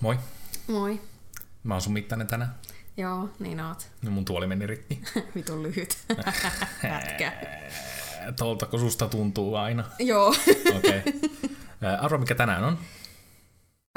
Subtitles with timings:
[0.00, 0.18] Moi,
[0.68, 1.00] Moi.
[1.62, 2.54] mä oon sun mittainen tänään.
[2.96, 3.88] Joo, niin oot.
[4.02, 5.02] No mun tuoli meni rikki.
[5.34, 5.98] Vitun lyhyt.
[6.82, 7.32] Pätkä.
[8.36, 9.84] Toltako susta tuntuu aina?
[9.98, 10.28] Joo.
[10.76, 11.02] Okei.
[11.06, 11.96] Okay.
[12.00, 12.78] Arvo, mikä tänään on?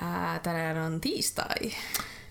[0.02, 1.72] Ää, tänään on tiistai.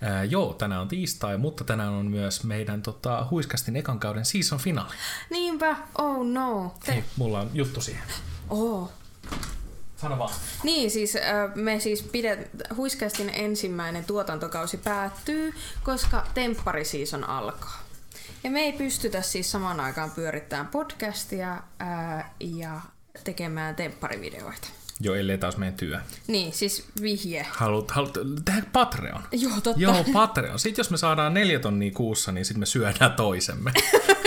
[0.02, 4.58] Ää, joo, tänään on tiistai, mutta tänään on myös meidän tota, huiskastin ekan kauden season
[4.58, 4.94] finaali.
[5.30, 6.74] Niinpä, oh no.
[6.86, 6.92] Te...
[6.92, 8.04] Hei, mulla on juttu siihen.
[8.50, 9.01] Oh.
[10.02, 10.34] Sano vaan.
[10.62, 11.22] Niin, siis äh,
[11.54, 17.82] me siis pidet, Huiskastin ensimmäinen tuotantokausi päättyy, koska temppari-season alkaa.
[18.44, 22.80] Ja me ei pystytä siis samaan aikaan pyörittämään podcastia ää, ja
[23.24, 24.68] tekemään tempparivideoita.
[25.00, 26.00] Joo, ellei taas meidän työ.
[26.26, 27.46] Niin, siis vihje.
[27.50, 29.22] Haluat, haluat tehdä Patreon?
[29.32, 29.80] Joo, totta.
[29.80, 30.58] Joo, Patreon.
[30.58, 33.72] Sitten jos me saadaan neljä tonnia kuussa, niin sitten me syödään toisemme.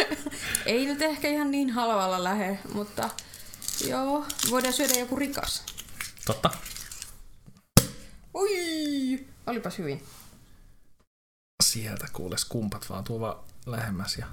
[0.66, 3.10] Ei nyt ehkä ihan niin halvalla lähe, mutta
[3.82, 5.64] joo, voidaan syödä joku rikas.
[6.26, 6.50] Totta.
[8.36, 10.04] Ui, olipas hyvin.
[11.64, 14.26] Sieltä kuules kumpat vaan tuo vaan lähemmäs ja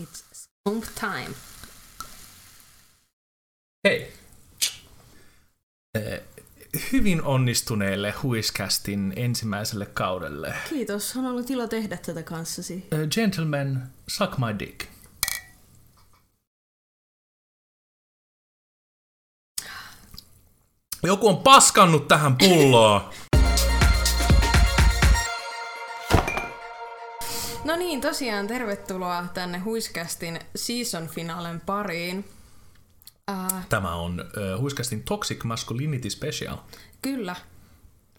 [0.00, 1.34] It's scoop time.
[3.88, 4.12] Hei!
[5.94, 6.20] Eh,
[6.92, 10.54] Hyvin onnistuneelle Huiscastin ensimmäiselle kaudelle.
[10.68, 12.86] Kiitos, on ollut ilo tehdä tätä kanssasi.
[12.92, 14.86] Eh, Gentlemen, suck my dick.
[21.02, 23.10] Joku on paskannut tähän pulloa.
[27.64, 32.24] No niin, tosiaan tervetuloa tänne Huiskästin season finalen pariin.
[33.30, 36.56] Äh, Tämä on uh, Huiscastin Toxic Masculinity Special.
[37.02, 37.36] kyllä,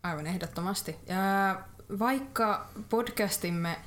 [0.03, 0.95] aivan ehdottomasti.
[1.07, 1.59] Ja
[1.99, 3.77] vaikka podcastimme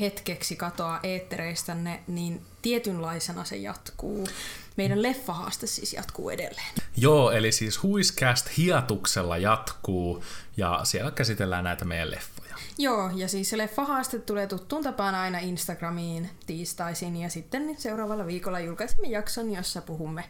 [0.00, 4.28] hetkeksi katoaa eettereistänne, niin tietynlaisena se jatkuu.
[4.76, 6.74] Meidän leffahaaste siis jatkuu edelleen.
[6.96, 10.24] Joo, eli siis Huiscast hiatuksella jatkuu
[10.56, 12.56] ja siellä käsitellään näitä meidän leffoja.
[12.78, 18.60] Joo, ja siis se leffahaaste tulee tuttuun tapaan aina Instagramiin tiistaisin ja sitten seuraavalla viikolla
[18.60, 20.24] julkaisemme jakson, jossa puhumme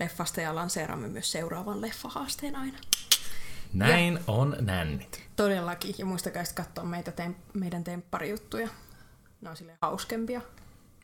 [0.00, 2.78] leffasta ja lanseeraamme myös seuraavan leffahaasteen aina.
[3.72, 4.20] Näin ja.
[4.26, 5.22] on nännit.
[5.36, 8.68] Todellakin, ja muistakaa sitten katsoa meitä tem- meidän tempparijuttuja.
[9.40, 10.40] Ne on silleen hauskempia.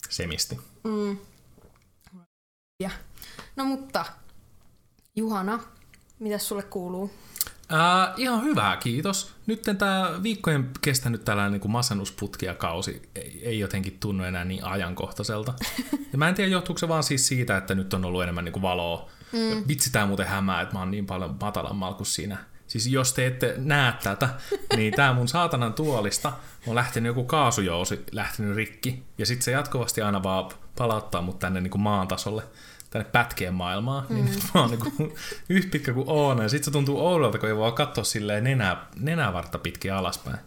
[0.08, 0.60] Semisti.
[0.84, 1.18] Mm.
[2.80, 2.90] Ja.
[3.56, 4.04] No mutta,
[5.16, 5.58] Juhana,
[6.18, 7.10] mitä sulle kuuluu?
[7.68, 9.32] Ää, ihan hyvää, kiitos.
[9.46, 14.64] Nyt tämä viikkojen kestänyt tällainen niin masennusputki ja kausi ei, ei jotenkin tunnu enää niin
[14.64, 15.54] ajankohtaiselta.
[16.12, 18.52] Ja mä en tiedä, johtuuko se vaan siis siitä, että nyt on ollut enemmän niin
[18.52, 19.10] kuin valoa.
[19.32, 19.50] Mm.
[19.50, 22.36] Ja vitsi tää muuten hämää, että mä oon niin paljon matalammalla kuin siinä.
[22.66, 24.28] Siis jos te ette näe tätä,
[24.76, 26.32] niin tää mun saatanan tuolista
[26.66, 29.02] on lähtenyt joku kaasujousi lähtenyt rikki.
[29.18, 32.42] Ja sitten se jatkuvasti aina vaan palauttaa mut tänne niin kuin maan tasolle
[32.90, 34.14] tänne pätkien maailmaan, mm.
[34.14, 34.92] niin nyt mä oon niinku
[35.48, 38.86] yhtä pitkä kuin Oona, ja sit se tuntuu oudolta, kun ei voi katsoa silleen nenää,
[39.00, 40.38] nenävartta pitkin alaspäin.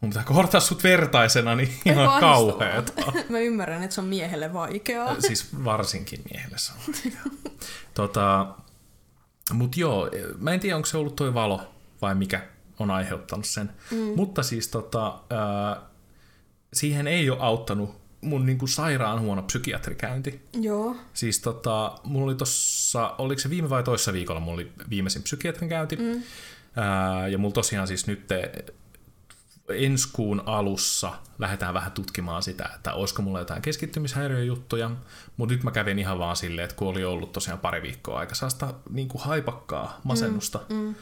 [0.00, 2.92] Mun pitää kohdata sut vertaisena, niin ihan kauheeta.
[3.28, 5.20] Mä ymmärrän, että se on miehelle vaikeaa.
[5.20, 7.54] Siis varsinkin miehelle se on vaikeaa.
[7.94, 8.46] tota,
[9.52, 11.60] mut joo, mä en tiedä, onko se ollut toi valo
[12.02, 12.42] vai mikä
[12.78, 13.70] on aiheuttanut sen.
[13.90, 13.98] Mm.
[14.16, 15.82] Mutta siis tota, ää,
[16.72, 20.40] siihen ei ole auttanut mun niinku sairaan huono psykiatrikäynti.
[20.60, 20.96] Joo.
[21.14, 25.68] Siis tota, mulla oli tossa, oliko se viime vai toissa viikolla, mulla oli viimeisin psykiatrin
[25.68, 25.96] käynti.
[25.96, 26.22] Mm.
[26.76, 28.64] Ää, ja mulla tosiaan siis nyt te,
[29.68, 34.90] ensi kuun alussa lähdetään vähän tutkimaan sitä, että olisiko mulla jotain keskittymishäiriöjuttuja,
[35.36, 38.34] mutta nyt mä kävin ihan vaan silleen, että kun oli ollut tosiaan pari viikkoa aika
[38.34, 40.94] saasta niin kuin haipakkaa masennusta, mm, mm.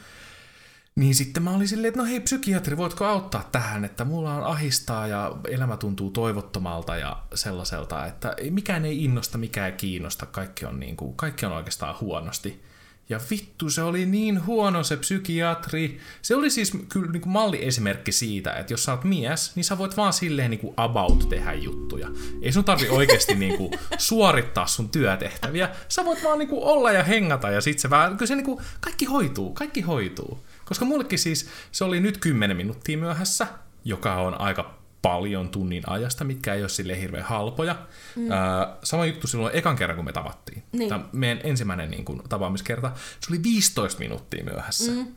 [0.99, 4.43] Niin sitten mä olin silleen, että no hei psykiatri, voitko auttaa tähän, että mulla on
[4.43, 10.65] ahistaa ja elämä tuntuu toivottomalta ja sellaiselta, että mikään ei innosta, mikään ei kiinnosta, kaikki
[10.65, 12.61] on, niin kuin, kaikki on oikeastaan huonosti.
[13.09, 15.99] Ja vittu, se oli niin huono se psykiatri.
[16.21, 19.77] Se oli siis kyllä niin kuin malliesimerkki siitä, että jos sä oot mies, niin sä
[19.77, 22.07] voit vaan silleen niin kuin about tehdä juttuja.
[22.41, 25.69] Ei sun tarvi oikeasti niin kuin suorittaa sun työtehtäviä.
[25.89, 28.45] Sä voit vaan niin kuin olla ja hengata ja sit se vähän, kyllä se niin
[28.45, 30.39] kuin, kaikki hoituu, kaikki hoituu.
[30.69, 33.47] Koska mullekin siis se oli nyt 10 minuuttia myöhässä,
[33.85, 37.75] joka on aika paljon tunnin ajasta, mitkä ei ole sille hirveän halpoja.
[38.15, 38.31] Mm.
[38.31, 38.37] Äh,
[38.83, 40.63] sama juttu silloin ekan kerran, kun me tavattiin.
[40.71, 40.89] Niin.
[40.89, 44.91] Tämä meidän ensimmäinen niin kuin, tapaamiskerta, se oli 15 minuuttia myöhässä.
[44.91, 45.07] Mm.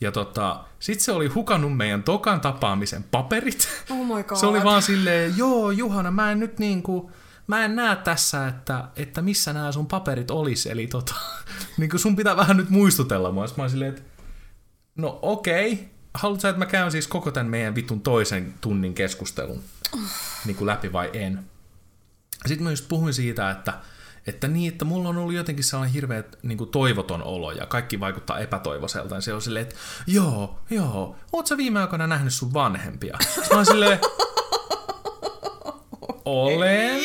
[0.00, 3.68] Ja tota, sit se oli hukannut meidän tokan tapaamisen paperit.
[3.90, 4.38] Oh my God.
[4.40, 7.10] Se oli vaan silleen, joo Juhana, mä en nyt niinku,
[7.46, 10.66] mä en näe tässä, että, että missä nämä sun paperit olis.
[10.66, 11.14] Eli tota,
[11.78, 13.46] niin sun pitää vähän nyt muistutella mua.
[13.46, 14.02] Sitten mä silleen, että
[14.96, 15.84] no okei, okay.
[16.14, 19.62] haluatko että mä käyn siis koko tämän meidän vitun toisen tunnin keskustelun
[20.46, 21.44] niin kuin läpi vai en?
[22.46, 23.74] Sitten mä just puhuin siitä, että,
[24.26, 28.00] että niin, että mulla on ollut jotenkin sellainen hirveä niin kuin toivoton olo ja kaikki
[28.00, 29.14] vaikuttaa epätoivoiselta.
[29.14, 33.16] Ja se on silleen, että joo, joo, oot sä viime aikoina nähnyt sun vanhempia?
[33.20, 33.98] Sitten mä oon silleen,
[36.24, 37.00] olen.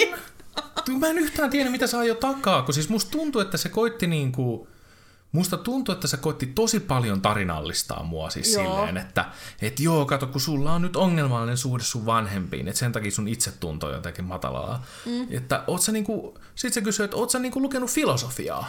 [1.00, 4.08] Mä en yhtään tiedä, mitä saa jo takaa, kun siis musta tuntuu, että se koitti
[4.08, 4.68] niin kuin,
[5.38, 8.64] Musta tuntuu, että se koitti tosi paljon tarinallistaa mua siis joo.
[8.64, 9.26] silleen, että
[9.62, 13.28] et joo, kato, kun sulla on nyt ongelmallinen suhde sun vanhempiin, että sen takia sun
[13.28, 14.86] itsetunto on jotenkin matalaa.
[15.06, 15.28] Mm.
[15.32, 18.68] Että oot sä niinku, sit se kysyy, että oot sä niinku lukenut filosofiaa?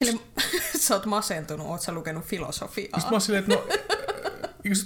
[0.00, 0.20] Eli
[0.84, 3.00] sä oot masentunut, oot sä lukenut filosofiaa?
[3.00, 3.66] Sitten mä oon silleen, että no,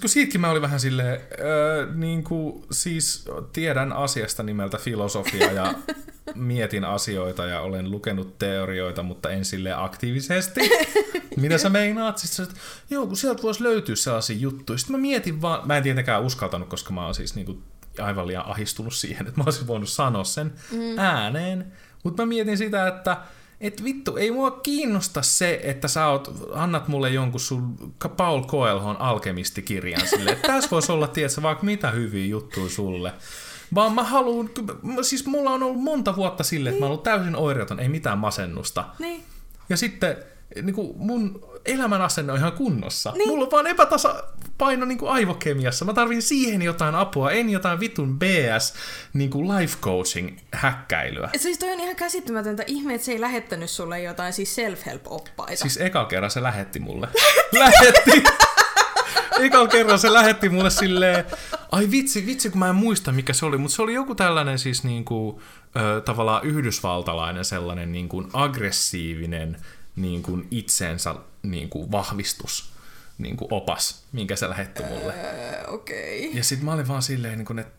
[0.00, 5.74] kun siitäkin mä olin vähän silleen, öö, niin kuin, siis tiedän asiasta nimeltä filosofia ja
[6.36, 10.60] mietin asioita ja olen lukenut teorioita, mutta en sille aktiivisesti.
[11.36, 12.18] Mitä sä meinaat?
[12.18, 12.56] Sitten että
[12.90, 14.78] joo, kun sieltä voisi löytyä sellaisia juttuja.
[14.78, 17.62] Sitten mä mietin vaan, mä en tietenkään uskaltanut, koska mä oon siis niin kuin
[17.98, 20.98] aivan liian ahistunut siihen, että mä olisin voinut sanoa sen mm.
[20.98, 21.72] ääneen.
[22.04, 23.16] Mutta mä mietin sitä, että
[23.60, 28.96] et vittu, ei mua kiinnosta se, että sä oot, annat mulle jonkun sun Paul Coelhon
[28.96, 33.12] alkemistikirjan sille, tässä voisi olla, tiedätkö, vaikka mitä hyviä juttuja sulle.
[33.74, 34.50] Vaan mä haluan,
[35.02, 38.84] siis mulla on ollut monta vuotta sille, että mä oon täysin oireeton, ei mitään masennusta.
[38.98, 39.24] Niin.
[39.68, 40.16] Ja sitten
[40.62, 43.12] niin kuin mun elämän asenne on ihan kunnossa.
[43.12, 43.28] Niin.
[43.28, 45.84] Mulla on vaan epätasapaino niin kuin aivokemiassa.
[45.84, 48.74] Mä tarvin siihen jotain apua, en jotain vitun BS
[49.12, 51.30] niin kuin life coaching häkkäilyä.
[51.32, 55.56] Et siis toi on ihan käsittämätöntä ihme, että se ei lähettänyt sulle jotain siis self-help-oppaita.
[55.56, 57.08] Siis eka kerran se lähetti mulle.
[57.52, 58.45] lähetti!
[59.40, 61.24] Ekalla kerran se lähetti mulle silleen,
[61.72, 64.58] ai vitsi, vitsi kun mä en muista mikä se oli, mutta se oli joku tällainen
[64.58, 65.42] siis niinku,
[65.76, 69.56] ö, tavallaan yhdysvaltalainen sellainen niinku aggressiivinen
[69.96, 72.72] niin kuin itsensä niin kuin vahvistus
[73.18, 75.14] niin kuin opas, minkä se lähetti mulle.
[75.14, 76.16] Öö, okay.
[76.32, 77.72] Ja sitten mä olin vaan silleen, niin kuin, että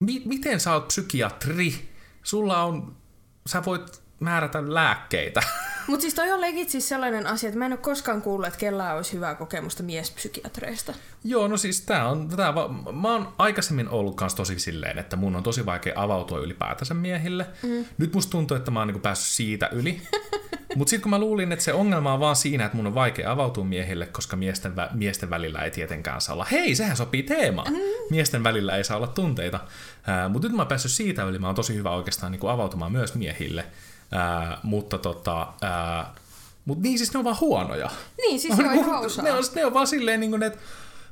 [0.00, 1.88] mi- miten sä oot psykiatri?
[2.22, 2.96] Sulla on,
[3.46, 5.42] sä voit määrätä lääkkeitä.
[5.86, 8.58] Mutta siis toi on legit siis sellainen asia, että mä en ole koskaan kuullut, että
[8.58, 10.94] kellään olisi hyvää kokemusta miespsykiatreista.
[11.24, 12.52] Joo, no siis tää on, tää,
[12.92, 17.46] mä oon aikaisemmin ollut kans tosi silleen, että mun on tosi vaikea avautua ylipäätänsä miehille.
[17.62, 17.84] Mm.
[17.98, 20.02] Nyt musta tuntuu, että mä oon niinku päässyt siitä yli.
[20.76, 23.32] Mutta sitten kun mä luulin, että se ongelma on vaan siinä, että mun on vaikea
[23.32, 27.72] avautua miehille, koska miesten, vä- miesten välillä ei tietenkään saa olla, hei, sehän sopii teemaan.
[27.72, 27.78] Mm.
[28.10, 29.60] Miesten välillä ei saa olla tunteita.
[30.28, 32.92] Mutta nyt mä oon päässyt siitä yli, mä oon tosi hyvä oikeastaan niin kuin avautumaan
[32.92, 33.64] myös miehille.
[34.12, 36.14] Ää, mutta tota, ää,
[36.64, 37.90] mut niin siis ne on vaan huonoja.
[38.16, 39.24] Niin, siis se on ihan osaa.
[39.24, 40.58] Ne on, ne on vaan silleen niin kuin, että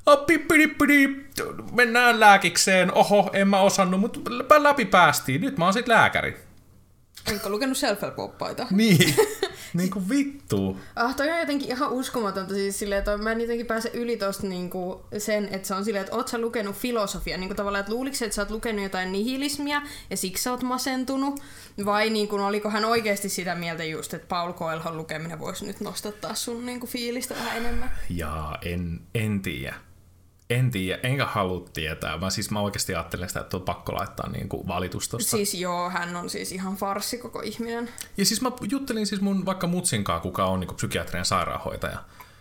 [0.06, 0.26] oh,
[1.72, 4.20] mennään lääkikseen, oho, en mä osannut, mutta
[4.62, 6.36] läpi päästiin, nyt mä oon sit lääkäri.
[7.26, 8.16] Enkä lukenut self help
[8.70, 9.14] Niin,
[9.74, 10.76] niin kuin vittu.
[10.96, 14.46] Ah, toi on jotenkin ihan uskomatonta siis silleen, että mä en jotenkin pääse yli tosta
[14.46, 17.92] niinku sen, että se on silleen, että oot sä lukenut filosofia, niin kuin tavallaan, että
[17.92, 21.40] luuliko että sä oot lukenut jotain nihilismia ja siksi sä oot masentunut,
[21.84, 25.80] vai niin kuin, oliko hän oikeasti sitä mieltä just, että Paul Coelhon lukeminen voisi nyt
[25.80, 27.90] nostattaa sun niin kuin fiilistä vähän enemmän?
[28.10, 29.89] Jaa, en, en tiedä.
[30.50, 32.18] En tiedä, enkä halua tietää.
[32.18, 35.30] Mä siis mä oikeasti ajattelen sitä, että on pakko laittaa niin kuin valitus tosta.
[35.30, 37.88] Siis joo, hän on siis ihan farsi koko ihminen.
[38.16, 41.98] Ja siis mä juttelin siis mun vaikka mutsinkaa, kuka on niin psykiatrian sairaanhoitaja.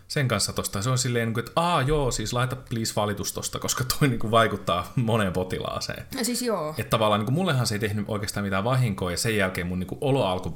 [0.08, 0.82] Sen kanssa tosta.
[0.82, 4.08] Se on silleen, niin kuin, että aa joo, siis laita please valitus tosta, koska toi
[4.08, 6.06] niin kuin vaikuttaa moneen potilaaseen.
[6.18, 6.76] Ja siis joo.
[6.78, 9.80] Että tavallaan niin kuin, mullehan se ei tehnyt oikeastaan mitään vahinkoa ja sen jälkeen mun
[9.80, 10.54] niin kuin, olo alkoi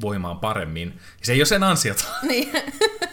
[0.00, 0.88] voimaan paremmin.
[1.20, 2.04] Ja se ei ole sen ansiota.
[2.22, 2.50] Niin.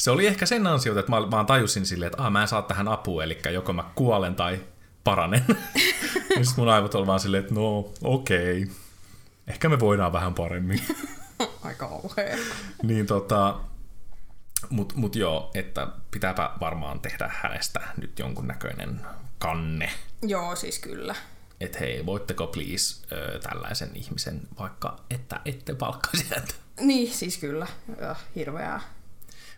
[0.00, 2.62] se oli ehkä sen ansiota, että mä vaan tajusin silleen, että ah, mä en saa
[2.62, 4.60] tähän apua, eli joko mä kuolen tai
[5.04, 5.44] paranen.
[6.36, 8.74] ja sitten mun aivot oli vaan silleen, että no okei, okay.
[9.46, 10.82] ehkä me voidaan vähän paremmin.
[11.62, 12.36] Aika kauhea.
[12.82, 13.60] niin tota,
[14.70, 19.00] mut, mut joo, että pitääpä varmaan tehdä hänestä nyt jonkunnäköinen
[19.38, 19.90] kanne.
[20.22, 21.14] Joo, siis kyllä.
[21.60, 26.54] Että hei, voitteko please ö, tällaisen ihmisen, vaikka että ette palkkaisi häntä.
[26.80, 27.66] Niin, siis kyllä.
[28.00, 28.80] Ja, hirveää.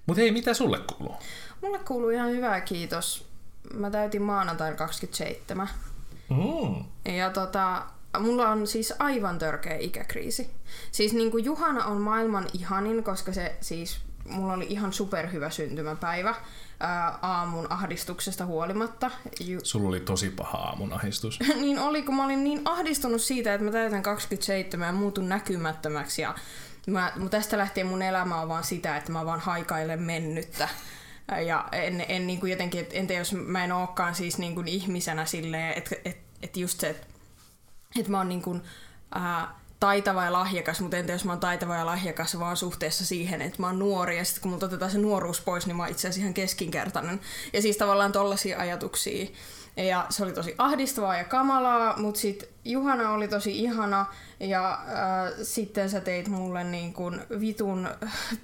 [0.07, 1.17] Mutta hei, mitä sulle kuuluu?
[1.63, 3.27] Mulle kuuluu ihan hyvää, kiitos.
[3.75, 5.69] Mä täytin maanantaina 27.
[6.31, 6.85] Mm.
[7.15, 7.83] Ja tota,
[8.19, 10.51] mulla on siis aivan törkeä ikäkriisi.
[10.93, 16.35] Siis niin kuin Juhana on maailman ihanin, koska se siis, mulla oli ihan superhyvä syntymäpäivä
[16.81, 19.11] ää, aamun ahdistuksesta huolimatta.
[19.41, 21.39] Ju- Sulla oli tosi paha aamun ahdistus.
[21.61, 26.23] niin oli, kun mä olin niin ahdistunut siitä, että mä täytän 27 ja muutun näkymättömäksi
[26.23, 26.35] ja
[26.87, 30.69] Mä, tästä lähtien mun elämä on vaan sitä, että mä vaan haikailen mennyttä.
[31.47, 35.25] Ja en, en niin kuin jotenkin, entä jos mä en olekaan siis niin kuin ihmisenä
[35.25, 37.07] silleen, että et, et just se, että
[38.01, 38.63] et mä oon niin kuin,
[39.15, 43.43] ää, taitava ja lahjakas, mutta entä jos mä oon taitava ja lahjakas vaan suhteessa siihen,
[43.43, 45.91] että mä oon nuori ja sitten kun multa otetaan se nuoruus pois, niin mä oon
[45.91, 47.21] itse asiassa ihan keskinkertainen.
[47.53, 49.27] Ja siis tavallaan tollaisia ajatuksia
[49.77, 54.07] Ja se oli tosi ahdistavaa ja kamalaa, mutta sitten Juhana oli tosi ihana
[54.41, 57.89] ja äh, sitten sä teit mulle niin kuin vitun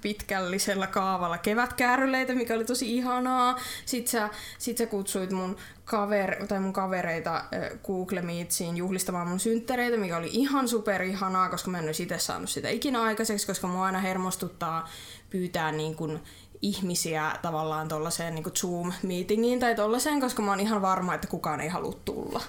[0.01, 3.57] pitkällisellä kaavalla kevätkääröleitä, mikä oli tosi ihanaa.
[3.85, 7.43] Sitten sä, sit sä kutsuit mun, kaver, tai mun kavereita äh,
[7.85, 12.19] Google Meetsiin juhlistamaan mun synttäreitä, mikä oli ihan super ihanaa, koska mä en olisi itse
[12.19, 14.89] saanut sitä ikinä aikaiseksi, koska mua aina hermostuttaa
[15.29, 16.19] pyytää niin kuin
[16.61, 21.69] ihmisiä tavallaan tuollaiseen niin Zoom-meetingiin tai tuollaiseen, koska mä oon ihan varma, että kukaan ei
[21.69, 22.41] halua tulla.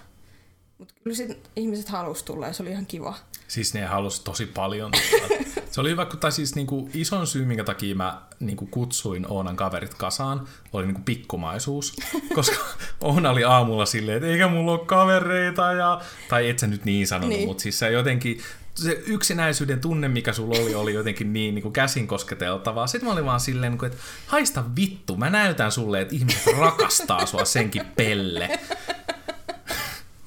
[0.80, 3.14] Mutta kyllä sit ihmiset halusi tulla ja se oli ihan kiva.
[3.48, 4.90] Siis ne halusi tosi paljon.
[5.70, 9.94] se oli hyvä, tai siis niinku ison syy, minkä takia mä niinku kutsuin Oonan kaverit
[9.94, 11.96] kasaan, oli niinku pikkumaisuus.
[12.34, 12.56] Koska
[13.00, 16.00] Oona oli aamulla silleen, että eikä mulla ole kavereita, ja...
[16.28, 17.48] tai et sä nyt niin sanonut, niin.
[17.48, 18.40] mutta siis se jotenkin
[18.74, 22.86] se yksinäisyyden tunne, mikä sulla oli, oli jotenkin niin, niin kuin käsin kosketeltavaa.
[22.86, 27.44] Sitten mä olin vaan silleen, että haista vittu, mä näytän sulle, että ihmiset rakastaa sua
[27.44, 28.58] senkin pelle.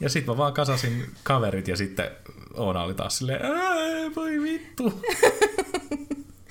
[0.03, 2.12] Ja sitten mä vaan kasasin kaverit ja sitten
[2.53, 3.41] Oona oli taas silleen,
[4.15, 4.93] voi vittu.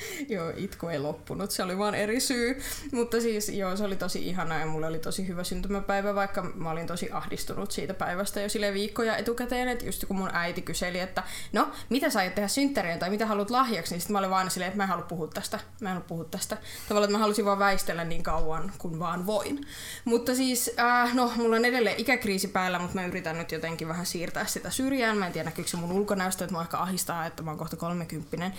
[0.35, 2.63] joo, itku ei loppunut, se oli vaan eri syy.
[2.93, 6.71] Mutta siis joo, se oli tosi ihanaa ja mulla oli tosi hyvä syntymäpäivä, vaikka mä
[6.71, 10.99] olin tosi ahdistunut siitä päivästä jo sille viikkoja etukäteen, että just kun mun äiti kyseli,
[10.99, 14.31] että no, mitä sä aiot tehdä synttäreen tai mitä haluat lahjaksi, niin sitten mä olin
[14.31, 16.57] vaan silleen, että mä en halua puhua tästä, mä en halua puhua tästä.
[16.89, 19.67] Tavallaan, että mä halusin vaan väistellä niin kauan kuin vaan voin.
[20.05, 24.07] Mutta siis, äh, no, mulla on edelleen ikäkriisi päällä, mutta mä yritän nyt jotenkin vähän
[24.07, 25.19] siirtää sitä syrjään.
[25.19, 27.77] Mä en tiedä, näkyykö se mun ulkonäöstä, että mä ehkä ahistaa, että mä oon kohta
[27.77, 28.53] kolmekymppinen.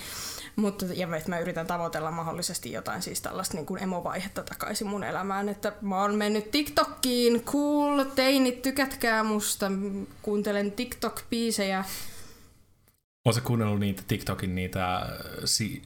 [0.56, 5.50] Mutta, ja mä yritän tavoitella mahdollisesti jotain siis tällaista niin kuin emovaihetta takaisin mun elämään.
[5.50, 9.72] Että mä oon mennyt TikTokkiin, cool, teinit, tykätkää musta,
[10.22, 11.84] kuuntelen TikTok-biisejä.
[13.26, 15.00] Oletko kuunnellut niitä TikTokin niitä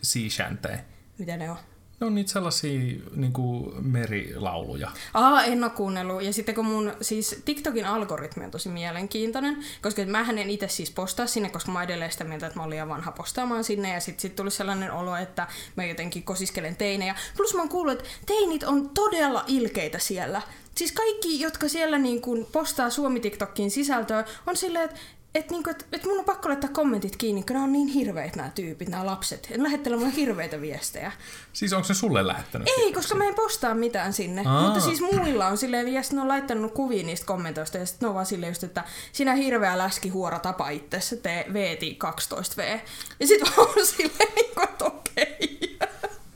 [0.02, 0.78] sea shanteja?
[1.18, 1.58] Mitä ne on?
[2.00, 2.80] Ne on niitä sellaisia
[3.16, 4.92] niin kuin merilauluja.
[5.14, 6.24] Aa, en ole kuunnellut.
[6.24, 10.92] Ja sitten kun mun, siis TikTokin algoritmi on tosi mielenkiintoinen, koska mä en itse siis
[10.92, 13.94] postaa sinne, koska mä edelleen sitä mieltä, että mä olin liian vanha postaamaan sinne.
[13.94, 17.16] Ja sitten sit tuli sellainen olo, että mä jotenkin kosiskelen teinejä.
[17.38, 20.42] Plus mä oon kuullut, että teinit on todella ilkeitä siellä.
[20.76, 24.98] Siis kaikki, jotka siellä niin kun postaa Suomi TikTokin sisältöä, on silleen, että
[25.38, 28.36] että niinku, et, et mun on pakko laittaa kommentit kiinni, kun nämä on niin hirveät
[28.36, 29.48] nämä tyypit, nämä lapset.
[29.52, 31.12] En lähettele mulle hirveitä viestejä.
[31.54, 32.68] Siis onko se sulle lähettänyt?
[32.78, 34.44] Ei, koska mä en postaa mitään sinne.
[34.46, 34.62] Aa.
[34.62, 38.10] Mutta siis muilla on silleen, ja ne on laittanut kuvia niistä kommentoista, ja sitten ne
[38.10, 42.80] on vaan silleen just, että sinä hirveä läski huora tapa itsessä, te veeti 12V.
[43.20, 45.78] Ja sitten on silleen, niinku, että okei.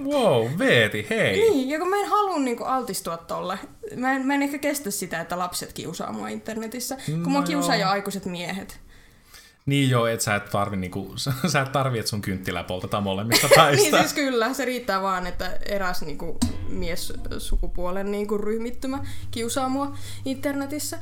[0.04, 1.50] Wow, veeti, hei.
[1.50, 3.60] Niin, ja kun mä en halua niinku altistua tolle.
[3.96, 7.42] Mä en, mä en ehkä kestä sitä, että lapset kiusaa mua internetissä, kun no mua
[7.42, 8.80] kiusaa jo aikuiset miehet.
[9.66, 11.14] Niin joo, että sä et tarvi, niinku,
[11.52, 13.84] sä et tarvi, että sun kynttilä poltetaan molemmista päistä.
[13.92, 16.38] niin siis kyllä, se riittää vaan, että eräs niinku,
[16.70, 21.00] mies sukupuolen niinku, ryhmittymä kiusaa mua internetissä.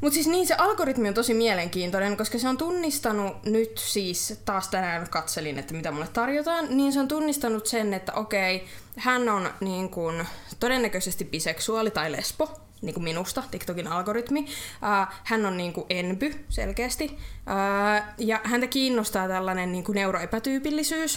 [0.00, 4.68] Mutta siis niin, se algoritmi on tosi mielenkiintoinen, koska se on tunnistanut nyt siis, taas
[4.68, 9.50] tänään katselin, että mitä mulle tarjotaan, niin se on tunnistanut sen, että okei, hän on
[9.60, 10.26] niin kuin,
[10.60, 14.40] todennäköisesti biseksuaali tai lesbo, niin kuin minusta, TikTokin algoritmi.
[14.40, 17.04] Uh, hän on niin kuin enpy selkeästi.
[17.04, 21.16] Uh, ja häntä kiinnostaa tällainen niin kuin neuroepätyypillisyys.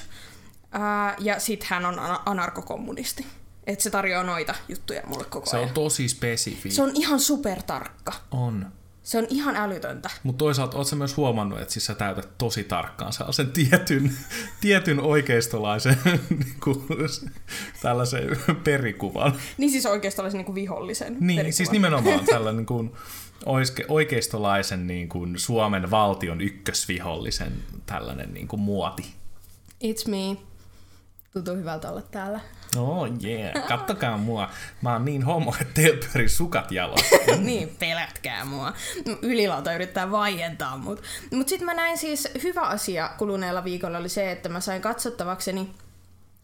[0.76, 3.26] Uh, ja sitten hän on anarkokommunisti.
[3.68, 5.68] Että se tarjoaa noita juttuja mulle koko se ajan.
[5.68, 6.72] Se on tosi spesifi.
[6.72, 8.14] Se on ihan supertarkka.
[8.32, 8.72] On.
[9.04, 10.10] Se on ihan älytöntä.
[10.24, 14.12] Mutta toisaalta oletko myös huomannut, että siis sä täytät tosi tarkkaan sellaisen tietyn,
[14.62, 15.98] tietyn oikeistolaisen
[16.30, 16.86] niin kuin,
[17.82, 18.30] tällaisen
[18.64, 19.34] perikuvan.
[19.58, 21.54] Niin siis oikeistolaisen niin kuin vihollisen Niin, perikuvan.
[21.54, 22.92] siis nimenomaan tällainen niin kuin,
[23.88, 27.54] oikeistolaisen niin kuin, Suomen valtion ykkösvihollisen
[27.86, 29.14] tällainen niin kuin, muoti.
[29.84, 30.38] It's me.
[31.34, 32.40] Tuntuu hyvältä olla täällä.
[32.78, 34.50] Oh yeah, kattokaa mua.
[34.82, 37.16] Mä oon niin homo, että teillä sukat jalossa.
[37.38, 38.74] niin, pelätkää mua.
[39.22, 41.04] Ylilauta yrittää vaientaa mut.
[41.32, 45.70] Mut sit mä näin siis, hyvä asia kuluneella viikolla oli se, että mä sain katsottavakseni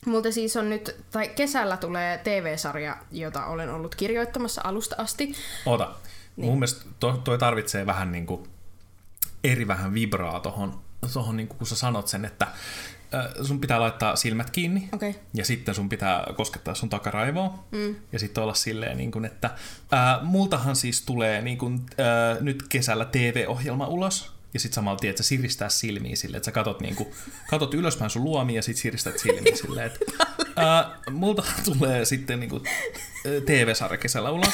[0.06, 5.36] Multa siis on nyt, tai kesällä tulee TV-sarja, jota olen ollut kirjoittamassa alusta asti.
[5.66, 5.96] Ota.
[6.36, 6.46] Niin.
[6.46, 8.48] Mun mielestä to, toi tarvitsee vähän niinku
[9.44, 10.80] eri vähän vibraa tohon,
[11.14, 12.48] tohon niinku, kun sä sanot sen, että
[13.44, 15.14] sun pitää laittaa silmät kiinni okay.
[15.34, 17.96] ja sitten sun pitää koskettaa sun takaraivoa mm.
[18.12, 19.50] ja sitten olla silleen, niin kun, että
[19.92, 25.14] ää, multahan siis tulee niin kun, ää, nyt kesällä TV-ohjelma ulos ja sitten samalla tiedät,
[25.14, 27.08] että sä siristää silmiä silleen, että sä katot, niin kun,
[27.50, 30.06] katot ylöspäin sun luomia ja sitten siristät silmiä silleen, että
[30.56, 32.64] ää, multa tulee sitten niin kun,
[33.46, 34.54] TV-sarja kesällä ulos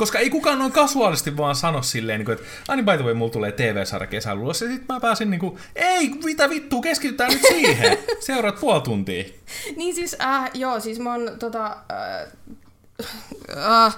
[0.00, 3.14] koska ei kukaan noin kasuaalisti vaan sano silleen, niin kuin, että Ani by the way,
[3.14, 7.32] mulla tulee TV-sarja kesällä ulos, ja sit mä pääsin niin kuin, ei, mitä vittua, keskitytään
[7.32, 7.98] nyt siihen.
[8.26, 9.24] Seuraat puoli tuntia.
[9.76, 11.76] niin siis, äh, joo, siis mä oon tota...
[11.92, 13.96] Äh, äh,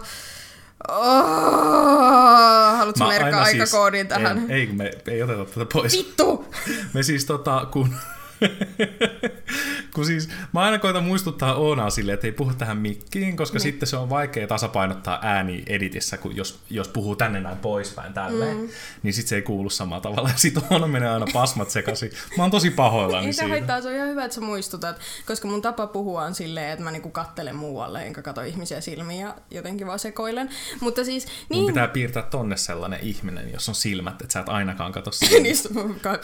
[0.88, 4.50] Oh, haluatko merkkaa aina siis- aikakoodin tähän?
[4.50, 5.92] Ei, ei, kun me ei oteta tätä pois.
[5.92, 6.44] Vittu!
[6.94, 7.94] Me siis tota, kun...
[9.94, 13.62] kun siis mä aina koitan muistuttaa Oonaa silleen, että ei puhu tähän mikkiin, koska niin.
[13.62, 18.56] sitten se on vaikea tasapainottaa ääni editissä, kun jos, jos puhuu tänne näin poispäin tälleen,
[18.56, 18.68] mm.
[19.02, 20.28] niin sitten se ei kuulu samalla tavalla.
[20.28, 22.10] Ja sit Oona menee aina pasmat sekaisin.
[22.36, 23.50] Mä oon tosi pahoillani Ei se siitä.
[23.50, 26.84] haittaa, se on ihan hyvä, että sä muistutat, koska mun tapa puhua on silleen, että
[26.84, 30.50] mä niinku kattelen muualle, enkä kato ihmisiä silmiin ja jotenkin vaan sekoilen.
[30.80, 34.48] Mutta siis, Mun niin, pitää piirtää tonne sellainen ihminen, jos on silmät, että sä et
[34.48, 35.40] ainakaan katso sinne.
[35.40, 35.68] niistä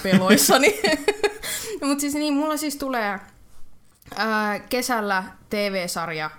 [0.02, 0.80] peloissani.
[1.86, 3.20] Mutta siis niin, mulla siis tulee
[4.16, 6.30] ää, kesällä TV-sarja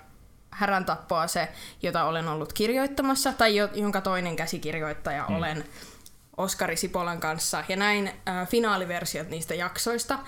[0.50, 1.48] Härän tappoa se,
[1.82, 5.36] jota olen ollut kirjoittamassa, tai jo, jonka toinen käsikirjoittaja hmm.
[5.36, 5.64] olen
[6.36, 10.18] Oskari Sipolan kanssa, ja näin ää, finaaliversiot niistä jaksoista.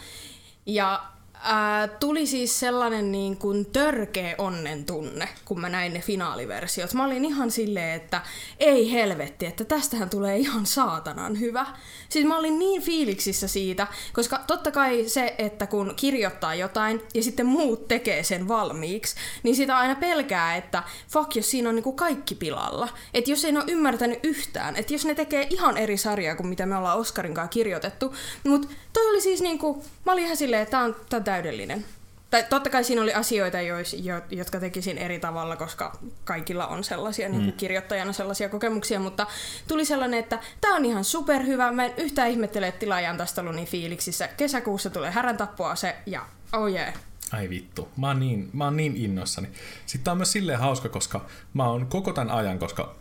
[0.67, 1.12] Ja
[1.43, 6.95] ää, tuli siis sellainen niin kuin törkeä onnen tunne, kun mä näin ne finaaliversiot.
[6.95, 8.21] Mä olin ihan silleen, että
[8.59, 11.67] ei helvetti, että tästähän tulee ihan saatanan hyvä.
[12.09, 17.23] Siis mä olin niin fiiliksissä siitä, koska totta kai se, että kun kirjoittaa jotain ja
[17.23, 21.93] sitten muut tekee sen valmiiksi, niin sitä aina pelkää, että fuck, jos siinä on niinku
[21.93, 22.89] kaikki pilalla.
[23.15, 26.67] Että jos ei ole ymmärtänyt yhtään, että jos ne tekee ihan eri sarjaa kuin mitä
[26.67, 28.15] me ollaan Oskarin kanssa kirjoitettu.
[28.45, 31.85] Mutta toi oli siis niinku, mä olin ihan silleen, että tää on, on täydellinen.
[32.31, 36.85] Tai totta kai siinä oli asioita, jois, jo, jotka tekisin eri tavalla, koska kaikilla on
[36.85, 37.33] sellaisia mm.
[37.33, 39.27] niin kuin kirjoittajana sellaisia kokemuksia, mutta
[39.69, 41.73] tuli sellainen, että tämä on ihan superhyvä.
[41.73, 44.29] Mä en yhtään ihmettele, että tilaajan tästä ollut niin fiiliksissä.
[44.29, 46.95] Kesäkuussa tulee härän tappoa se ja oh yeah.
[47.33, 49.49] Ai vittu, mä oon niin, mä oon niin innoissani.
[49.87, 52.95] Sitten tää on myös silleen hauska, koska mä oon koko tämän ajan, koska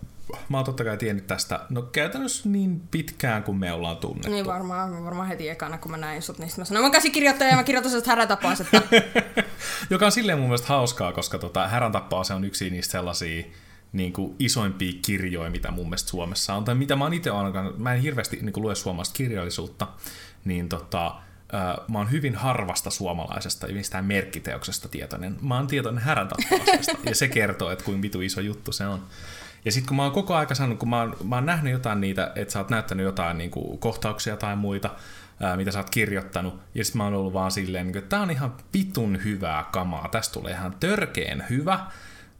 [0.49, 4.31] mä oon totta kai tiennyt tästä, no käytännössä niin pitkään kuin me ollaan tunnettu.
[4.31, 7.49] Niin varmaan, varmaan heti ekana, kun mä näin sut, niin mä sanoin, mä oon käsikirjoittaja
[7.49, 8.81] ja mä kirjoitan tappoa, että
[9.89, 13.43] Joka on silleen mun mielestä hauskaa, koska tota, Härän tappaa se on yksi niistä sellaisia
[13.93, 17.73] niin kuin isoimpia kirjoja, mitä mun mielestä Suomessa on, tai mitä mä oon itse ainakaan,
[17.77, 19.87] mä en hirveästi niin kuin lue suomalaista kirjallisuutta,
[20.45, 21.15] niin tota,
[21.87, 25.37] mä oon hyvin harvasta suomalaisesta ja mistään merkkiteoksesta tietoinen.
[25.41, 26.29] Mä oon tietoinen härän
[27.09, 29.03] ja se kertoo, että kuinka vitu iso juttu se on.
[29.65, 32.01] Ja sitten kun mä oon koko aika sanonut, kun mä oon, mä oon nähnyt jotain
[32.01, 34.89] niitä, että sä oot näyttänyt jotain niin kuin kohtauksia tai muita,
[35.39, 38.09] ää, mitä sä oot kirjoittanut, ja sitten mä oon ollut vaan silleen, niin kuin, että
[38.09, 41.79] tää on ihan vitun hyvää kamaa, tästä tulee ihan törkeen hyvä,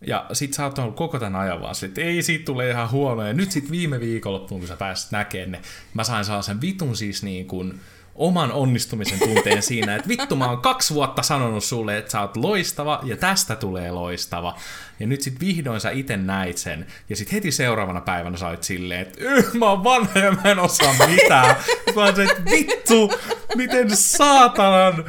[0.07, 3.27] ja sit sä oot ollut koko tämän ajan vaan että ei siitä tule ihan huono,
[3.27, 5.61] ja nyt sit viime viikonloppuun, kun sä pääsit näkemään ne,
[5.93, 7.79] mä sain sellaisen vitun siis niin kuin,
[8.15, 12.37] oman onnistumisen tunteen siinä, että vittu mä oon kaksi vuotta sanonut sulle, että sä oot
[12.37, 14.55] loistava ja tästä tulee loistava.
[14.99, 16.87] Ja nyt sit vihdoin sä itse näit sen.
[17.09, 20.41] Ja sit heti seuraavana päivänä sä olit silleen, että "Yh, mä oon vanha ja mä
[20.51, 21.55] en osaa mitään.
[21.95, 23.13] Mä oon se, että vittu,
[23.55, 25.05] miten saatanan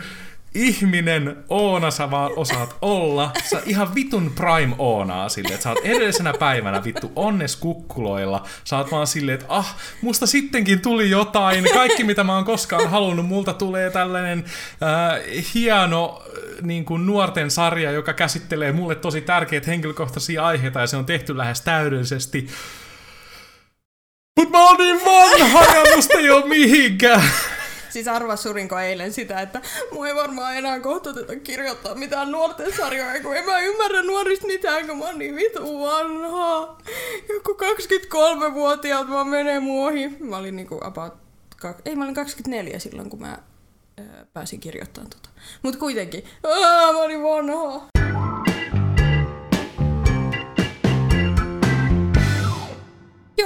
[0.55, 3.31] ihminen Oona sä vaan osaat olla.
[3.45, 8.47] Sä ihan vitun prime Oonaa silleen, että sä oot edellisenä päivänä vittu onnes kukkuloilla.
[8.65, 11.65] Sä oot vaan silleen, että ah, musta sittenkin tuli jotain.
[11.75, 14.45] Kaikki mitä mä oon koskaan halunnut, multa tulee tällainen
[14.83, 20.87] äh, hieno äh, niin kuin nuorten sarja, joka käsittelee mulle tosi tärkeitä henkilökohtaisia aiheita ja
[20.87, 22.49] se on tehty lähes täydellisesti.
[24.37, 27.23] Mut mä oon niin vanha ja musta ei oo mihinkään.
[27.93, 29.61] Siis arvaa surinko eilen sitä, että
[29.93, 34.47] mua ei varmaan enää kohta oteta kirjoittaa mitään nuorten sarjoja, kun en mä ymmärrä nuorista
[34.47, 36.77] mitään, kun mä oon niin vitu vanha.
[37.35, 40.09] Joku 23-vuotiaat vaan menee mun ohi.
[40.21, 41.15] Mä olin niinku about...
[41.85, 43.39] Ei, mä olin 24 silloin, kun mä
[44.33, 45.29] pääsin kirjoittamaan tota.
[45.63, 46.25] Mut kuitenkin.
[46.45, 47.89] Aa, mä olin vanha.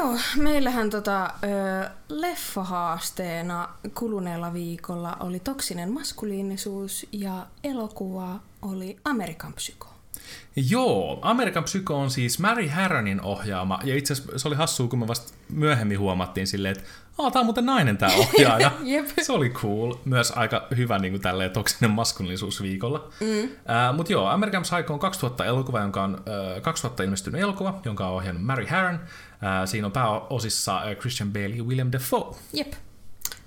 [0.06, 9.88] Joo, meillähän tota, ö, leffahaasteena kuluneella viikolla oli toksinen maskuliinisuus ja elokuva oli Amerikan Psyko.
[10.70, 14.98] Joo, Amerikan Psyko on siis Mary Harronin ohjaama, ja itse asiassa se oli hassua, kun
[14.98, 18.72] me vasta myöhemmin huomattiin silleen, että Aa, tää on muuten nainen tää ohjaaja.
[18.84, 19.06] Jep.
[19.22, 19.94] Se oli cool.
[20.04, 23.08] Myös aika hyvä niin kuin tälleen toksinen maskuliinisuus viikolla.
[23.20, 23.44] Mm.
[23.44, 26.14] Uh, Mutta joo, American Psycho on 2000 elokuva, jonka on
[26.56, 28.94] uh, 2000 ilmestynyt elokuva, jonka on ohjannut Mary Harron.
[28.94, 29.00] Uh,
[29.64, 32.36] siinä on pääosissa uh, Christian Bale ja William Dafoe.
[32.52, 32.72] Jep.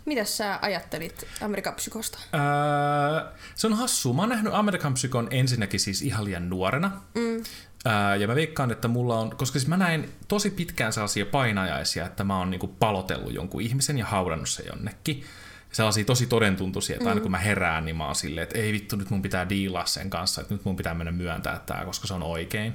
[0.10, 2.19] Mitäs sä ajattelit Amerikan Psykosta?
[2.34, 4.13] Uh, se on hassua.
[4.13, 6.91] Mä oon nähnyt American Psychon ensinnäkin siis ihan liian nuorena.
[7.15, 7.43] Mm.
[7.86, 12.06] Ää, ja mä veikkaan, että mulla on, koska siis mä näin tosi pitkään sellaisia painajaisia,
[12.06, 15.24] että mä oon niinku palotellut jonkun ihmisen ja haudannut se jonnekin.
[15.72, 18.95] Sellaisia tosi todentuntuisia, että aina kun mä herään, niin mä oon silleen, että ei vittu,
[18.95, 22.13] nyt mun pitää diilaa sen kanssa, että nyt mun pitää mennä myöntää tää, koska se
[22.13, 22.74] on oikein.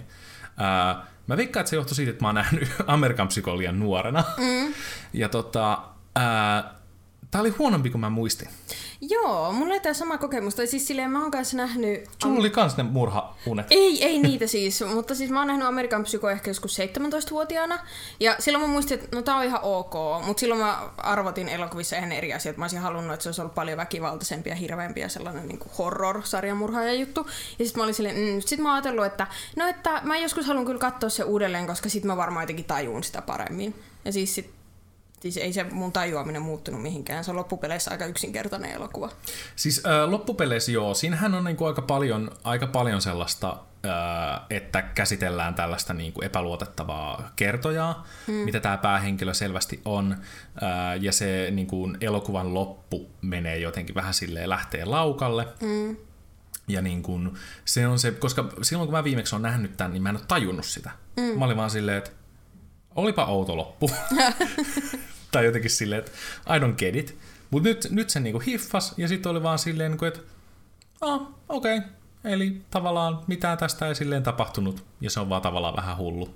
[0.56, 4.24] Ää, mä veikkaan, että se johtui siitä, että mä oon nähnyt Amerikan psykolian nuorena.
[4.36, 4.74] Mm.
[5.12, 5.78] Ja tota,
[6.16, 6.83] ää,
[7.34, 8.48] Tää oli huonompi kuin mä muistin.
[9.00, 10.54] Joo, mulla oli tämä sama kokemus.
[10.54, 12.04] Tai siis silleen mä oon kanssa nähnyt...
[12.22, 13.66] Sulla oli kans ne murhaunet.
[13.70, 17.78] Ei, ei niitä siis, mutta siis mä oon nähnyt Amerikan psyko ehkä joskus 17-vuotiaana.
[18.20, 19.94] Ja silloin mä muistin, että no tää on ihan ok,
[20.26, 22.56] mutta silloin mä arvotin elokuvissa ihan eri asiat.
[22.56, 26.92] Mä olisin halunnut, että se olisi ollut paljon väkivaltaisempi ja hirveämpi ja sellainen niin horror-sarjamurhaaja
[26.92, 27.26] juttu.
[27.58, 30.46] Ja sitten mä olin silleen, mm, sit mä oon ajatellut, että no että mä joskus
[30.46, 33.74] haluan kyllä katsoa se uudelleen, koska sit mä varmaan jotenkin tajuun sitä paremmin.
[34.04, 34.50] Ja siis sit
[35.24, 37.24] Siis ei se mun tajuaminen muuttunut mihinkään.
[37.24, 39.10] Se on loppupeleissä aika yksinkertainen elokuva.
[39.56, 43.56] Siis äh, loppupeleissä joo, siinähän on niinku aika, paljon, aika paljon sellaista,
[43.86, 48.34] äh, että käsitellään tällaista niinku epäluotettavaa kertojaa, hmm.
[48.34, 50.12] mitä tämä päähenkilö selvästi on.
[50.12, 55.48] Äh, ja se niinku, elokuvan loppu menee jotenkin vähän silleen lähtee laukalle.
[55.60, 55.96] Hmm.
[56.68, 60.02] Ja niin kun, se on se, koska silloin kun mä viimeksi on nähnyt tämän, niin
[60.02, 60.90] mä en ole tajunnut sitä.
[61.16, 61.38] Mm.
[61.38, 62.10] Mä olin vaan silleen, että
[62.94, 63.90] olipa outo loppu.
[65.34, 66.12] tai jotenkin silleen, että
[66.56, 67.18] I don't get it.
[67.50, 70.20] Mutta nyt, nyt se niinku hiffas ja sitten oli vaan silleen, niinku, että
[71.00, 71.90] ah, okei, okay.
[72.24, 76.34] eli tavallaan mitään tästä ei silleen tapahtunut ja se on vaan tavallaan vähän hullu.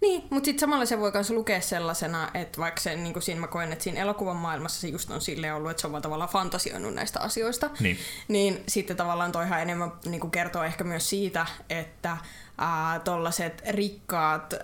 [0.00, 3.46] Niin, mutta sitten samalla se voi myös lukea sellaisena, että vaikka se, niin siinä mä
[3.46, 6.30] koen, että siinä elokuvan maailmassa se just on silleen ollut, että se on vaan tavallaan
[6.30, 11.46] fantasioinut näistä asioista, niin, niin sitten tavallaan toihan enemmän niin kuin kertoo ehkä myös siitä,
[11.70, 12.16] että
[13.04, 14.54] tuollaiset rikkaat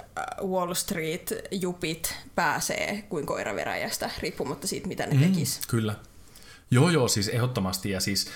[0.43, 5.61] Wall Street-jupit pääsee kuin koiraveräjästä, riippumatta siitä, mitä ne mm, tekis.
[5.69, 5.95] Kyllä.
[6.71, 7.91] Joo, joo, siis ehdottomasti.
[7.91, 8.31] Ja siis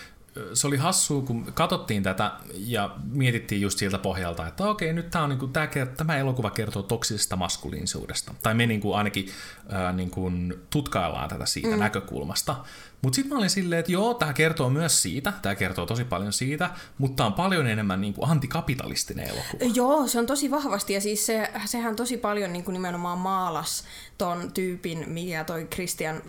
[0.54, 5.24] se oli hassua, kun katsottiin tätä ja mietittiin just siltä pohjalta, että okei, nyt tämä,
[5.24, 8.34] on, niin kuin, tämä, tämä elokuva kertoo toksisesta maskuliinisuudesta.
[8.42, 9.28] Tai me niin kuin, ainakin
[9.72, 11.78] äh, niin kuin, tutkaillaan tätä siitä mm.
[11.78, 12.56] näkökulmasta.
[13.02, 16.32] Mutta sitten mä olin silleen, että joo, tämä kertoo myös siitä, tämä kertoo tosi paljon
[16.32, 19.72] siitä, mutta on paljon enemmän niin kuin antikapitalistinen elokuva.
[19.74, 23.84] Joo, se on tosi vahvasti ja siis se, sehän tosi paljon niin kuin nimenomaan maalas
[24.18, 26.22] ton tyypin, mikä toi Christian,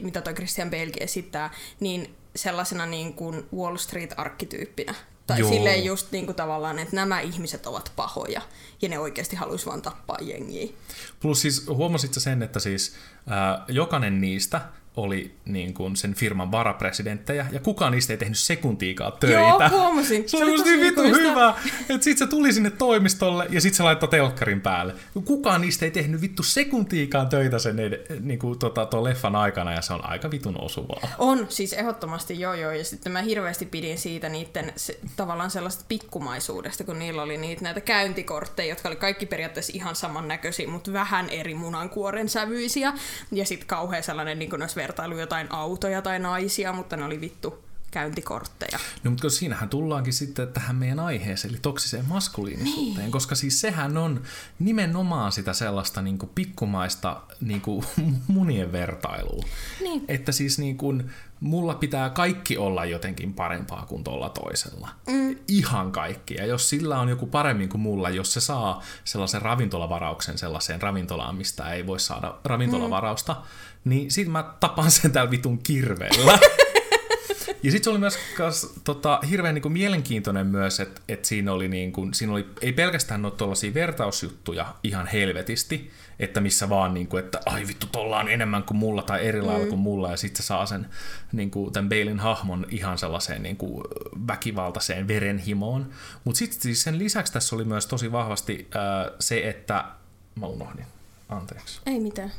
[0.00, 4.94] mitä toi Christian Belgi esittää, niin sellaisena niin kuin Wall Street-arkkityyppinä.
[5.26, 5.48] Tai Joo.
[5.48, 8.42] silleen just niin kuin tavallaan, että nämä ihmiset ovat pahoja
[8.82, 10.68] ja ne oikeasti haluaisi vaan tappaa jengiä.
[11.20, 12.94] Plus siis huomasitko sen, että siis
[13.30, 14.60] äh, jokainen niistä
[14.96, 19.36] oli niin kuin sen firman varapresidenttejä, ja kukaan niistä ei tehnyt sekuntiikaan töitä.
[19.38, 20.28] Joo, huomasin.
[20.28, 21.54] Se, se oli niin vitu hyvä,
[21.88, 24.94] että sit se tuli sinne toimistolle, ja sit se laittoi telkkarin päälle.
[25.24, 27.76] Kukaan niistä ei tehnyt vittu sekuntiikaan töitä sen
[28.20, 31.08] niin kuin, tota, tuon leffan aikana, ja se on aika vitun osuvaa.
[31.18, 35.84] On, siis ehdottomasti joo joo, ja sitten mä hirveästi pidin siitä niiden se, tavallaan sellaista
[35.88, 41.30] pikkumaisuudesta, kun niillä oli niitä näitä käyntikortteja, jotka oli kaikki periaatteessa ihan samannäköisiä, mutta vähän
[41.30, 42.92] eri munankuoren sävyisiä,
[43.32, 47.69] ja sitten kauhean sellainen niin kuin vertailu jotain autoja tai naisia, mutta ne oli vittu
[47.90, 48.78] käyntikortteja.
[49.04, 53.12] No, mutta siinähän tullaankin sitten tähän meidän aiheeseen, eli toksiseen maskuliinisuuteen, niin.
[53.12, 54.22] koska siis sehän on
[54.58, 57.84] nimenomaan sitä sellaista niin kuin pikkumaista niin kuin
[58.28, 59.44] munien vertailua.
[59.80, 60.04] Niin.
[60.08, 64.88] Että siis niin kuin, mulla pitää kaikki olla jotenkin parempaa kuin tuolla toisella.
[65.06, 65.36] Mm.
[65.48, 66.34] Ihan kaikki.
[66.34, 71.34] Ja jos sillä on joku paremmin kuin mulla, jos se saa sellaisen ravintolavarauksen sellaiseen ravintolaan,
[71.34, 73.90] mistä ei voi saada ravintolavarausta, mm.
[73.90, 76.38] niin sit mä tapan sen täällä vitun kirveellä.
[77.62, 81.52] Ja sitten se oli myös kas, tota, hirveän niin kuin, mielenkiintoinen myös, että et siinä,
[81.52, 86.94] oli, niin kuin, siinä oli ei pelkästään ole tuollaisia vertausjuttuja ihan helvetisti, että missä vaan,
[86.94, 89.68] niin kuin, että ai vittu, tuolla on enemmän kuin mulla tai eri lailla mm.
[89.68, 90.86] kuin mulla, ja sitten se saa sen
[91.32, 93.84] niin kuin, tämän Bailin hahmon ihan sellaiseen niin kuin,
[94.28, 95.90] väkivaltaiseen verenhimoon.
[96.24, 99.84] Mutta sitten siis sen lisäksi tässä oli myös tosi vahvasti äh, se, että
[100.34, 100.86] mä unohdin,
[101.28, 101.80] anteeksi.
[101.86, 102.32] Ei mitään.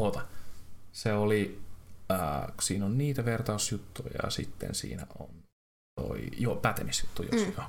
[0.00, 0.20] Oota.
[0.92, 1.60] Se oli,
[2.10, 5.28] äh, kun siinä on niitä vertausjuttuja ja sitten siinä on
[6.00, 7.52] toi, joo, pätemisjuttu, jos mm.
[7.56, 7.66] joo.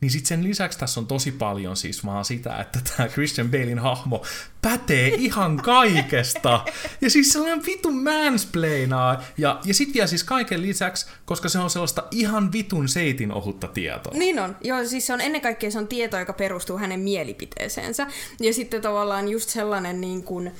[0.00, 3.78] Niin sitten sen lisäksi tässä on tosi paljon siis vaan sitä, että tämä Christian Balein
[3.78, 4.22] hahmo
[4.62, 6.64] pätee ihan kaikesta.
[7.00, 9.22] Ja siis sellainen vitun mansplainaa.
[9.38, 13.68] Ja, ja sitten vielä siis kaiken lisäksi, koska se on sellaista ihan vitun seitin ohutta
[13.68, 14.12] tietoa.
[14.14, 14.56] Niin on.
[14.64, 18.06] Joo, siis se on ennen kaikkea se on tieto, joka perustuu hänen mielipiteeseensä.
[18.40, 20.52] Ja sitten tavallaan just sellainen niin kuin,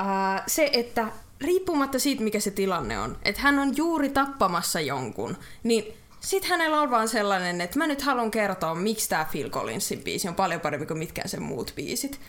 [0.00, 1.08] ää, se, että
[1.40, 6.80] riippumatta siitä, mikä se tilanne on, että hän on juuri tappamassa jonkun, niin sitten hänellä
[6.80, 10.60] on vaan sellainen, että mä nyt haluan kertoa, miksi tämä Phil Collinsin biisi on paljon
[10.60, 12.20] parempi kuin mitkään sen muut biisit.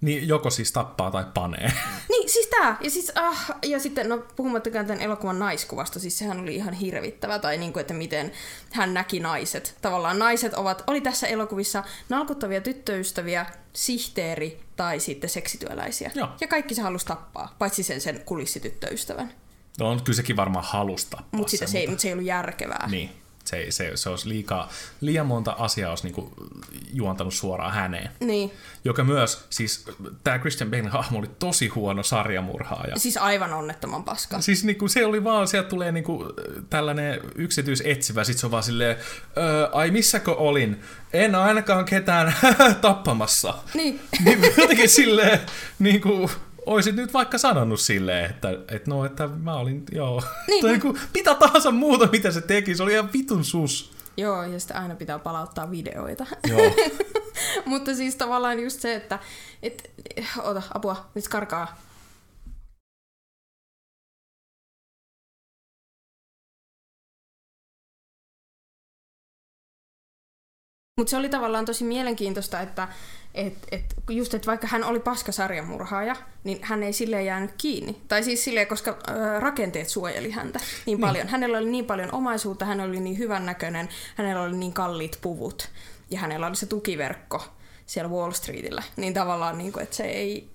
[0.00, 1.72] Niin joko siis tappaa tai panee.
[2.08, 2.76] Niin, siis tää.
[2.80, 7.38] Ja, siis, ah, ja sitten, no puhumattakaan tämän elokuvan naiskuvasta, siis sehän oli ihan hirvittävä,
[7.38, 8.32] tai niin kuin, että miten
[8.72, 9.76] hän näki naiset.
[9.82, 16.10] Tavallaan naiset ovat, oli tässä elokuvissa nalkuttavia tyttöystäviä, sihteeri tai sitten seksityöläisiä.
[16.14, 16.28] Joo.
[16.40, 19.32] Ja kaikki se halusi tappaa, paitsi sen sen kulissityttöystävän.
[19.80, 21.22] No on kyllä sekin varmaan halusta.
[21.32, 22.02] Mut sitä se, mutta...
[22.02, 22.88] Se ei ollut järkevää.
[22.90, 23.10] Niin.
[23.46, 26.32] Se, se, se olisi liikaa, liian monta asiaa olisi niinku
[26.92, 28.10] juontanut suoraan häneen.
[28.20, 28.52] Niin.
[28.84, 29.84] Joka myös, siis
[30.24, 32.96] tämä Christian Bale hahmo oli tosi huono sarjamurhaaja.
[32.96, 34.40] Siis aivan onnettoman paska.
[34.40, 36.32] Siis niinku, se oli vaan, sieltä tulee niinku,
[36.70, 38.96] tällainen yksityisetsivä, sit se on vaan silleen,
[39.36, 40.80] öö, ai missäkö olin?
[41.12, 42.34] En ainakaan ketään
[42.80, 43.54] tappamassa.
[43.74, 44.00] Niin.
[44.24, 45.40] niin jotenkin silleen,
[45.78, 46.30] niinku,
[46.66, 50.22] oisit nyt vaikka sanonut silleen, että, että no, että mä olin, joo.
[50.46, 50.62] Niin.
[50.62, 53.92] tai niinku, mitä tahansa muuta, mitä se teki, se oli ihan vitun sus.
[54.16, 56.26] Joo, ja sitten aina pitää palauttaa videoita.
[56.48, 56.76] Joo.
[57.64, 59.18] Mutta siis tavallaan just se, että...
[59.62, 59.90] Et,
[60.42, 61.76] ota, apua, nyt karkaa.
[70.98, 72.88] Mutta se oli tavallaan tosi mielenkiintoista, että
[73.36, 78.02] et, et, just, että vaikka hän oli paskasarjamurhaaja, niin hän ei silleen jäänyt kiinni.
[78.08, 81.28] Tai siis silleen, koska ö, rakenteet suojeli häntä niin paljon.
[81.28, 85.68] Hänellä oli niin paljon omaisuutta, hän oli niin hyvännäköinen, hänellä oli niin kalliit puvut
[86.10, 87.44] ja hänellä oli se tukiverkko
[87.86, 88.82] siellä Wall Streetillä.
[88.96, 90.48] Niin tavallaan, niin kuin, että se ei,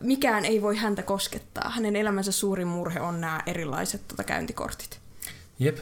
[0.00, 1.70] mikään ei voi häntä koskettaa.
[1.70, 5.00] Hänen elämänsä suurin murhe on nämä erilaiset tota, käyntikortit.
[5.58, 5.78] Jep.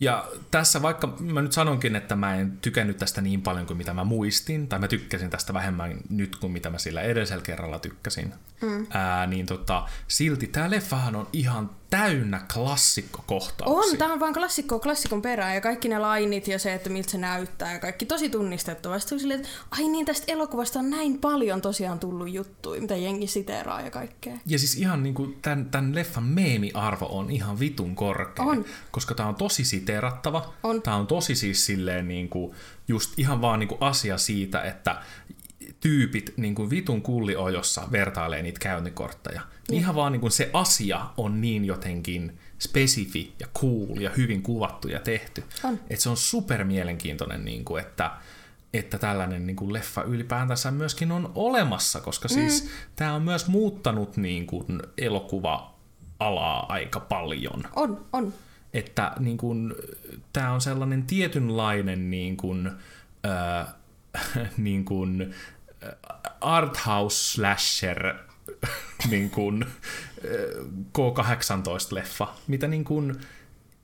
[0.00, 3.94] Ja tässä vaikka mä nyt sanonkin, että mä en tykännyt tästä niin paljon kuin mitä
[3.94, 8.32] mä muistin, tai mä tykkäsin tästä vähemmän nyt kuin mitä mä sillä edellisellä kerralla tykkäsin,
[8.62, 8.86] mm.
[8.90, 13.92] ää, niin tota, silti tää leffahan on ihan täynnä klassikkokohtauksia.
[13.92, 17.10] On, tämä on vaan klassikko klassikon perään ja kaikki ne lainit ja se, että miltä
[17.10, 18.98] se näyttää ja kaikki tosi tunnistettava.
[18.98, 22.96] Sitten tuli silleen, että ai niin, tästä elokuvasta on näin paljon tosiaan tullut juttuja, mitä
[22.96, 24.34] jengi siteeraa ja kaikkea.
[24.46, 28.44] Ja siis ihan niin kuin tämän, tämän leffan meemiarvo on ihan vitun korkea.
[28.44, 28.64] On.
[28.90, 30.52] Koska tämä on tosi siteerattava.
[30.62, 30.82] On.
[30.82, 32.54] Tämä on tosi siis silleen niin kuin,
[32.88, 35.02] just ihan vaan niin kuin asia siitä, että
[35.80, 39.40] tyypit niin kuin vitun kulliojossa vertailee niitä käyntikortteja.
[39.68, 44.42] Niin ihan vaan niin kuin se asia on niin jotenkin spesifi ja cool ja hyvin
[44.42, 45.44] kuvattu ja tehty.
[45.64, 45.80] On.
[45.90, 48.10] Että se on super mielenkiintoinen, niin kuin, että,
[48.74, 52.70] että tällainen niin kuin leffa ylipäätänsä myöskin on olemassa, koska siis mm.
[52.96, 57.64] tämä on myös muuttanut niin kuin elokuva-alaa aika paljon.
[57.76, 58.34] On, on.
[58.74, 59.74] Että niin kuin,
[60.32, 62.70] tämä on sellainen tietynlainen niin kuin,
[63.26, 63.74] äh,
[64.56, 65.34] niin kuin,
[66.40, 68.14] arthouse slasher
[69.10, 69.66] niin kuin,
[70.98, 73.20] K18-leffa, mitä niin kuin,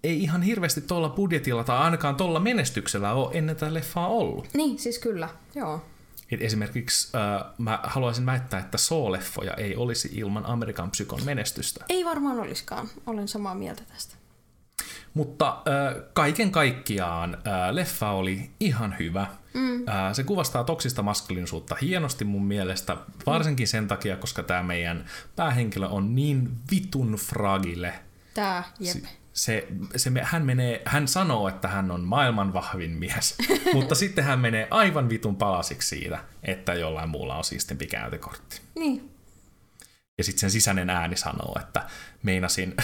[0.05, 4.49] ei ihan hirveästi tuolla budjetilla tai ainakaan tuolla menestyksellä ole ennen tätä leffaa ollut.
[4.55, 5.85] Niin, siis kyllä, joo.
[6.31, 11.85] Et esimerkiksi äh, mä haluaisin väittää, että Saw-leffoja ei olisi ilman Amerikan psykon menestystä.
[11.89, 14.16] Ei varmaan olisikaan, olen samaa mieltä tästä.
[15.17, 19.27] Mutta äh, kaiken kaikkiaan äh, leffa oli ihan hyvä.
[19.55, 19.89] Mm.
[19.89, 25.89] Äh, se kuvastaa toksista maskuliinisuutta hienosti mun mielestä, varsinkin sen takia, koska tämä meidän päähenkilö
[25.89, 27.95] on niin vitun fragile.
[28.35, 28.97] Tää, jep.
[28.97, 33.39] Se, se, se, hän, menee, hän sanoo, että hän on maailman vahvin mies,
[33.75, 38.61] mutta sitten hän menee aivan vitun palasiksi siitä, että jollain muulla on siistimpi käyntikortti.
[38.75, 39.16] Niin,
[40.19, 41.87] Ja sitten sen sisäinen ääni sanoo, että
[42.23, 42.75] meinasin,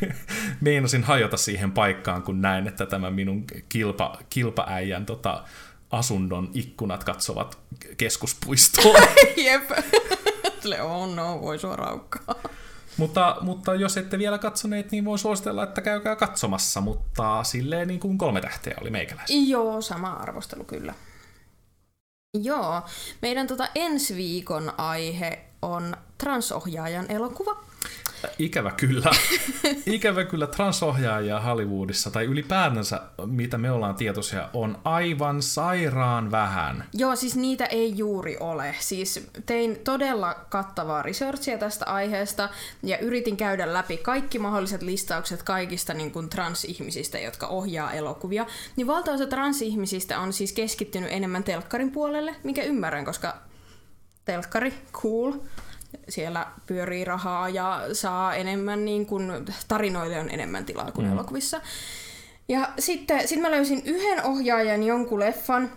[0.60, 5.44] meinasin hajota siihen paikkaan, kun näin, että tämä minun kilpa, kilpaäijän tota,
[5.90, 7.58] asunnon ikkunat katsovat
[7.96, 9.02] keskuspuistoon.
[9.36, 9.70] jep.
[10.60, 12.34] Sille on, no, voi sua raukkaa.
[12.96, 18.00] mutta, mutta jos ette vielä katsoneet, niin voin suositella, että käykää katsomassa, mutta silleen niin
[18.00, 19.48] kuin kolme tähteä oli meikäläisen.
[19.48, 20.94] Joo, sama arvostelu kyllä.
[22.42, 22.82] Joo,
[23.22, 27.64] meidän tota ensi viikon aihe on transohjaajan elokuva.
[28.38, 29.10] Ikävä kyllä.
[29.86, 36.84] Ikävä kyllä transohjaajia Hollywoodissa, tai ylipäätänsä mitä me ollaan tietoisia, on aivan sairaan vähän.
[36.94, 38.74] Joo, siis niitä ei juuri ole.
[38.80, 42.48] Siis tein todella kattavaa researchia tästä aiheesta
[42.82, 48.46] ja yritin käydä läpi kaikki mahdolliset listaukset kaikista niin kuin transihmisistä, jotka ohjaa elokuvia.
[48.76, 53.34] Niin valtaosa transihmisistä on siis keskittynyt enemmän telkkarin puolelle, mikä ymmärrän, koska
[54.24, 55.32] telkkari, cool,
[56.08, 59.32] siellä pyörii rahaa ja saa enemmän, niin kuin,
[59.68, 61.12] tarinoille on enemmän tilaa kuin mm.
[61.12, 61.60] elokuvissa.
[62.48, 65.70] Ja sitten sit mä löysin yhden ohjaajan jonkun leffan,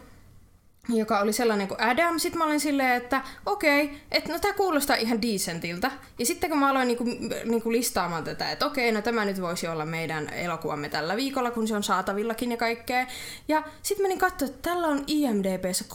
[0.90, 2.20] joka oli sellainen kuin Adam.
[2.20, 5.92] Sitten mä olin silleen, että okei, että no tää kuulostaa ihan decentiltä.
[6.20, 7.04] Ja sitten kun mä aloin niinku,
[7.46, 11.68] niinku listaamaan tätä, että okei, no tämä nyt voisi olla meidän elokuvamme tällä viikolla, kun
[11.68, 13.08] se on saatavillakin ja kaikkea.
[13.48, 15.86] Ja sitten menin katsoa, että tällä on IMDBssä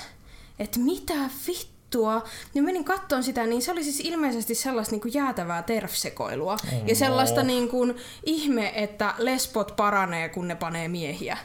[0.58, 1.14] Että mitä
[1.46, 2.24] vittua?
[2.54, 6.52] Niin menin kattoon sitä, niin se oli siis ilmeisesti sellaista niin kuin jäätävää terfsekoilua.
[6.52, 6.88] Oh.
[6.88, 11.38] Ja sellaista niin kuin ihme, että lesbot paranee, kun ne panee miehiä.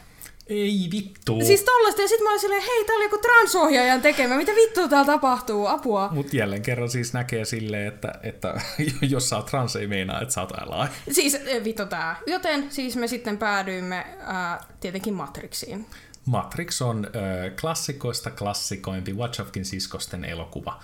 [0.49, 1.39] Ei vittu.
[1.45, 4.87] Siis tollaista, ja sitten mä olin silleen, hei, tää oli joku transohjaajan tekemä, mitä vittua
[4.87, 6.09] täällä tapahtuu, apua.
[6.11, 8.61] Mut jälleen kerran siis näkee silleen, että, että
[9.09, 10.89] jos sä oot trans, ei meinaa, että sä oot ally.
[11.11, 12.15] Siis eh, vittu tää.
[12.27, 15.85] Joten siis me sitten päädyimme ää, tietenkin Matrixiin.
[16.25, 20.79] Matrix on äh, klassikoista klassikoimpi Wachowskin siskosten elokuva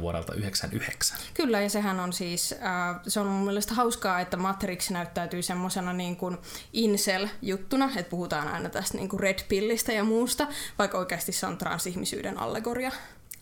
[0.00, 1.18] vuodelta 1999.
[1.34, 5.92] Kyllä, ja sehän on siis, äh, se on mun mielestä hauskaa, että Matrix näyttäytyy semmoisena
[5.92, 6.38] niin kuin
[6.72, 10.46] incel-juttuna, että puhutaan aina tästä niin kuin red pillistä ja muusta,
[10.78, 12.92] vaikka oikeasti se on transihmisyyden allegoria.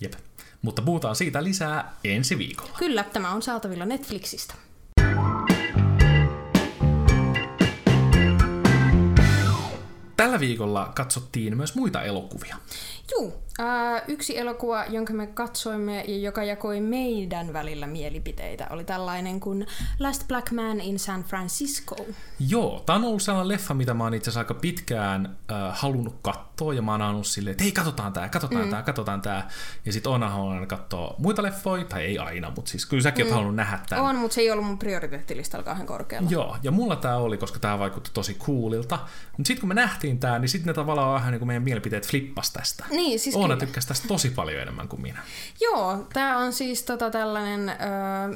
[0.01, 0.13] Jep.
[0.63, 2.73] Mutta puhutaan siitä lisää ensi viikolla.
[2.79, 4.55] Kyllä, tämä on saatavilla Netflixistä.
[10.17, 12.57] Tällä viikolla katsottiin myös muita elokuvia.
[13.13, 19.41] Juu, äh, yksi elokuva, jonka me katsoimme ja joka jakoi meidän välillä mielipiteitä, oli tällainen
[19.41, 19.67] kuin
[19.99, 21.97] Last Black Man in San Francisco.
[22.49, 26.15] Joo, tämä on ollut sellainen leffa, mitä mä oon itse asiassa aika pitkään äh, halunnut
[26.23, 28.71] katsoa, ja mä oon ollut silleen, että hei, katsotaan tää, katsotaan mm.
[28.71, 29.49] tää, katsotaan tää.
[29.85, 33.29] Ja sit on halunnut katsoa muita leffoja, tai ei aina, mutta siis kyllä säkin mm.
[33.29, 34.05] oot halunnut nähdä tämän.
[34.05, 36.31] On, mutta se ei ollut mun prioriteettilistalla kauhean korkealla.
[36.31, 38.99] Joo, ja mulla tää oli, koska tää vaikutti tosi coolilta.
[39.37, 42.07] Mutta sitten kun me nähtiin tää, niin sitten ne tavallaan vähän niin kuin meidän mielipiteet
[42.07, 42.85] flippas tästä.
[42.91, 43.67] Niin, siis Oona kyllä.
[43.67, 45.23] tykkäsi tästä tosi paljon enemmän kuin minä.
[45.61, 47.77] Joo, tämä on siis tota tällainen, öö,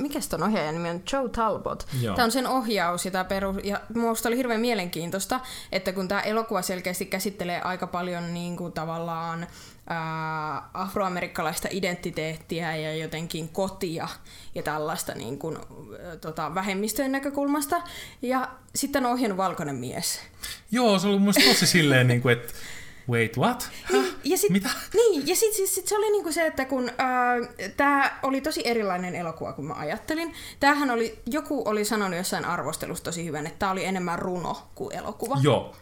[0.01, 1.03] mikä ton ohjaajan nimi on?
[1.12, 1.87] Joe Talbot.
[2.16, 5.40] Tämä on sen ohjaus ja, tää peru, ja minusta oli hirveän mielenkiintoista,
[5.73, 9.46] että kun tämä elokuva selkeästi käsittelee aika paljon niin kuin tavallaan
[9.87, 14.09] ää, afroamerikkalaista identiteettiä ja jotenkin kotia
[14.55, 17.83] ja tällaista niin kuin, ä, tota, vähemmistöjen näkökulmasta.
[18.23, 20.20] Ja sitten on ohjannut valkoinen mies.
[20.70, 22.53] Joo, se oli mun tosi silleen, niin kuin, että
[23.11, 23.70] wait, what?
[23.83, 24.05] Häh?
[24.25, 24.68] Ja sit, Mitä?
[24.94, 28.62] Niin, ja sitten sit, sit se oli niinku se, että kun äh, tämä oli tosi
[28.64, 30.35] erilainen elokuva kuin mä ajattelin.
[30.61, 34.96] Tämähän oli, joku oli sanonut jossain arvostelussa tosi hyvän, että tämä oli enemmän runo kuin
[34.96, 35.38] elokuva.
[35.42, 35.75] Joo,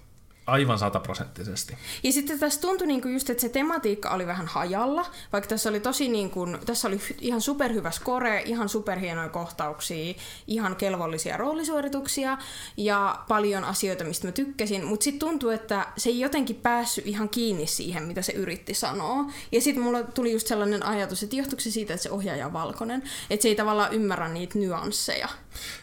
[0.48, 1.78] aivan sataprosenttisesti.
[2.02, 5.80] Ja sitten tässä tuntui niinku just, että se tematiikka oli vähän hajalla, vaikka tässä oli
[5.80, 10.14] tosi niinku, tässä oli ihan superhyvä score, ihan superhienoja kohtauksia,
[10.46, 12.38] ihan kelvollisia roolisuorituksia
[12.76, 17.28] ja paljon asioita, mistä mä tykkäsin, mutta sitten tuntui, että se ei jotenkin päässyt ihan
[17.28, 19.24] kiinni siihen, mitä se yritti sanoa.
[19.52, 22.52] Ja sitten mulla tuli just sellainen ajatus, että johtuiko se siitä, että se ohjaaja on
[22.52, 25.28] valkoinen, että se ei tavallaan ymmärrä niitä nyansseja.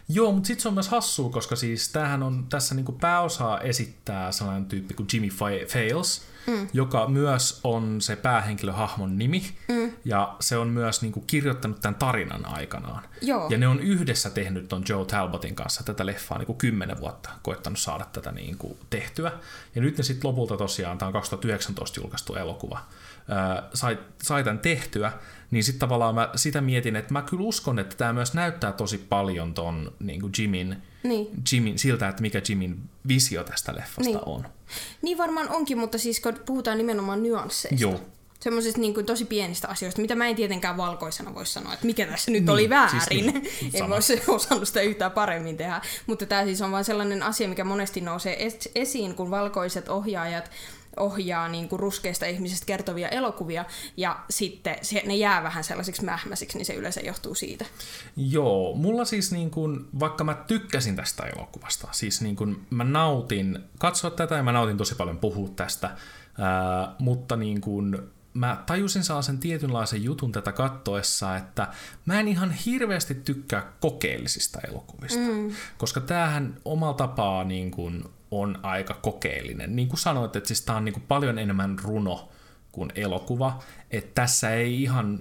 [0.09, 4.31] Joo, mutta sitten se on myös hassua, koska siis tämähän on, tässä niinku pääosaa esittää
[4.31, 6.67] sellainen tyyppi kuin Jimmy Fa- Fails, mm.
[6.73, 9.91] joka myös on se päähenkilöhahmon nimi, mm.
[10.05, 13.03] ja se on myös niinku kirjoittanut tämän tarinan aikanaan.
[13.21, 13.49] Joo.
[13.49, 17.79] Ja ne on yhdessä tehnyt ton Joe Talbotin kanssa tätä leffaa niinku kymmenen vuotta, koettanut
[17.79, 19.31] saada tätä niinku tehtyä.
[19.75, 22.79] Ja nyt ne sitten lopulta tosiaan, tämä on 2019 julkaistu elokuva,
[23.29, 25.11] ää, sai, sai tämän tehtyä,
[25.55, 28.97] niin sitten tavallaan mä sitä mietin, että mä kyllä uskon, että tämä myös näyttää tosi
[28.97, 31.27] paljon ton niin kuin Jimin, Niin.
[31.51, 34.19] Jimin, siltä, että mikä Jimin visio tästä leffasta Niin.
[34.25, 34.47] on.
[35.01, 37.81] Niin varmaan onkin, mutta siis kun puhutaan nimenomaan nyansseista.
[37.83, 37.99] Joo.
[38.39, 42.05] Semmoisista niin kuin tosi pienistä asioista, mitä mä en tietenkään valkoisena voi sanoa, että mikä
[42.05, 43.25] tässä nyt Niin, oli siis väärin.
[43.25, 43.95] niin, en sama.
[43.95, 45.81] olisi osannut sitä yhtään paremmin tehdä.
[46.07, 50.51] Mutta tämä siis on vain sellainen asia, mikä monesti nousee es- esiin, kun valkoiset ohjaajat
[50.97, 53.65] ohjaa niin kuin ruskeista ihmisistä kertovia elokuvia,
[53.97, 57.65] ja sitten se, ne jää vähän sellaisiksi mähmäisiksi, niin se yleensä johtuu siitä.
[58.17, 63.59] Joo, mulla siis niin kuin, vaikka mä tykkäsin tästä elokuvasta, siis niin kuin mä nautin
[63.79, 65.87] katsoa tätä ja mä nautin tosi paljon puhua tästä,
[66.37, 67.97] ää, mutta niin kuin
[68.35, 71.67] mä tajusin sellaisen tietynlaisen jutun tätä kattoessa, että
[72.05, 75.51] mä en ihan hirveästi tykkää kokeellisista elokuvista, mm.
[75.77, 78.03] koska tämähän omalla tapaa niin kuin
[78.41, 79.75] on aika kokeellinen.
[79.75, 82.29] Niin kuin sanoit, että siis tää on niin kuin paljon enemmän runo
[82.71, 83.59] kuin elokuva.
[83.91, 85.19] Että tässä ei ihan,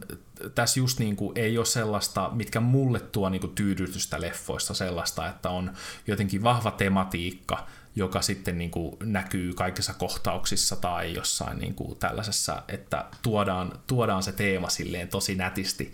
[0.55, 5.29] tässä just niin kuin ei ole sellaista, mitkä mulle tuo niin kuin tyydytystä leffoista sellaista,
[5.29, 5.73] että on
[6.07, 12.63] jotenkin vahva tematiikka, joka sitten niin kuin näkyy kaikissa kohtauksissa tai jossain niin kuin tällaisessa,
[12.69, 15.93] että tuodaan, tuodaan se teema silleen tosi nätisti,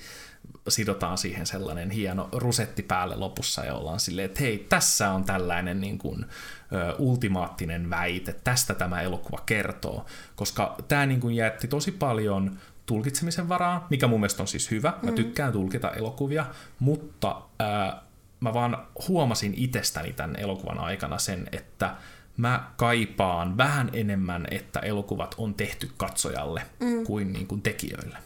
[0.69, 5.81] sidotaan siihen sellainen hieno rusetti päälle lopussa ja ollaan silleen, että hei, tässä on tällainen
[5.81, 6.27] niin kuin,
[6.73, 10.07] ö, ultimaattinen väite, tästä tämä elokuva kertoo,
[10.37, 14.93] koska tämä niin kuin jätti tosi paljon tulkitsemisen varaa, mikä mun mielestä on siis hyvä,
[15.03, 16.47] mä tykkään tulkita elokuvia,
[16.79, 18.03] mutta ää,
[18.41, 21.95] mä vaan huomasin itsestäni tämän elokuvan aikana sen, että
[22.37, 27.05] mä kaipaan vähän enemmän, että elokuvat on tehty katsojalle mm.
[27.07, 28.17] kuin, niin kuin tekijöille.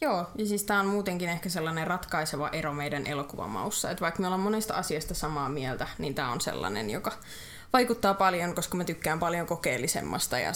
[0.00, 4.26] Joo, ja siis tämä on muutenkin ehkä sellainen ratkaiseva ero meidän elokuvamaussa, että vaikka me
[4.26, 7.12] ollaan monesta asiasta samaa mieltä, niin tämä on sellainen, joka
[7.72, 10.52] vaikuttaa paljon, koska mä tykkään paljon kokeellisemmasta ja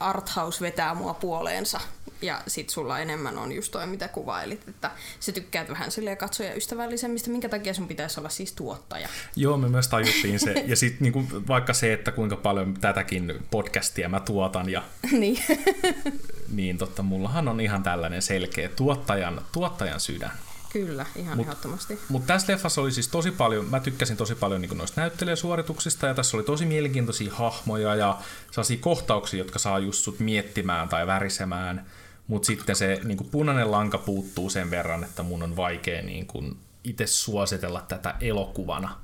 [0.00, 1.80] Arthouse vetää mua puoleensa.
[2.22, 4.90] Ja sit sulla enemmän on just toi, mitä kuvailit, että
[5.20, 9.08] sä tykkäät vähän silleen katsoja ystävällisemmistä, minkä takia sun pitäisi olla siis tuottaja.
[9.36, 10.52] Joo, me myös tajuttiin se.
[10.66, 14.82] Ja sitten niinku, vaikka se, että kuinka paljon tätäkin podcastia mä tuotan, ja,
[15.12, 15.44] niin.
[16.52, 20.32] niin totta, mullahan on ihan tällainen selkeä tuottajan, tuottajan sydän.
[20.72, 21.98] Kyllä, ihan mut, ehdottomasti.
[22.08, 26.14] Mutta tässä leffassa oli siis tosi paljon, mä tykkäsin tosi paljon niin noista näyttelijäsuorituksista, ja
[26.14, 28.18] tässä oli tosi mielenkiintoisia hahmoja ja
[28.50, 31.86] sellaisia kohtauksia, jotka saa just sut miettimään tai värisemään,
[32.26, 36.26] mutta sitten se niin punainen lanka puuttuu sen verran, että mun on vaikea niin
[36.84, 39.00] itse suositella tätä elokuvana,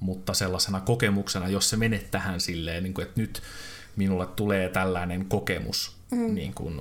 [0.00, 3.42] mutta sellaisena kokemuksena, jos se menet tähän silleen, niin kuin, että nyt
[3.96, 6.34] minulle tulee tällainen kokemus mm.
[6.34, 6.80] niin kuin,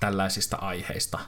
[0.00, 1.18] tällaisista aiheista,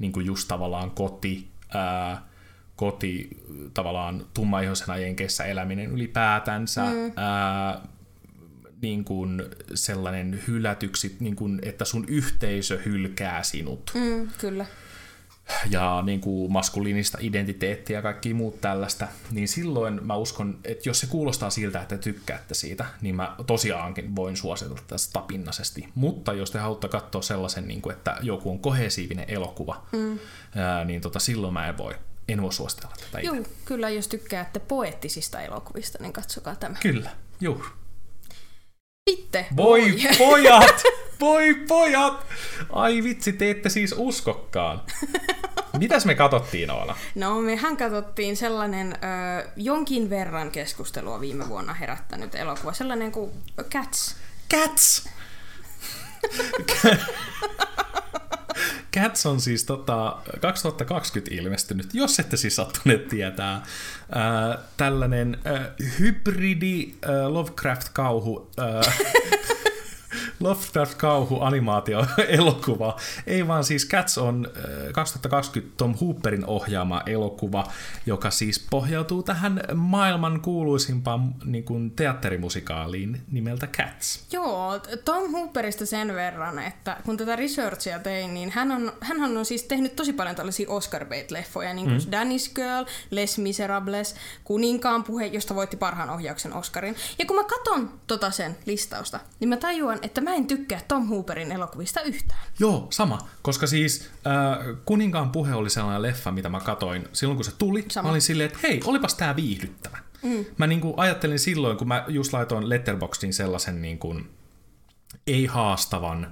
[0.00, 2.28] niin kuin just tavallaan koti, ää,
[2.76, 3.30] koti
[3.74, 7.12] tavallaan tummaihoisena jenkeissä eläminen ylipäätänsä, mm.
[7.16, 7.88] ää,
[8.82, 9.42] niin kuin
[9.74, 13.90] sellainen hylätyksi, niin kuin, että sun yhteisö hylkää sinut.
[13.94, 14.66] Mm, kyllä.
[15.70, 21.00] Ja niin kuin maskuliinista identiteettiä ja kaikki muut tällaista, niin silloin mä uskon, että jos
[21.00, 25.88] se kuulostaa siltä, että tykkäätte siitä, niin mä tosiaankin voin suositella tästä tapinnaisesti.
[25.94, 30.18] Mutta jos te haluatte katsoa sellaisen, niin kuin, että joku on kohesiivinen elokuva, mm.
[30.56, 31.94] ää, niin tota, silloin mä en voi
[32.32, 36.76] en voi suositella tätä Joo, kyllä jos tykkäätte poettisista elokuvista, niin katsokaa tämä.
[36.82, 37.64] Kyllä, juu.
[39.10, 39.46] Sitten.
[39.56, 40.82] Voi pojat!
[41.20, 42.26] Voi pojat!
[42.72, 44.82] Ai vitsi, te ette siis uskokkaan.
[45.78, 46.96] Mitäs me katsottiin Oona?
[47.14, 48.96] No mehän katsottiin sellainen ö,
[49.56, 53.30] jonkin verran keskustelua viime vuonna herättänyt elokuva, sellainen kuin
[53.70, 54.16] Cats.
[54.50, 55.08] Cats!
[58.96, 63.54] Cats on siis tota, 2020 ilmestynyt, jos ette siis sattuneet tietää.
[63.54, 63.62] Äh,
[64.76, 65.60] tällainen äh,
[65.98, 68.50] hybridi äh, Lovecraft-kauhu
[70.14, 72.96] äh, Lovecraft-kauhu animaatio-elokuva.
[73.26, 74.48] Ei vaan siis Cats on
[74.92, 77.66] 2020 äh, Tom Hooperin ohjaama elokuva,
[78.06, 84.26] joka siis pohjautuu tähän maailman kuuluisimpaan niin kuin teatterimusikaaliin nimeltä Cats.
[84.32, 89.44] Joo, Tom Hooperista sen verran, että kun tätä researchia tein, niin hän on, hän on
[89.44, 92.12] siis tehnyt tosi paljon tällaisia Oscar Bait-leffoja, niin kuin mm.
[92.12, 96.96] Danish Girl, Les Miserables, Kuninkaan puhe, josta voitti parhaan ohjauksen Oscarin.
[97.18, 101.08] Ja kun mä katon tota sen listausta, niin mä tajuan, että mä en tykkää Tom
[101.08, 102.40] Hooperin elokuvista yhtään.
[102.58, 103.18] Joo, sama.
[103.42, 107.84] Koska siis äh, Kuninkaan puhe oli sellainen leffa, mitä mä katoin silloin, kun se tuli.
[107.88, 108.06] Sama.
[108.06, 109.98] Mä olin silleen, että hei, olipas tää viihdyttävä.
[110.22, 110.44] Mm.
[110.58, 114.30] Mä niin kuin ajattelin silloin, kun mä just laitoin Letterboxdiin sellaisen niin kuin,
[115.26, 116.24] ei-haastavan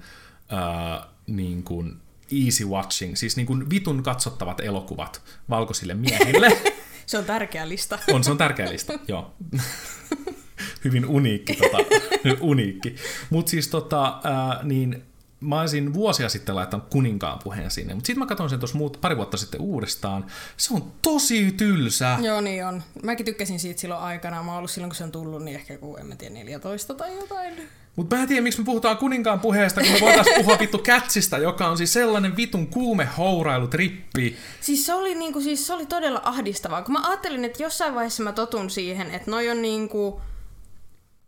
[0.53, 2.01] äh, niin kuin
[2.45, 6.59] easy watching, siis niin kuin vitun katsottavat elokuvat valkoisille miehille.
[7.07, 7.99] se on tärkeä lista.
[8.13, 9.35] on, se on tärkeä lista, joo.
[10.85, 11.57] hyvin uniikki.
[11.57, 11.79] Tota,
[12.41, 12.97] uniikki.
[13.31, 15.03] Mutta siis tota, ää, niin
[15.41, 19.17] mä olisin vuosia sitten laittanut kuninkaan puheen sinne, mutta sitten mä katsoin sen tuossa pari
[19.17, 20.27] vuotta sitten uudestaan.
[20.57, 22.19] Se on tosi tylsä.
[22.23, 22.83] Joo, niin on.
[23.03, 24.43] Mäkin tykkäsin siitä silloin aikana.
[24.43, 26.95] Mä oon ollut silloin, kun se on tullut, niin ehkä joku, en mä tiedä, 14
[26.95, 27.69] tai jotain.
[27.97, 31.39] Mutta mä en tiedä, miksi me puhutaan kuninkaan puheesta, kun me voitaisiin puhua vittu Kätsistä,
[31.39, 34.37] joka on siis sellainen vitun kuume hourailu trippi.
[34.61, 38.23] Siis se oli, niinku, siis se oli todella ahdistavaa, kun mä ajattelin, että jossain vaiheessa
[38.23, 40.21] mä totun siihen, että noi on niinku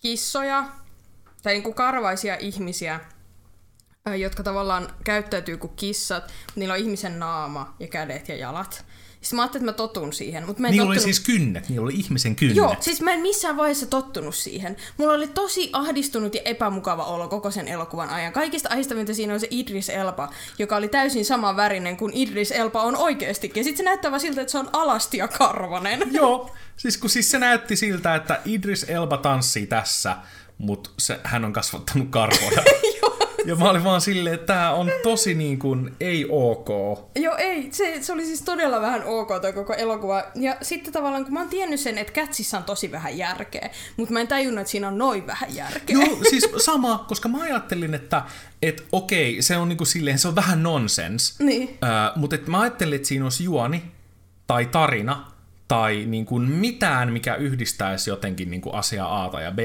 [0.03, 0.64] kissoja
[1.42, 3.01] tai niin kuin karvaisia ihmisiä,
[4.18, 8.84] jotka tavallaan käyttäytyy kuin kissat, niillä on ihmisen naama ja kädet ja jalat.
[9.21, 10.47] Siis mä ajattelin, että mä totun siihen.
[10.47, 11.05] Mutta mä en niillä tottunut...
[11.05, 12.57] oli siis kynnet, niillä oli ihmisen kynnet.
[12.57, 14.77] Joo, siis mä en missään vaiheessa tottunut siihen.
[14.97, 18.33] Mulla oli tosi ahdistunut ja epämukava olo koko sen elokuvan ajan.
[18.33, 22.83] Kaikista ahdistavinta siinä on se Idris Elba, joka oli täysin sama värinen kuin Idris Elba
[22.83, 23.53] on oikeasti.
[23.55, 26.03] Ja sitten se näyttää vaan siltä, että se on alasti ja karvanen.
[26.12, 30.16] Joo, siis kun siis se näytti siltä, että Idris Elba tanssii tässä,
[30.59, 32.62] mutta se, hän on kasvattanut karvoja.
[33.51, 36.68] Ja mä olin vaan silleen, että tää on tosi niin kuin ei ok.
[37.16, 37.68] Joo, ei.
[37.72, 40.24] Se, se oli siis todella vähän ok toi koko elokuva.
[40.34, 44.12] Ja sitten tavallaan, kun mä oon tiennyt sen, että Kätsissä on tosi vähän järkeä, mutta
[44.12, 45.96] mä en tajunnut, että siinä on noin vähän järkeä.
[45.96, 48.22] Joo, siis sama, koska mä ajattelin, että
[48.62, 51.38] et okei, se on niinku silleen, se on vähän nonsens.
[51.38, 51.78] Niin.
[51.84, 53.82] Äh, mutta et mä ajattelin, että siinä olisi juoni
[54.46, 55.32] tai tarina,
[55.68, 59.59] tai niin kuin mitään, mikä yhdistäisi jotenkin niin kuin asiaa A tai B.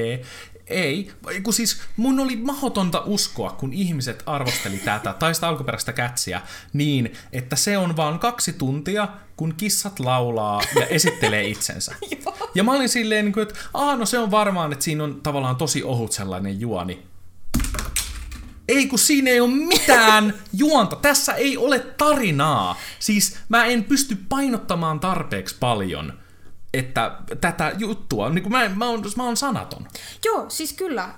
[0.66, 1.12] Ei,
[1.42, 6.40] kun siis mun oli mahdotonta uskoa, kun ihmiset arvosteli tätä, tai sitä alkuperäistä kätsiä,
[6.72, 11.94] niin, että se on vaan kaksi tuntia, kun kissat laulaa ja esittelee itsensä.
[12.54, 15.56] ja mä olin silleen, niin että Aa, no se on varmaan, että siinä on tavallaan
[15.56, 17.06] tosi ohut sellainen juoni.
[18.68, 20.96] Ei kun siinä ei ole mitään juonta.
[20.96, 22.76] Tässä ei ole tarinaa.
[22.98, 26.12] Siis mä en pysty painottamaan tarpeeksi paljon
[26.74, 29.88] että tätä juttua, niin kuin mä, mä, oon, mä oon sanaton.
[30.24, 31.08] Joo, siis kyllä.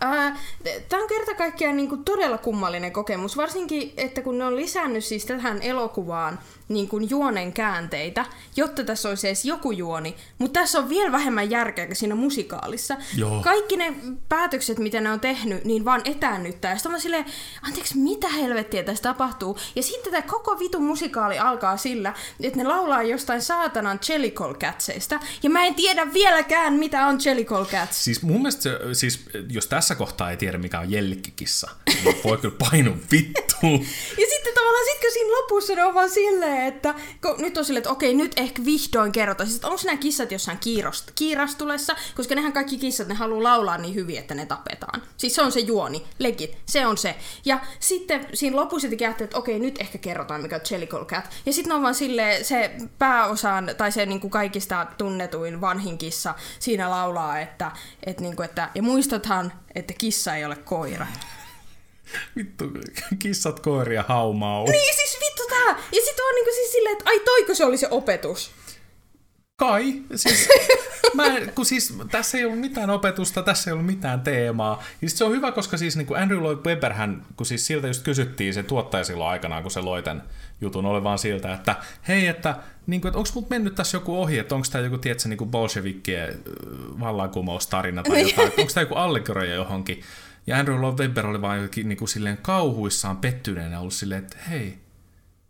[0.88, 5.04] Tämä on kerta kaikkiaan niin kuin todella kummallinen kokemus, varsinkin, että kun ne on lisännyt
[5.04, 6.38] siis tähän elokuvaan
[6.68, 8.24] niin kuin juonen käänteitä,
[8.56, 10.16] jotta tässä olisi edes joku juoni.
[10.38, 12.96] Mutta tässä on vielä vähemmän järkeä kuin siinä musikaalissa.
[13.16, 13.40] Joo.
[13.42, 13.94] Kaikki ne
[14.28, 16.76] päätökset, mitä ne on tehnyt, niin vaan etäännyttää.
[16.76, 17.24] Sitten on silleen,
[17.62, 19.58] anteeksi, mitä helvettiä tässä tapahtuu?
[19.76, 25.20] Ja sitten tämä koko vitun musikaali alkaa sillä, että ne laulaa jostain saatanan Jellicle Catsista.
[25.42, 28.04] Ja mä en tiedä vieläkään, mitä on Jellicle Cats.
[28.04, 31.70] Siis mun mielestä, se, siis, jos tässä kohtaa ei tiedä, mikä on jellikkikissa,
[32.04, 33.86] niin voi kyllä painu vittuun.
[34.18, 37.64] Ja sitten tavallaan, sit kun siinä lopussa ne on vaan silleen, että kun nyt on
[37.64, 39.48] silleen, että okei, nyt ehkä vihdoin kerrotaan.
[39.48, 41.96] Siis, onko nämä kissat jossain kiirost, kiirastulessa?
[42.16, 45.02] Koska nehän kaikki kissat, ne haluaa laulaa niin hyvin, että ne tapetaan.
[45.16, 47.16] Siis se on se juoni, legit, se on se.
[47.44, 51.30] Ja sitten siinä lopussa jotenkin että okei, nyt ehkä kerrotaan, mikä on Jellicle Cat.
[51.46, 56.34] Ja sitten on vaan silleen, se pääosaan, tai se niin kuin kaikista tunnetuin vanhin kissa
[56.58, 57.72] siinä laulaa, että,
[58.06, 61.06] että, niin kuin, että ja muistathan, että kissa ei ole koira.
[62.36, 62.64] Vittu,
[63.18, 64.66] kissat, koiria, haumau.
[64.70, 65.68] Niin, siis vittu tää!
[65.68, 68.50] Ja sit on niinku siis silleen, että ai toiko se oli se opetus?
[69.56, 70.02] Kai.
[70.14, 70.48] Siis,
[71.14, 74.82] mä, kun siis, tässä ei ollut mitään opetusta, tässä ei ollut mitään teemaa.
[75.02, 77.86] Ja se on hyvä, koska siis niin kuin Andrew Lloyd Webber, hän, kun siis siltä
[77.86, 80.22] just kysyttiin se tuottaja silloin aikanaan, kun se loi tämän
[80.60, 81.76] jutun, oli vaan siltä, että
[82.08, 82.56] hei, että,
[82.86, 85.38] niin kuin, että onko mut mennyt tässä joku ohi, että onko tämä joku, tiedätkö, niin
[85.38, 86.42] kuin bolshevikkien
[87.00, 90.02] vallankumoustarina tai jotain, onko tämä joku allegoria johonkin.
[90.48, 94.36] Ja Andrew Lloyd Webber oli vaan jotenkin niin kuin silleen kauhuissaan pettyneenä ollut silleen, että
[94.48, 94.78] hei,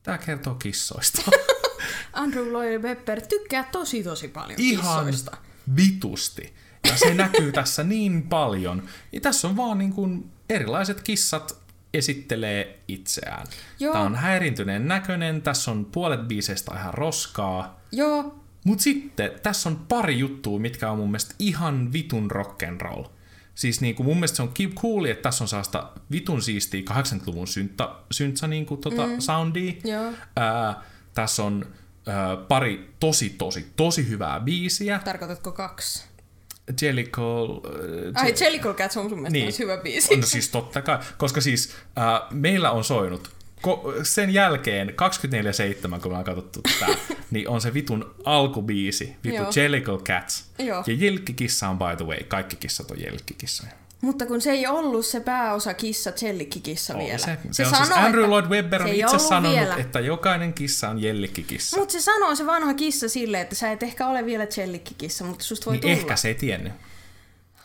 [0.02, 1.22] tämä kertoo kissoista.
[2.12, 5.36] Andrew Lloyd Webber tykkää tosi tosi paljon Ihan kissoista.
[5.76, 6.54] vitusti.
[6.88, 8.82] Ja se näkyy tässä niin paljon.
[9.12, 11.58] Ja tässä on vaan niin kuin erilaiset kissat
[11.94, 13.46] esittelee itseään.
[13.80, 13.92] Joo.
[13.92, 17.80] Tämä on häirintyneen näköinen, tässä on puolet biiseistä ihan roskaa.
[17.92, 23.17] Joo, Mutta sitten tässä on pari juttua, mitkä on mun mielestä ihan vitun rock'n'roll.
[23.58, 27.96] Siis niinku mun mielestä se on cooli, että tässä on sellaista vitun siistiä 80-luvun syntta,
[28.10, 29.20] syntsä niinku tota mm.
[29.20, 29.72] soundia.
[29.84, 30.12] Joo.
[30.36, 30.82] Ää,
[31.14, 31.66] tässä on
[32.06, 35.00] ää, pari tosi, tosi, tosi hyvää biisiä.
[35.04, 36.04] tarkoitatko kaksi?
[36.82, 37.24] Jellicle...
[38.16, 39.48] Äh, Ai, Jellicle Cats on sun mielestä Niin.
[39.48, 39.58] niin.
[39.58, 40.14] hyvä biisi.
[40.14, 43.30] on siis totta kai, koska siis äh, meillä on soinut
[43.66, 44.88] ko- sen jälkeen
[45.96, 46.88] 24-7, kun me on katsottu tää,
[47.30, 49.50] niin on se vitun alkubiisi, vitu Joo.
[49.56, 50.44] Jellicle Cats.
[50.58, 50.84] Joo.
[50.86, 53.72] Ja Jelkkikissa on by the way, kaikki kissat on Jelkkikissoja.
[54.00, 57.18] Mutta kun se ei ollut se pääosa kissa, Jellikkikissa vielä.
[57.18, 59.74] Se, se, on siis Andrew Lloyd Webber on se itse sanonut, vielä.
[59.76, 61.76] että jokainen kissa on Jellikkikissa.
[61.78, 65.44] Mutta se sanoo se vanha kissa silleen, että sä et ehkä ole vielä Jellikkikissa, mutta
[65.44, 65.92] susta voi Niin tulla.
[65.94, 66.72] ehkä se ei tiennyt.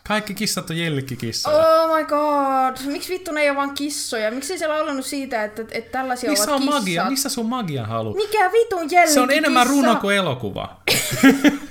[0.07, 1.57] Kaikki kissat on Jellikkikissoja.
[1.57, 4.31] Oh my god, miksi vittu ne ei ole vaan kissoja?
[4.31, 6.79] Miksi ei se laulanut siitä, että, että tällaisia Missä ovat on kissat?
[6.81, 7.09] magia?
[7.09, 8.13] Missä sun magia halu?
[8.15, 9.13] Mikä vitun jellikkikissa?
[9.13, 10.81] Se on enemmän runo kuin elokuva.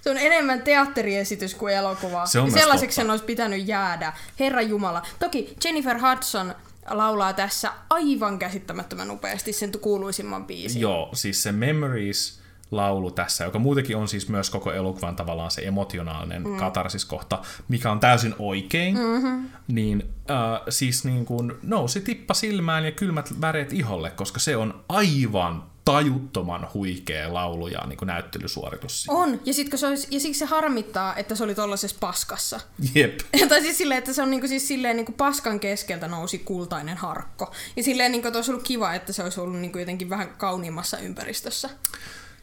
[0.00, 2.26] Se on enemmän teatteriesitys kuin elokuva.
[2.26, 4.12] Se on sellaiseksi sen olisi pitänyt jäädä.
[4.40, 5.02] Herra Jumala.
[5.18, 6.54] Toki Jennifer Hudson
[6.90, 10.80] laulaa tässä aivan käsittämättömän upeasti sen kuuluisimman biisin.
[10.80, 12.40] Joo, siis se Memories
[12.70, 16.56] laulu tässä, joka muutenkin on siis myös koko elokuvan tavallaan se emotionaalinen mm.
[16.56, 19.48] katarsiskohta, mikä on täysin oikein, mm-hmm.
[19.68, 24.84] niin äh, siis niin kuin nousi tippa silmään ja kylmät väreet iholle, koska se on
[24.88, 25.62] aivan
[25.92, 29.06] tajuttoman huikea laulu ja niin kuin näyttelysuoritus.
[29.08, 32.60] On, ja, sit, kun se olisi, ja siksi se harmittaa, että se oli tollaisessa paskassa.
[32.94, 33.20] Jep.
[33.48, 37.52] tai siis silleen, että se on niinku siis silleen niinku paskan keskeltä nousi kultainen harkko.
[37.76, 40.98] Ja silleen niinku, että olisi ollut kiva, että se olisi ollut niinku jotenkin vähän kauniimmassa
[40.98, 41.70] ympäristössä.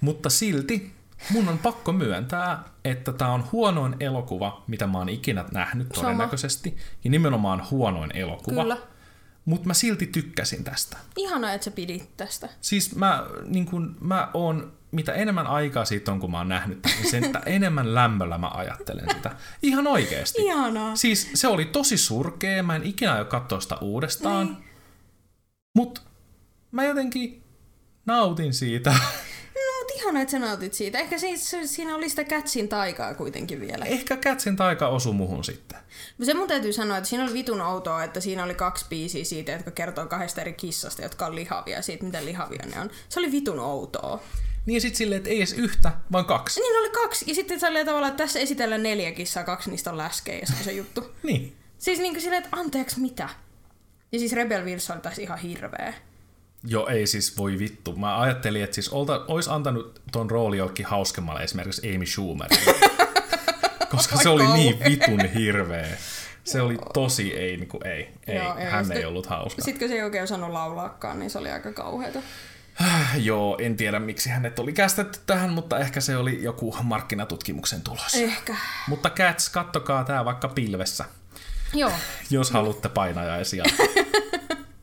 [0.02, 0.96] Mutta silti
[1.30, 6.04] mun on pakko myöntää, että tämä on huonoin elokuva, mitä mä oon ikinä nähnyt Sama.
[6.04, 6.78] todennäköisesti.
[7.04, 8.62] Ja nimenomaan huonoin elokuva.
[8.62, 8.78] Kyllä.
[9.46, 10.98] Mutta mä silti tykkäsin tästä.
[11.18, 12.50] Ihanaa, että sä pidit tästä.
[12.62, 16.82] Siis mä, niin kun, mä oon, mitä enemmän aikaa siitä on, kun mä oon nähnyt
[16.82, 19.36] tämän, niin sen että enemmän lämmöllä mä ajattelen sitä.
[19.62, 20.42] Ihan oikeesti.
[20.42, 20.96] Ihanaa.
[20.96, 24.46] Siis se oli tosi surkea, mä en ikinä aio katsoa sitä uudestaan.
[24.46, 24.58] Niin.
[25.76, 26.04] Mut
[26.72, 27.44] mä jotenkin
[28.06, 28.96] nautin siitä.
[29.86, 31.00] Mutta ihanaa, että sä nautit siitä.
[31.00, 33.86] Ehkä se- siinä oli sitä kätsin taikaa kuitenkin vielä.
[33.86, 35.80] Ehkä Kätsin taika osui muhun sitten.
[36.24, 39.52] Se mun täytyy sanoa, että siinä oli vitun outoa, että siinä oli kaksi biisiä siitä,
[39.52, 42.90] jotka kertoo kahdesta eri kissasta, jotka on lihavia, siitä miten lihavia ne on.
[43.10, 44.24] Se oli vitun outoa.
[44.66, 46.60] Niin sit silleen, että ei edes yhtä, vaan kaksi.
[46.62, 49.92] Niin oli kaksi, ja sitten se oli tavallaan, että tässä esitellään neljä kissaa, kaksi niistä
[49.92, 51.04] on läskejä, ja se on se juttu.
[51.24, 51.56] Niin.
[51.78, 53.30] Siis niin kuin silleen, että anteeksi mitä?
[54.12, 55.94] Ja siis Rebel Wilson oli taas ihan hirveä.
[56.66, 57.96] Joo, ei siis voi vittu.
[57.96, 62.76] Mä ajattelin, että siis olta, ois antanut ton rooli jollekin hauskemmalle, esimerkiksi Amy Schumerille.
[63.96, 65.98] Koska se oli niin vitun hirveä.
[66.44, 68.38] Se oli tosi ei, niin kuin ei, ei.
[68.38, 69.62] Joo, hän ei ollut hauska.
[69.62, 72.20] Sitten kun se ei oikein osannut laulaakaan, niin se oli aika kauheata.
[73.18, 78.14] Joo, en tiedä miksi hänet oli kästetty tähän, mutta ehkä se oli joku markkinatutkimuksen tulos.
[78.14, 78.56] Ehkä.
[78.88, 81.06] Mutta Cats, kattokaa tää vaikka pilvessä,
[81.74, 81.92] Joo.
[82.30, 83.64] jos haluatte painajaisia.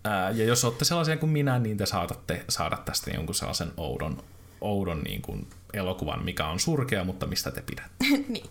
[0.05, 4.23] Ää, ja jos olette sellaisia kuin minä, niin te saatatte saada tästä jonkun sellaisen oudon,
[4.61, 8.05] oudon niin kuin elokuvan, mikä on surkea, mutta mistä te pidätte.
[8.29, 8.51] niin.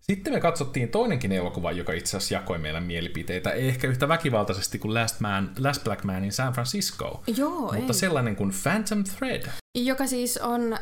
[0.00, 4.78] Sitten me katsottiin toinenkin elokuva, joka itse asiassa jakoi meidän mielipiteitä, ei ehkä yhtä väkivaltaisesti
[4.78, 7.94] kuin Last, Man, Last Black Man in San Francisco, Joo, mutta ei.
[7.94, 9.48] sellainen kuin Phantom Thread.
[9.84, 10.78] Joka siis on äh,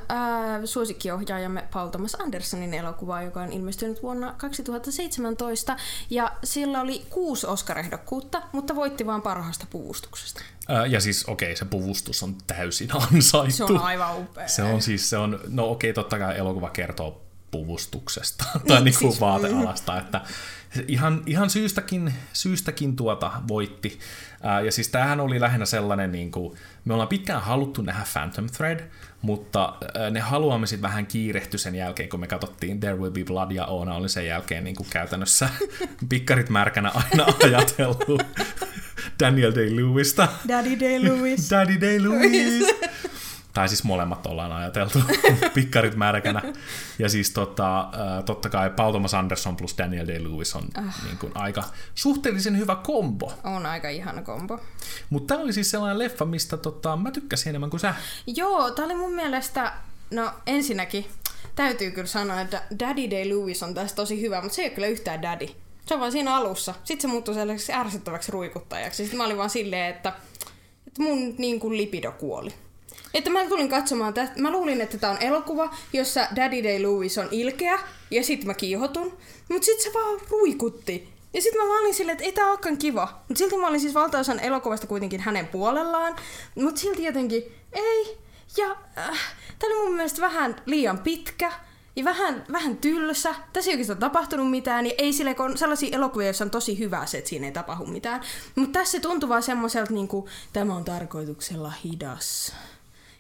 [0.64, 5.76] suosikkiohjaajamme Paul Thomas Andersonin elokuva, joka on ilmestynyt vuonna 2017.
[6.10, 10.42] Ja sillä oli kuusi Oscar-ehdokkuutta, mutta voitti vain parhaasta puvustuksesta.
[10.68, 13.56] Ää, ja siis okei, okay, se puvustus on täysin ansaittu.
[13.56, 14.48] Se on aivan upea.
[14.48, 18.94] Se on siis, se on, no okei, okay, totta kai elokuva kertoo puvustuksesta tai niin
[18.98, 20.20] kuin siis- vaatealasta, että
[20.88, 23.98] ihan, ihan syystäkin, syystäkin tuota voitti.
[24.42, 28.46] Ää, ja siis tämähän oli lähinnä sellainen, niin kuin, me ollaan pitkään haluttu nähdä Phantom
[28.56, 28.80] Thread,
[29.22, 33.24] mutta ää, ne haluamme sitten vähän kiirehty sen jälkeen, kun me katsottiin There Will Be
[33.24, 35.48] Blood ja Oona oli sen jälkeen niin kuin käytännössä
[36.08, 38.22] pikkarit märkänä aina ajatellut
[39.20, 40.28] Daniel Day-Lewista.
[40.48, 41.50] Daddy Day-Lewis.
[41.50, 42.66] Daddy Day-Lewis!
[43.56, 44.98] tai siis molemmat ollaan ajateltu,
[45.54, 46.42] pikkarit märkänä.
[46.98, 47.88] Ja siis tota,
[48.26, 51.04] totta kai Paul Thomas Anderson plus Daniel Day-Lewis on Ah.
[51.04, 53.32] niin kuin aika suhteellisen hyvä kombo.
[53.44, 54.60] on aika ihana kombo.
[55.10, 57.94] Mutta tämä oli siis sellainen leffa, mistä tota, mä tykkäsin enemmän kuin sä.
[58.26, 59.72] Joo, tää oli mun mielestä,
[60.10, 61.06] no ensinnäkin
[61.54, 64.88] täytyy kyllä sanoa, että Daddy Day-Lewis on tässä tosi hyvä, mutta se ei ole kyllä
[64.88, 65.46] yhtään daddy.
[65.86, 66.74] Se on vaan siinä alussa.
[66.84, 69.02] Sitten se muuttui sellaiseksi ärsyttäväksi ruikuttajaksi.
[69.02, 70.12] Sitten mä olin vaan silleen, että,
[70.86, 72.54] että mun niin kuin lipido kuoli.
[73.16, 74.40] Että mä tulin katsomaan tästä.
[74.40, 77.78] Mä luulin, että tämä on elokuva, jossa Daddy Day-Lewis on ilkeä,
[78.10, 79.18] ja sitten mä kiihotun.
[79.48, 81.08] Mutta sitten se vaan ruikutti.
[81.34, 83.08] Ja sitten mä vaan olin silleen, että ei tää olekaan kiva.
[83.28, 86.16] Mutta silti mä olin siis valtaosan elokuvasta kuitenkin hänen puolellaan.
[86.54, 87.42] Mutta silti jotenkin,
[87.72, 88.18] ei.
[88.56, 89.18] Ja äh,
[89.58, 91.52] tää oli mun mielestä vähän liian pitkä.
[91.96, 93.34] Ja vähän, vähän tylsä.
[93.52, 94.86] Tässä ei oikeastaan tapahtunut mitään.
[94.86, 97.52] Ja ei sille, kun on sellaisia elokuvia, joissa on tosi hyvä se, että siinä ei
[97.52, 98.20] tapahdu mitään.
[98.54, 102.52] Mutta tässä se tuntuu vaan semmoiselta, niinku, tämä on tarkoituksella hidas.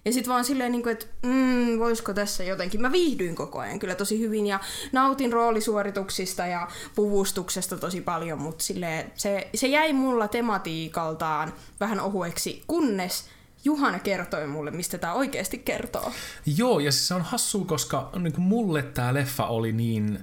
[0.06, 2.80] Ja sitten vaan silleen, niin että mm, voisiko tässä jotenkin.
[2.80, 4.60] Mä viihdyin koko ajan kyllä tosi hyvin ja
[4.92, 8.64] nautin roolisuorituksista ja puvustuksesta tosi paljon, mutta
[9.14, 13.28] se, se jäi mulla tematiikaltaan vähän ohueksi, kunnes
[13.64, 16.12] Juhana kertoi mulle, mistä tämä oikeasti kertoo.
[16.56, 20.18] Joo, ja siis se on hassua, koska niin mulle tämä leffa oli niin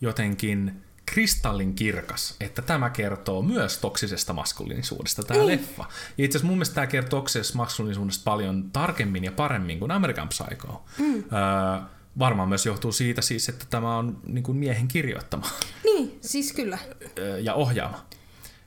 [0.00, 0.82] jotenkin
[1.12, 5.46] kristallin kirkas, että tämä kertoo myös toksisesta maskuliinisuudesta, tämä Niin.
[5.60, 5.84] leffa.
[6.18, 10.28] Ja itse asiassa mun mielestä tämä kertoo toksisesta maskuliinisuudesta paljon tarkemmin ja paremmin kuin American
[10.28, 10.84] Psycho.
[10.98, 11.14] Mm.
[11.14, 11.80] Öö,
[12.18, 15.46] varmaan myös johtuu siitä siis, että tämä on niin kuin miehen kirjoittama
[15.84, 16.78] Niin, siis kyllä.
[17.18, 18.06] öö, ja ohjaama.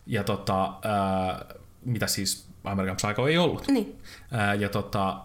[0.06, 3.68] Ja tota, öö, mitä siis American Psycho ei ollut.
[3.68, 4.00] Niin.
[4.32, 5.22] Ää, ja tota,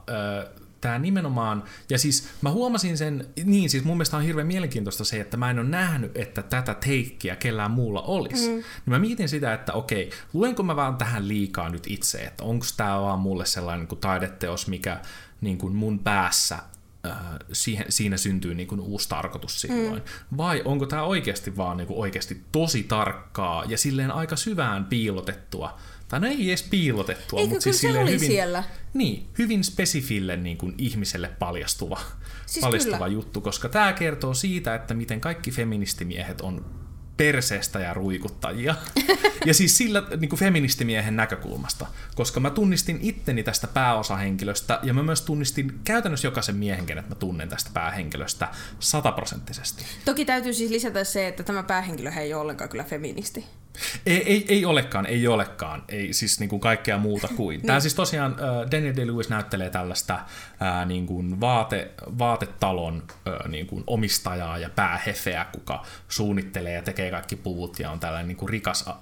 [0.81, 5.20] tämä nimenomaan, ja siis mä huomasin sen, niin siis mun mielestä on hirveän mielenkiintoista se,
[5.20, 8.49] että mä en ole nähnyt, että tätä teikkiä kellään muulla olisi.
[8.49, 8.55] Mm.
[8.55, 12.66] Niin mä mietin sitä, että okei, luenko mä vaan tähän liikaa nyt itse, että onko
[12.77, 15.01] tämä vaan mulle sellainen niin kuin taideteos, mikä
[15.41, 16.59] niin kuin mun päässä
[17.05, 20.03] ää, siihen, siinä syntyy niin kuin uusi tarkoitus silloin.
[20.31, 20.37] Mm.
[20.37, 25.79] Vai onko tämä oikeasti vaan niin kuin oikeasti tosi tarkkaa ja silleen aika syvään piilotettua,
[26.09, 28.64] tai no ei edes piilotettua, Eikö mutta siis se oli hyvin, siellä?
[28.94, 32.00] niin, hyvin spesifille niin kuin ihmiselle paljastuva,
[32.46, 33.07] Siis paljastuva kyllä.
[33.07, 36.64] juttu, koska tämä kertoo siitä, että miten kaikki feministimiehet on
[37.16, 38.74] perseestä ja ruikuttajia.
[39.46, 45.02] ja siis sillä niin kuin feministimiehen näkökulmasta, koska mä tunnistin itteni tästä pääosahenkilöstä ja mä
[45.02, 48.48] myös tunnistin käytännössä jokaisen miehen, kenet mä tunnen tästä päähenkilöstä
[48.80, 49.84] sataprosenttisesti.
[50.04, 53.44] Toki täytyy siis lisätä se, että tämä päähenkilö ei ole ollenkaan kyllä feministi.
[54.07, 55.85] Ei, ei, ei olekaan, ei olekaan.
[55.89, 57.62] Ei siis niin kuin kaikkea muuta kuin.
[57.62, 63.66] Tämä siis tosiaan äh, Daniel Day-Lewis näyttelee tällaista äh, niin kuin vaate, vaatetalon äh, niin
[63.66, 68.49] kuin omistajaa ja päähefeä, kuka suunnittelee ja tekee kaikki puvut ja on tällainen niin kuin
[68.49, 68.95] rikas, äh,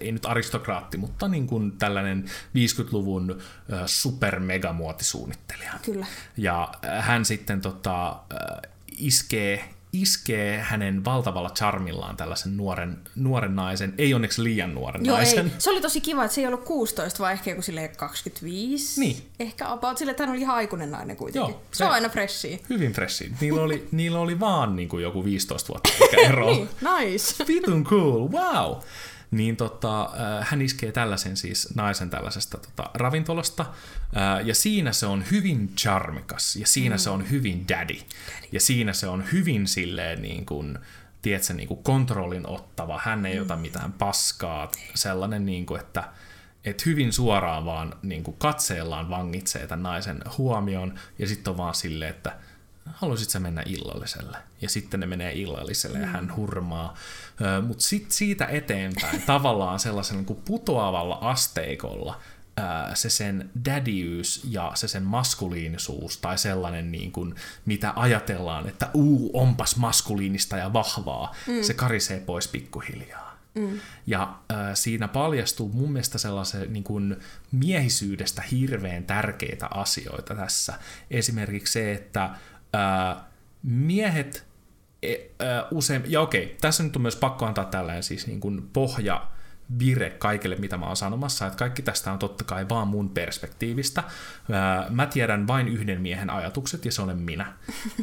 [0.00, 2.24] ei nyt aristokraatti, mutta niin kuin tällainen
[2.58, 3.38] 50-luvun
[3.72, 5.72] äh, super-megamuotisuunnittelija.
[5.84, 6.06] Kyllä.
[6.36, 13.94] Ja äh, hän sitten tota, äh, iskee, iskee hänen valtavalla charmillaan tällaisen nuoren, nuoren naisen,
[13.98, 15.46] ei onneksi liian nuoren Joo, naisen.
[15.46, 15.52] ei.
[15.58, 19.00] Se oli tosi kiva, että se ei ollut 16, vaan ehkä joku silleen 25.
[19.00, 19.30] Niin.
[19.40, 21.50] Ehkä about sille, että hän oli ihan aikuinen nainen kuitenkin.
[21.52, 22.58] Joo, se, se- on aina freshia.
[22.70, 23.32] Hyvin freshi.
[23.40, 26.46] Niillä oli, niillä oli vaan niin kuin joku 15 vuotta ikäero.
[26.50, 26.68] Niin,
[26.98, 27.44] nice.
[27.48, 28.76] Vitun cool, wow!
[29.32, 35.06] Niin tota, äh, hän iskee tällaisen siis naisen tällaisesta tota, ravintolasta, äh, ja siinä se
[35.06, 36.98] on hyvin charmikas, ja siinä mm.
[36.98, 37.98] se on hyvin daddy,
[38.52, 40.78] ja siinä se on hyvin silleen niin kuin,
[41.22, 46.04] tiedätkö, niin kuin kontrollin ottava, hän ei ota mitään paskaa, sellainen niin kuin, että
[46.64, 51.74] että hyvin suoraan vaan niin kuin katseellaan vangitsee tämän naisen huomion ja sitten on vaan
[51.74, 52.36] silleen, että
[52.86, 54.38] haluaisit sä mennä illalliselle?
[54.60, 56.94] Ja sitten ne menee illalliselle ja hän hurmaa.
[57.66, 62.20] Mutta sitten siitä eteenpäin tavallaan sellaisen niin kuin putoavalla asteikolla
[62.94, 67.34] se sen daddyys ja se sen maskuliinisuus tai sellainen, niin kuin,
[67.66, 71.62] mitä ajatellaan, että uu, onpas maskuliinista ja vahvaa, mm.
[71.62, 73.32] se karisee pois pikkuhiljaa.
[73.54, 73.80] Mm.
[74.06, 74.22] Ja
[74.52, 77.16] äh, siinä paljastuu mun mielestä sellaisen niin kuin,
[77.52, 80.74] miehisyydestä hirveän tärkeitä asioita tässä.
[81.10, 82.30] Esimerkiksi se, että
[82.74, 83.16] äh,
[83.62, 84.46] miehet
[85.02, 88.70] e, äh, usein, ja okei, tässä nyt on myös pakko antaa tällainen siis niin kuin
[88.72, 89.28] pohja
[89.78, 94.04] vire kaikille, mitä mä oon sanomassa, että kaikki tästä on totta kai vaan mun perspektiivistä.
[94.52, 97.52] Ää, mä tiedän vain yhden miehen ajatukset, ja se olen minä.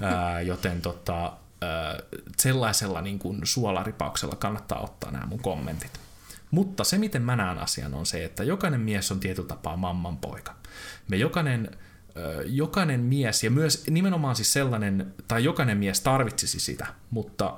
[0.01, 1.99] Ää, joten tota, ää,
[2.37, 5.99] sellaisella niin kuin suolaripauksella kannattaa ottaa nämä mun kommentit.
[6.51, 10.17] Mutta se, miten mä näen asian, on se, että jokainen mies on tietyllä tapaa mamman
[10.17, 10.55] poika.
[11.07, 11.77] Me jokainen
[12.45, 17.57] jokainen mies, ja myös nimenomaan siis sellainen, tai jokainen mies tarvitsisi sitä, mutta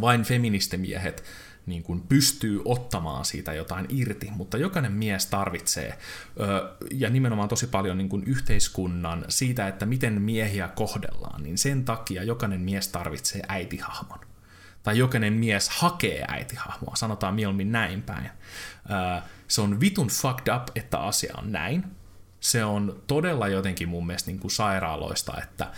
[0.00, 1.24] vain feministimiehet
[1.66, 5.98] niin kuin pystyy ottamaan siitä jotain irti, mutta jokainen mies tarvitsee,
[6.90, 12.24] ja nimenomaan tosi paljon niin kuin yhteiskunnan siitä, että miten miehiä kohdellaan, niin sen takia
[12.24, 14.18] jokainen mies tarvitsee äitihahmon.
[14.82, 18.30] Tai jokainen mies hakee äitihahmoa, sanotaan mieluummin näin päin.
[19.48, 21.84] Se on vitun fucked up, että asia on näin.
[22.40, 25.70] Se on todella jotenkin mun mielestä niin kuin sairaaloista, että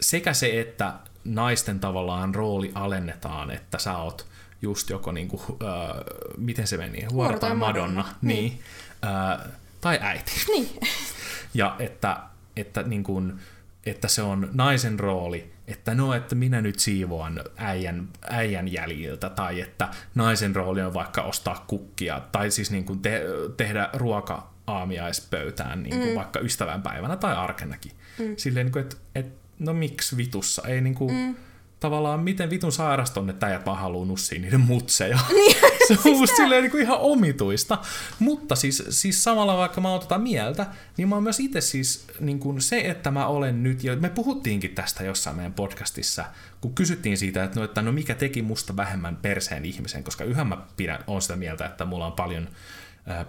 [0.00, 0.94] sekä se, että
[1.24, 4.26] naisten tavallaan rooli alennetaan, että sä oot
[4.62, 5.96] just joko niin kuin, äh,
[6.36, 8.14] miten se meni, Huora tai Madonna, Madonna.
[8.22, 8.44] Niin.
[8.44, 8.62] niin.
[9.04, 10.32] Äh, tai äiti.
[10.48, 10.80] Niin.
[11.54, 12.16] ja että,
[12.56, 13.40] että, niin kuin,
[13.86, 19.60] että se on naisen rooli, että no, että minä nyt siivoan äijän, äijän jäljiltä, tai
[19.60, 23.22] että naisen rooli on vaikka ostaa kukkia, tai siis niin kuin te,
[23.56, 26.14] tehdä ruoka aamiaispöytään niin kuin mm.
[26.14, 27.92] vaikka ystävänpäivänä tai arkenakin.
[28.18, 28.34] Mm.
[28.36, 31.34] Silleen, niin kuin, että, että no miksi vitussa, ei niin kuin, mm
[31.82, 35.18] tavallaan miten vitun sairasta on, että äijät vaan haluaa nussia niiden mutseja.
[35.32, 35.56] Niin,
[35.88, 37.78] se on siis musta silleen niin kuin ihan omituista.
[38.18, 42.06] Mutta siis, siis samalla vaikka mä oon tota mieltä, niin mä oon myös itse siis
[42.20, 46.24] niin kuin se, että mä olen nyt, ja me puhuttiinkin tästä jossain meidän podcastissa,
[46.60, 50.44] kun kysyttiin siitä, että no, että no mikä teki musta vähemmän perseen ihmisen, koska yhä
[50.44, 52.48] mä pidän, on sitä mieltä, että mulla on paljon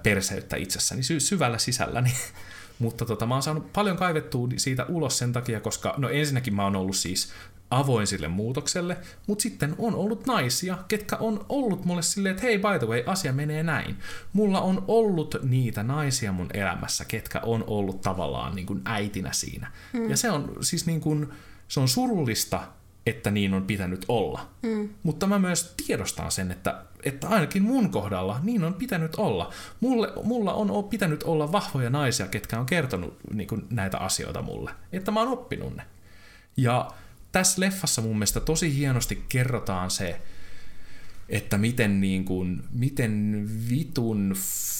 [0.03, 2.13] perseyttä itsessäni sy- syvällä sisälläni.
[2.79, 6.63] Mutta tota, mä oon saanut paljon kaivettua siitä ulos sen takia, koska no ensinnäkin mä
[6.63, 7.33] oon ollut siis
[7.73, 8.97] avoin sille muutokselle,
[9.27, 13.03] mutta sitten on ollut naisia, ketkä on ollut mulle silleen, että hei, by the way,
[13.05, 13.97] asia menee näin.
[14.33, 19.71] Mulla on ollut niitä naisia mun elämässä, ketkä on ollut tavallaan niin kuin äitinä siinä.
[19.93, 20.09] Mm.
[20.09, 21.29] Ja se on siis niin kuin,
[21.67, 22.67] se on surullista,
[23.05, 24.49] että niin on pitänyt olla.
[24.61, 24.89] Mm.
[25.03, 29.53] Mutta mä myös tiedostan sen, että, että ainakin mun kohdalla niin on pitänyt olla.
[29.79, 34.71] Mulle, mulla on pitänyt olla vahvoja naisia, ketkä on kertonut niin kuin, näitä asioita mulle.
[34.91, 35.83] Että mä oon oppinut ne.
[36.57, 36.91] Ja
[37.31, 40.21] tässä leffassa mun mielestä tosi hienosti kerrotaan se,
[41.29, 44.35] että miten, niin kuin, miten vitun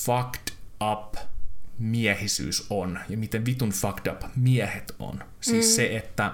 [0.06, 0.54] fucked
[0.92, 1.16] up
[1.80, 5.24] miehisyys on ja miten vitun fucked up miehet on.
[5.42, 5.72] Siis mm.
[5.72, 6.32] se, että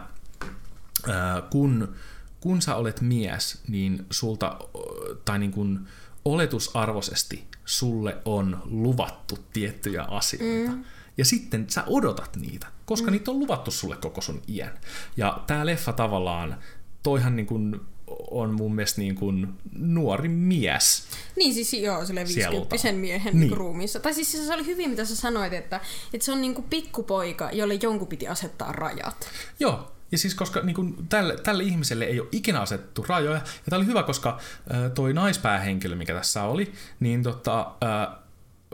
[1.49, 1.95] kun,
[2.39, 4.59] kun sä olet mies, niin sulta,
[5.25, 5.79] tai niin kuin
[6.25, 10.71] oletusarvoisesti sulle on luvattu tiettyjä asioita.
[10.71, 10.83] Mm.
[11.17, 13.11] Ja sitten sä odotat niitä, koska mm.
[13.11, 14.79] niitä on luvattu sulle koko sun iän.
[15.17, 16.57] Ja tää leffa tavallaan,
[17.03, 17.81] toihan niin kuin
[18.31, 21.03] on mun mielestä niin kuin nuori mies.
[21.35, 23.51] Niin siis joo, sille 50 miehen niin.
[23.51, 23.99] ruumiissa.
[23.99, 25.81] Tai siis se oli hyvin, mitä sä sanoit, että,
[26.13, 29.27] että se on niin kuin pikkupoika, jolle jonkun piti asettaa rajat.
[29.59, 33.70] Joo, ja siis koska niin kuin tälle, tälle ihmiselle ei ole ikinä asettu rajoja, ja
[33.70, 34.39] tämä oli hyvä, koska
[34.74, 38.20] äh, toi naispäähenkilö, mikä tässä oli, niin tota, äh,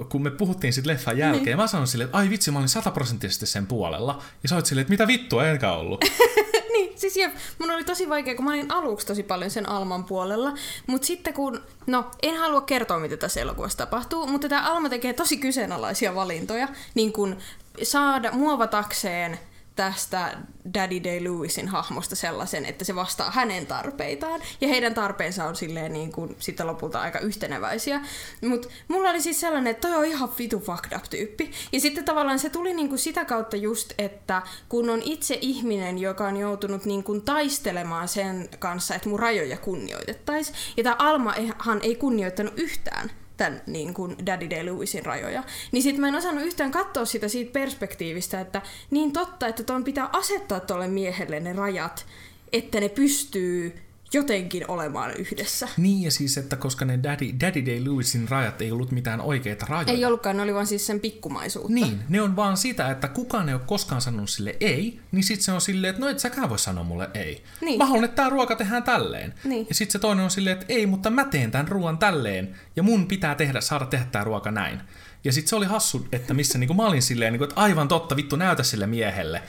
[0.10, 1.58] kun me puhuttiin sitten leffan jälkeen, niin.
[1.58, 4.24] mä sanoin silleen, että ai vitsi, mä olin sataprosenttisesti sen puolella.
[4.44, 6.06] Ja sä oot silleen, että mitä vittua, enkä ollut.
[6.74, 10.04] niin, siis jep, mun oli tosi vaikea, kun mä olin aluksi tosi paljon sen Alman
[10.04, 10.54] puolella.
[10.88, 15.14] Mutta sitten kun, no en halua kertoa, mitä tässä elokuvassa tapahtuu, mutta tämä Alma tekee
[15.14, 17.38] tosi kyseenalaisia valintoja, niin kun
[17.84, 19.40] saada muovatakseen
[19.76, 20.38] tästä
[20.74, 24.42] Daddy Day Lewisin hahmosta sellaisen, että se vastaa hänen tarpeitaan.
[24.62, 28.02] Ja heidän tarpeensa on silleen niin kuin sitten lopulta aika yhteneväisiä.
[28.42, 31.52] Mutta mulla oli siis sellainen, että toi on ihan vitu fucked up tyyppi.
[31.72, 35.98] Ja sitten tavallaan se tuli niin kuin sitä kautta just, että kun on itse ihminen,
[35.98, 40.58] joka on joutunut niin kuin taistelemaan sen kanssa, että mun rajoja kunnioitettaisiin.
[40.78, 45.44] Ja tämä Almahan ei kunnioittanut yhtään tämän niin kuin Daddy Day Lewisin rajoja.
[45.72, 48.62] Niin sit mä en osannut yhtään katsoa sitä siitä perspektiivistä, että
[48.92, 52.06] niin totta, että tuon pitää asettaa tuolle miehelle ne rajat,
[52.54, 53.85] että ne pystyy
[54.16, 55.68] jotenkin olemaan yhdessä.
[55.78, 59.66] Niin, ja siis, että koska ne Daddy, Daddy Day Lewisin rajat ei ollut mitään oikeita
[59.70, 59.94] rajoja.
[59.94, 61.74] Ei ollutkaan, ne oli vaan siis sen pikkumaisuutta.
[61.74, 65.42] Niin, ne on vaan sitä, että kukaan ei ole koskaan sanonut sille ei, niin sit
[65.42, 67.44] se on silleen, että no et säkään voi sanoa mulle ei.
[67.62, 67.78] Niin.
[67.78, 69.34] Mä haluan, että tää ruoka tehdään tälleen.
[69.44, 69.66] Niin.
[69.70, 72.84] Ja sit se toinen on silleen, että ei, mutta mä teen tämän ruoan tälleen, ja
[72.84, 74.82] mun pitää tehdä, saada tehdä tää ruoka näin.
[75.24, 77.88] Ja sit se oli hassu, että missä niin mä olin silleen, niin kuin, että aivan
[77.88, 79.42] totta, vittu näytä sille miehelle.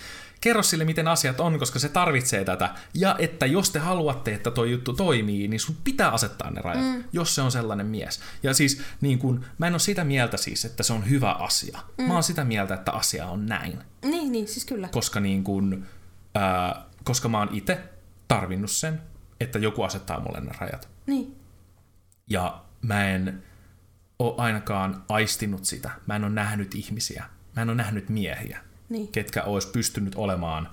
[0.47, 2.75] Kerro sille, miten asiat on, koska se tarvitsee tätä.
[2.95, 6.85] Ja että jos te haluatte, että tuo juttu toimii, niin sun pitää asettaa ne rajat,
[6.85, 7.05] mm.
[7.13, 8.21] jos se on sellainen mies.
[8.43, 11.79] Ja siis niin kun, mä en ole sitä mieltä siis, että se on hyvä asia.
[11.99, 12.05] Mm.
[12.05, 13.79] Mä oon sitä mieltä, että asia on näin.
[14.03, 14.89] Niin, niin, siis kyllä.
[14.89, 15.87] Koska, niin kun,
[16.35, 17.81] ää, koska mä oon itse
[18.29, 19.03] tarvinnut sen,
[19.41, 20.89] että joku asettaa mulle ne rajat.
[21.07, 21.37] Niin.
[22.31, 23.43] Ja mä en
[24.19, 25.91] ole ainakaan aistinut sitä.
[26.07, 27.25] Mä en ole nähnyt ihmisiä.
[27.57, 29.09] Mä en ole nähnyt miehiä, Niin.
[29.09, 30.69] ketkä olisi pystynyt olemaan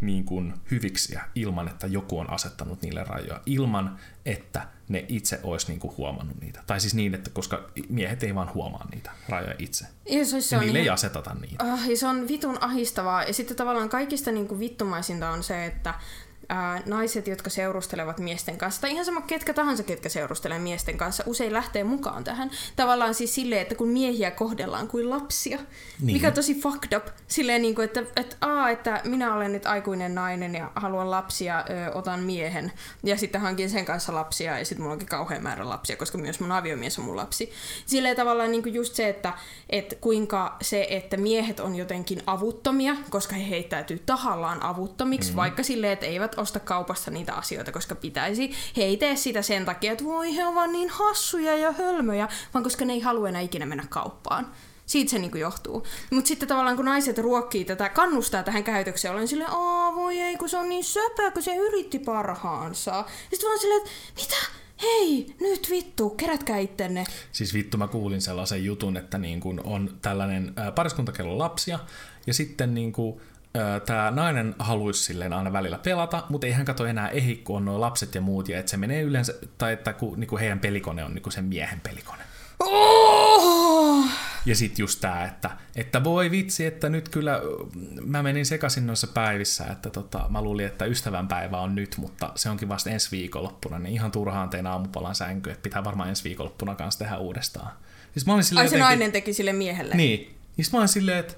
[0.00, 5.68] niin kuin hyviksiä ilman, että joku on asettanut niille rajoja, ilman, että ne itse olisi
[5.68, 6.62] niin kuin huomannut niitä.
[6.66, 9.86] Tai siis niin, että koska miehet ei vaan huomaa niitä rajoja itse.
[10.08, 11.64] Ja se, se Ja on niille ei ihan- aseteta niitä.
[11.72, 13.22] Ah, ja se on vitun ahistavaa.
[13.24, 15.94] Ja sitten tavallaan kaikista niin kuin vittumaisinta on se, että
[16.52, 21.24] ää, naiset, jotka seurustelevat miesten kanssa, tai ihan sama ketkä tahansa, ketkä seurustelee miesten kanssa,
[21.26, 22.50] usein lähtee mukaan tähän.
[22.76, 25.58] Tavallaan siis silleen, että kun miehiä kohdellaan kuin lapsia,
[26.00, 26.12] Niin.
[26.16, 27.06] mikä on tosi fucked up.
[27.28, 31.64] Silleen, niin kuin, että, että, aa, että minä olen nyt aikuinen nainen ja haluan lapsia,
[31.70, 32.72] ö, otan miehen,
[33.02, 36.40] ja sitten hankin sen kanssa lapsia, ja sitten mulla onkin kauhean määrä lapsia, koska myös
[36.40, 37.52] mun aviomies on mun lapsi.
[37.86, 39.32] Silleen tavallaan niin kuin just se, että,
[39.70, 45.36] että kuinka se, että miehet on jotenkin avuttomia, koska he heittäytyy tahallaan avuttomiksi, mm.
[45.36, 48.52] vaikka silleen, että eivät osta kaupasta niitä asioita, koska pitäisi.
[48.76, 52.64] He ei tee sitä sen takia, että voi he ovat niin hassuja ja hölmöjä, vaan
[52.64, 54.52] koska ne ei halua enää ikinä mennä kauppaan.
[54.86, 55.86] Siitä se niinku johtuu.
[56.10, 60.36] Mutta sitten tavallaan kun naiset ruokkii tätä, kannustaa tähän käytökseen, olen silleen, aa voi ei,
[60.36, 63.04] kun se on niin söpö, kun se yritti parhaansa.
[63.30, 64.36] Sitten vaan silleen, että mitä?
[64.82, 67.04] Hei, nyt vittu, kerätkää ittenne.
[67.32, 71.38] Siis vittu mä kuulin sellaisen jutun, että niin kun on tällainen ää, pariskunta, kello on
[71.38, 71.78] lapsia,
[72.26, 73.20] ja sitten niin kuin,
[73.86, 77.64] tämä nainen haluaisi silleen aina välillä pelata, mutta ei hän kato enää ehi, kun on
[77.64, 80.58] nuo lapset ja muut, ja että se menee yleensä, tai että kun, niin kuin heidän
[80.60, 82.22] pelikone on niin kuin sen miehen pelikone.
[82.60, 84.04] Oh!
[84.46, 87.40] Ja sitten just tämä, että, että voi vitsi, että nyt kyllä
[88.06, 92.50] mä menin sekaisin noissa päivissä, että tota, mä luulin, että ystävänpäivä on nyt, mutta se
[92.50, 96.74] onkin vasta ensi viikonloppuna, niin ihan turhaan tein aamupalan sänky, että pitää varmaan ensi viikonloppuna
[96.74, 97.72] kanssa tehdä uudestaan.
[98.12, 99.94] Siis mä olin Ai se jotenkin- nainen teki sille miehelle.
[99.94, 100.36] Niin.
[100.56, 101.34] Niin mä olin silleen, että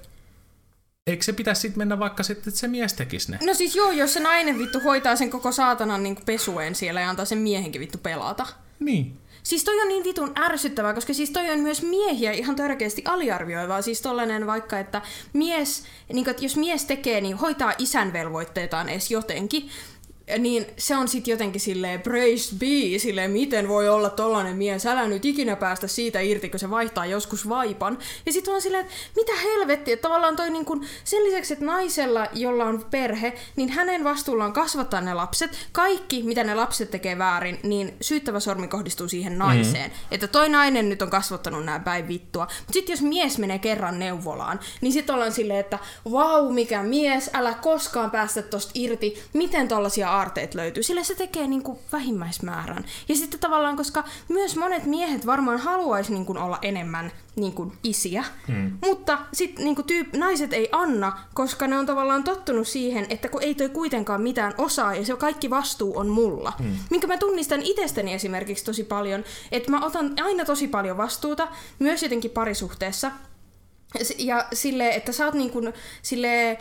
[1.07, 3.39] eikö se pitäisi sitten mennä vaikka sitten, että se mies tekisi ne?
[3.43, 7.09] No siis joo, jos se nainen vittu hoitaa sen koko saatanan niin pesuen siellä ja
[7.09, 8.47] antaa sen miehenkin vittu pelata.
[8.79, 9.17] Niin.
[9.43, 13.81] Siis toi on niin vitun ärsyttävää, koska siis toi on myös miehiä ihan törkeästi aliarvioivaa.
[13.81, 15.01] Siis tollanen vaikka, että
[15.33, 15.83] mies,
[16.13, 19.69] niin kuin, että jos mies tekee, niin hoitaa isän velvoitteitaan edes jotenkin,
[20.39, 25.07] niin se on sitten jotenkin silleen praised be, silleen miten voi olla tollanen mies, älä
[25.07, 27.97] nyt ikinä päästä siitä irti, kun se vaihtaa joskus vaipan.
[28.25, 31.65] Ja sitten on silleen, että mitä helvettiä, että tavallaan toi niin kun, sen lisäksi, että
[31.65, 35.67] naisella, jolla on perhe, niin hänen vastuullaan kasvattaa ne lapset.
[35.71, 39.91] Kaikki, mitä ne lapset tekee väärin, niin syyttävä sormi kohdistuu siihen naiseen.
[39.91, 39.97] Mm.
[40.11, 42.47] Että toi nainen nyt on kasvattanut nämä päin vittua.
[42.59, 45.79] Mutta sitten jos mies menee kerran neuvolaan, niin sitten ollaan silleen, että
[46.11, 49.23] vau, mikä mies, älä koskaan päästä tosta irti.
[49.33, 50.83] Miten tollasia aarteet löytyy?
[50.83, 52.85] Sillä se tekee niinku vähimmäismäärän.
[53.09, 58.77] Ja sitten tavallaan, koska myös monet miehet varmaan haluaisi niinku olla enemmän niinku isiä, mm.
[58.81, 63.43] mutta sitten niinku tyyp- naiset ei anna, koska ne on tavallaan tottunut siihen, että kun
[63.43, 66.53] ei toi kuitenkaan mitään osaa ja se kaikki vastuu on mulla.
[66.59, 66.75] Mm.
[66.89, 71.47] Minkä mä tunnistan itsestäni esimerkiksi tosi paljon, että mä otan aina tosi paljon vastuuta,
[71.79, 73.11] myös jotenkin parisuhteessa,
[74.17, 76.57] ja sille, että sä oot niin kuin, sille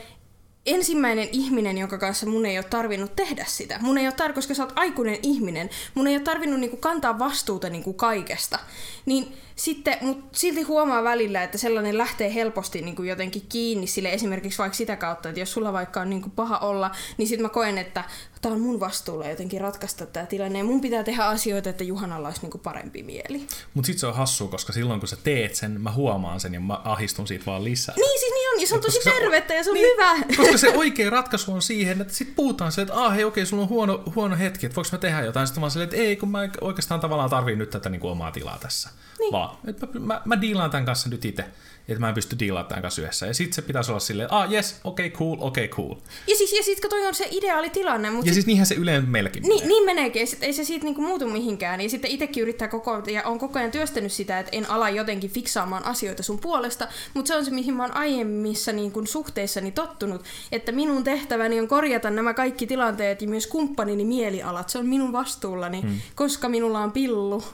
[0.66, 3.78] ensimmäinen ihminen, jonka kanssa mun ei ole tarvinnut tehdä sitä.
[3.80, 7.18] Mun ei ole tar- koska sä oot aikuinen ihminen, mun ei ole tarvinnut niinku kantaa
[7.18, 8.58] vastuuta niinku kaikesta.
[9.06, 14.59] Niin sitten, mut silti huomaa välillä, että sellainen lähtee helposti niinku jotenkin kiinni sille esimerkiksi
[14.59, 17.78] vaikka sitä kautta, että jos sulla vaikka on niinku paha olla, niin sitten mä koen,
[17.78, 18.05] että
[18.42, 22.28] tämä on mun vastuulla jotenkin ratkaista tämä tilanne ja mun pitää tehdä asioita, että Juhanalla
[22.28, 23.46] olisi niinku parempi mieli.
[23.74, 26.61] Mutta sit se on hassua, koska silloin kun sä teet sen, mä huomaan sen ja
[26.61, 27.94] mä ahistun siitä vaan lisää.
[27.96, 30.36] Niin siis niin on, ja se on tosi se tervettä ja se on Niin, hyvä.
[30.36, 33.62] Koska se oikea ratkaisu on siihen, että sit puhutaan se, että ah, hei okei, sulla
[33.62, 35.46] on huono, huono hetki, että voiko mä tehdä jotain.
[35.46, 38.11] Sitten mä oon silleen, että ei, kun mä oikeastaan tavallaan tarviin nyt tätä niin kuin
[38.11, 38.90] omaa tilaa tässä.
[39.24, 39.32] Niin.
[39.32, 41.44] Vaan, että mä, mä, mä diilaan tämän kanssa nyt itse.
[41.88, 43.26] että mä en pysty diilaamaan tämän kanssa yhdessä.
[43.26, 45.94] Ja sitten se pitäisi olla silleen, ah yes, okei okay, cool, okei okay, cool.
[46.28, 48.10] Ja siis, ja sit, kun toi on se ideaali tilanne.
[48.10, 49.68] Mutta ja sit, siis niinhän se yleensä meilläkin niin, menee.
[49.68, 51.80] niin meneekin, sit, ei se siitä niinku muutu mihinkään.
[51.80, 55.30] Ja sitten itsekin yrittää koko ja on koko ajan työstänyt sitä, että en ala jotenkin
[55.30, 59.70] fiksaamaan asioita sun puolesta, mutta se on se, mihin mä oon aiemmissa niin kuin suhteissani
[59.70, 64.68] tottunut, että minun tehtäväni on korjata nämä kaikki tilanteet ja myös kumppanini mielialat.
[64.68, 66.00] Se on minun vastuullani, hmm.
[66.14, 67.44] koska minulla on pillu.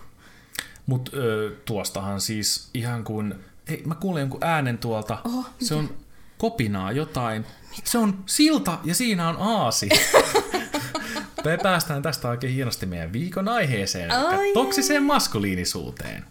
[0.87, 1.12] Mutta
[1.64, 3.35] tuostahan siis ihan kuin
[3.70, 5.18] Hei, mä kuulen jonkun äänen tuolta.
[5.24, 5.91] Oho, se on
[6.39, 7.47] kopinaa jotain.
[7.70, 7.91] Mitä?
[7.91, 9.89] Se on silta ja siinä on aasi.
[11.45, 16.24] Me päästään tästä oikein hienosti meidän viikon aiheeseen, oh, toksiseen maskuliinisuuteen.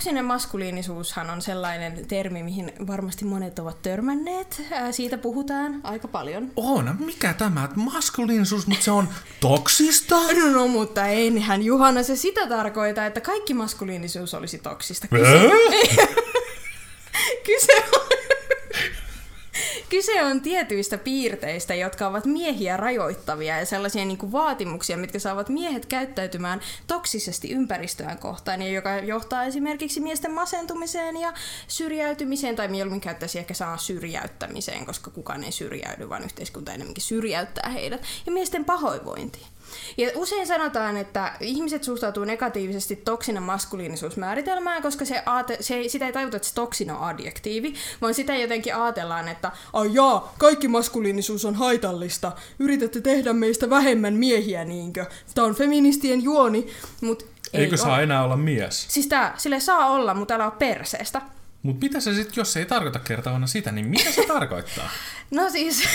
[0.00, 4.62] Toksinen maskuliinisuushan on sellainen termi, mihin varmasti monet ovat törmänneet.
[4.90, 6.52] Siitä puhutaan aika paljon.
[6.56, 9.08] On, mikä tämä maskuliinisuus, mutta se on
[9.40, 10.14] toksista?
[10.14, 15.08] No, no mutta eihän Juhana se sitä tarkoita, että kaikki maskuliinisuus olisi toksista.
[17.44, 18.10] Kyse on
[19.90, 25.48] Kyse on tietyistä piirteistä, jotka ovat miehiä rajoittavia ja sellaisia niin kuin vaatimuksia, mitkä saavat
[25.48, 31.32] miehet käyttäytymään toksisesti ympäristöään kohtaan ja joka johtaa esimerkiksi miesten masentumiseen ja
[31.68, 37.70] syrjäytymiseen, tai mieluummin käyttäisi ehkä saa syrjäyttämiseen, koska kukaan ei syrjäydy, vaan yhteiskunta enemmänkin syrjäyttää
[37.70, 39.46] heidät, ja miesten pahoinvointiin.
[39.96, 46.12] Ja usein sanotaan, että ihmiset suhtautuu negatiivisesti toksinen maskuliinisuusmääritelmään, koska se, aate, se sitä ei
[46.12, 51.44] tajuta, että se toksin on adjektiivi, vaan sitä jotenkin ajatellaan, että ai jaa, kaikki maskuliinisuus
[51.44, 55.06] on haitallista, yritätte tehdä meistä vähemmän miehiä niinkö.
[55.34, 56.66] Tämä on feministien juoni,
[57.00, 58.02] mutta Eikö ei saa ole.
[58.02, 58.86] enää olla mies?
[58.88, 61.22] Siis tää, sille saa olla, mutta älä ole perseestä.
[61.62, 64.90] Mutta mitä se sitten, jos se ei tarkoita kertavana sitä, niin mitä se tarkoittaa?
[65.30, 65.88] No siis...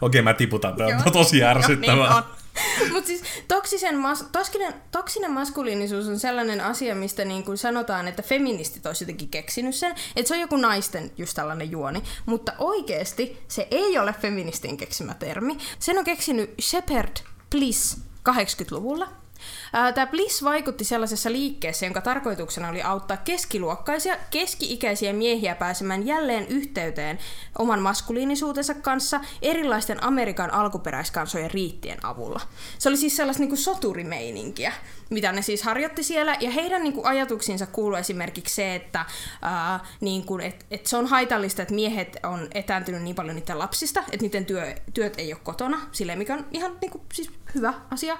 [0.00, 2.20] Okei, mä tiputan, tämä on tosi ärsyttävää.
[2.20, 2.24] Niin
[2.92, 8.22] Mutta siis toksisen mas- toksinen, toksinen maskuliinisuus on sellainen asia, mistä niin kuin sanotaan, että
[8.22, 12.02] feministit olisi jotenkin keksinyt sen, että se on joku naisten just tällainen juoni.
[12.26, 15.58] Mutta oikeasti se ei ole feministin keksimä termi.
[15.78, 17.16] Sen on keksinyt Shepard
[17.50, 17.96] Bliss
[18.28, 19.25] 80-luvulla.
[19.72, 27.18] Tämä Bliss vaikutti sellaisessa liikkeessä, jonka tarkoituksena oli auttaa keskiluokkaisia, keski-ikäisiä miehiä pääsemään jälleen yhteyteen
[27.58, 32.40] oman maskuliinisuutensa kanssa erilaisten Amerikan alkuperäiskansojen riittien avulla.
[32.78, 34.72] Se oli siis sellaista niin kuin soturimeininkiä,
[35.10, 39.06] mitä ne siis harjoitti siellä, ja heidän niin kuin, ajatuksiinsa kuului esimerkiksi se, että
[39.42, 43.58] ää, niin kuin, et, et se on haitallista, että miehet on etääntynyt niin paljon niiden
[43.58, 47.30] lapsista, että niiden työ, työt ei ole kotona, silleen mikä on ihan niin kuin, siis
[47.54, 48.16] hyvä asia.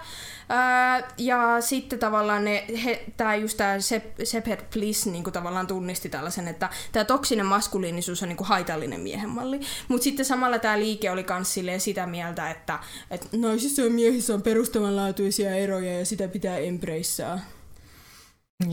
[0.49, 3.77] Ää, ja sitten tavallaan ne, he, tää just tämä
[4.25, 9.01] Shepard Bliss niin kuin tavallaan tunnisti tällaisen, että tämä toksinen maskuliinisuus on niin kuin haitallinen
[9.01, 9.61] miehen malli.
[9.89, 11.27] Mutta sitten samalla tämä liike oli
[11.63, 12.79] myös sitä mieltä, että,
[13.11, 17.41] että naisissa ja miehissä on perustavanlaatuisia eroja ja sitä pitää embraceaa.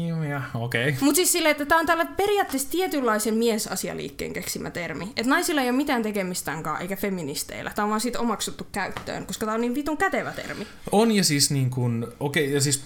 [0.07, 0.89] Joo, ja okei.
[0.89, 0.99] Okay.
[1.01, 5.03] Mutta siis silleen, että tämä on tällä periaatteessa tietynlaisen miesasialiikkeen keksimä termi.
[5.05, 7.71] Että naisilla ei ole mitään tekemistäänkaan, eikä feministeillä.
[7.75, 10.67] Tämä on vaan siitä omaksuttu käyttöön, koska tämä on niin vitun kätevä termi.
[10.91, 12.85] On ja siis niin kuin, okei, okay, ja siis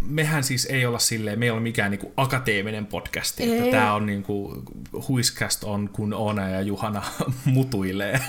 [0.00, 3.42] mehän siis ei olla silleen, me ei ole mikään niin kuin akateeminen podcasti.
[3.42, 3.58] Ei.
[3.58, 4.62] Että tämä on niin kuin,
[5.08, 7.02] huiskast on kun Ona ja Juhana
[7.44, 8.20] mutuilee.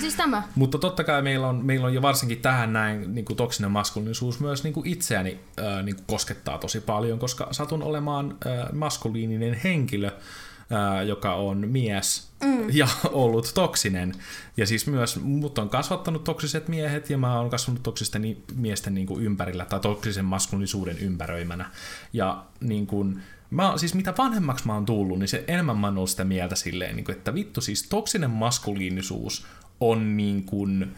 [0.00, 0.42] Siis tämä.
[0.54, 4.40] Mutta totta kai meillä on, meillä on jo varsinkin tähän näin niin kuin toksinen maskuliinisuus
[4.40, 9.60] myös niin kuin itseäni äh, niin kuin koskettaa tosi paljon, koska satun olemaan äh, maskuliininen
[9.64, 12.70] henkilö, äh, joka on mies mm.
[12.72, 14.14] ja ollut toksinen.
[14.56, 19.06] Ja siis myös mut on kasvattanut toksiset miehet ja mä oon kasvanut toksisten miesten niin
[19.06, 21.70] kuin ympärillä tai toksisen maskuliinisuuden ympäröimänä.
[22.12, 25.96] Ja niin kuin, Mä, siis mitä vanhemmaksi mä oon tullut, niin se enemmän mä oon
[25.96, 29.46] ollut sitä mieltä silleen, niin kuin, että vittu siis toksinen maskuliinisuus
[29.80, 30.96] on niin kuin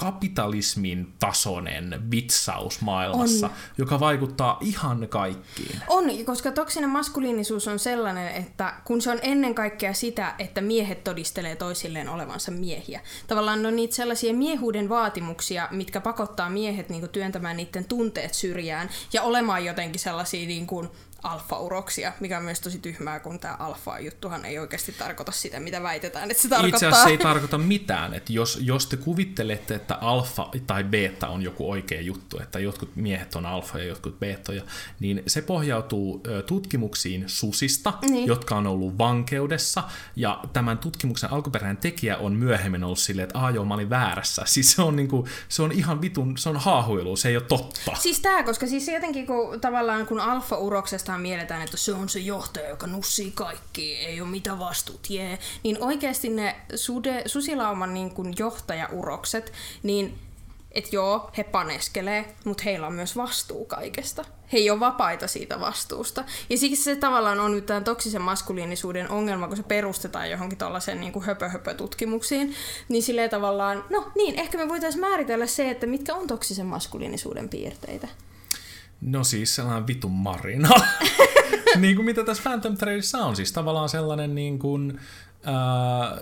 [0.00, 3.52] kapitalismin tasoinen vitsaus maailmassa, on.
[3.78, 5.80] joka vaikuttaa ihan kaikkiin.
[5.88, 11.04] On, koska toksinen maskuliinisuus on sellainen, että kun se on ennen kaikkea sitä, että miehet
[11.04, 13.00] todistelee toisilleen olevansa miehiä.
[13.26, 18.88] Tavallaan on niitä sellaisia miehuuden vaatimuksia, mitkä pakottaa miehet niin kuin, työntämään niiden tunteet syrjään
[19.12, 20.88] ja olemaan jotenkin sellaisia niin kuin,
[21.22, 26.30] alfa-uroksia, mikä on myös tosi tyhmää, kun tämä alfa-juttuhan ei oikeasti tarkoita sitä, mitä väitetään,
[26.30, 26.76] että se tarkoittaa.
[26.76, 31.28] Itse asiassa se ei tarkoita mitään, että jos, jos te kuvittelette, että alfa tai beta
[31.28, 34.62] on joku oikea juttu, että jotkut miehet on alfa ja jotkut betoja,
[35.00, 38.26] niin se pohjautuu tutkimuksiin susista, niin.
[38.26, 39.82] jotka on ollut vankeudessa,
[40.16, 44.42] ja tämän tutkimuksen alkuperäinen tekijä on myöhemmin ollut silleen, että aah joo, mä olin väärässä.
[44.58, 47.92] Siis se on, niinku, se on ihan vitun, se on haahuilu, se ei ole totta.
[47.98, 52.18] Siis tämä, koska siis jotenkin kun tavallaan kun alfa-uroksesta pelkästään mielletään, että se on se
[52.18, 55.38] johtaja, joka nussii kaikki, ei ole mitä vastuut, jee.
[55.62, 59.52] Niin oikeasti ne sude, susilauman niin kuin johtajaurokset,
[59.82, 60.18] niin
[60.72, 64.24] että joo, he paneskelee, mutta heillä on myös vastuu kaikesta.
[64.52, 66.24] He ei ole vapaita siitä vastuusta.
[66.50, 71.00] Ja siksi se tavallaan on nyt tämän toksisen maskuliinisuuden ongelma, kun se perustetaan johonkin tuollaiseen
[71.00, 72.54] niin höpö-höpö-tutkimuksiin.
[72.88, 77.48] Niin silleen tavallaan, no niin, ehkä me voitaisiin määritellä se, että mitkä on toksisen maskuliinisuuden
[77.48, 78.08] piirteitä.
[79.00, 80.68] No siis sellainen vitun marina.
[81.76, 83.36] niin kuin mitä tässä Phantom Threadissa on.
[83.36, 85.00] Siis tavallaan sellainen niin kuin,
[85.44, 86.18] ää,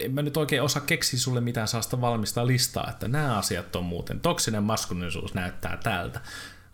[0.00, 3.84] en mä nyt oikein osaa keksiä sulle mitään saasta valmista listaa, että nämä asiat on
[3.84, 4.20] muuten.
[4.20, 6.20] Toksinen maskuliinisuus näyttää tältä.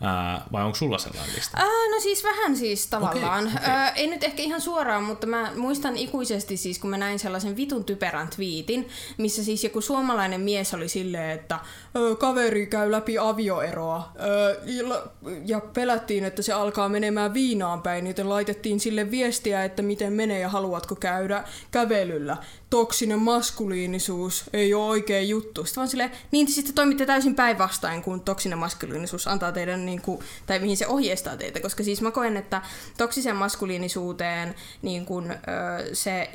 [0.03, 1.57] Ää, vai onko sulla sellainen lista?
[1.59, 3.45] Ää, no siis vähän siis tavallaan.
[3.47, 3.71] Okei, okei.
[3.71, 7.57] Ää, ei nyt ehkä ihan suoraan, mutta mä muistan ikuisesti siis, kun mä näin sellaisen
[7.57, 8.89] vitun typerän twiitin,
[9.19, 11.59] missä siis joku suomalainen mies oli silleen, että
[11.97, 14.13] "Ö, kaveri käy läpi avioeroa
[15.47, 20.39] ja pelättiin, että se alkaa menemään viinaan päin, joten laitettiin sille viestiä, että miten menee
[20.41, 22.37] ja haluatko käydä kävelyllä.
[22.73, 25.65] Toksinen maskuliinisuus ei ole oikea juttu.
[25.65, 30.03] Sitten vaan silleen, niin te sitten toimitte täysin päinvastoin, kun toksinen maskuliinisuus antaa teidän, niin
[30.03, 31.61] kuin, tai mihin se ohjeistaa teitä.
[31.61, 32.63] Koska siis mä koen, että
[32.99, 35.35] toksisen maskuliinisuuteen niin kuin,
[35.93, 36.31] se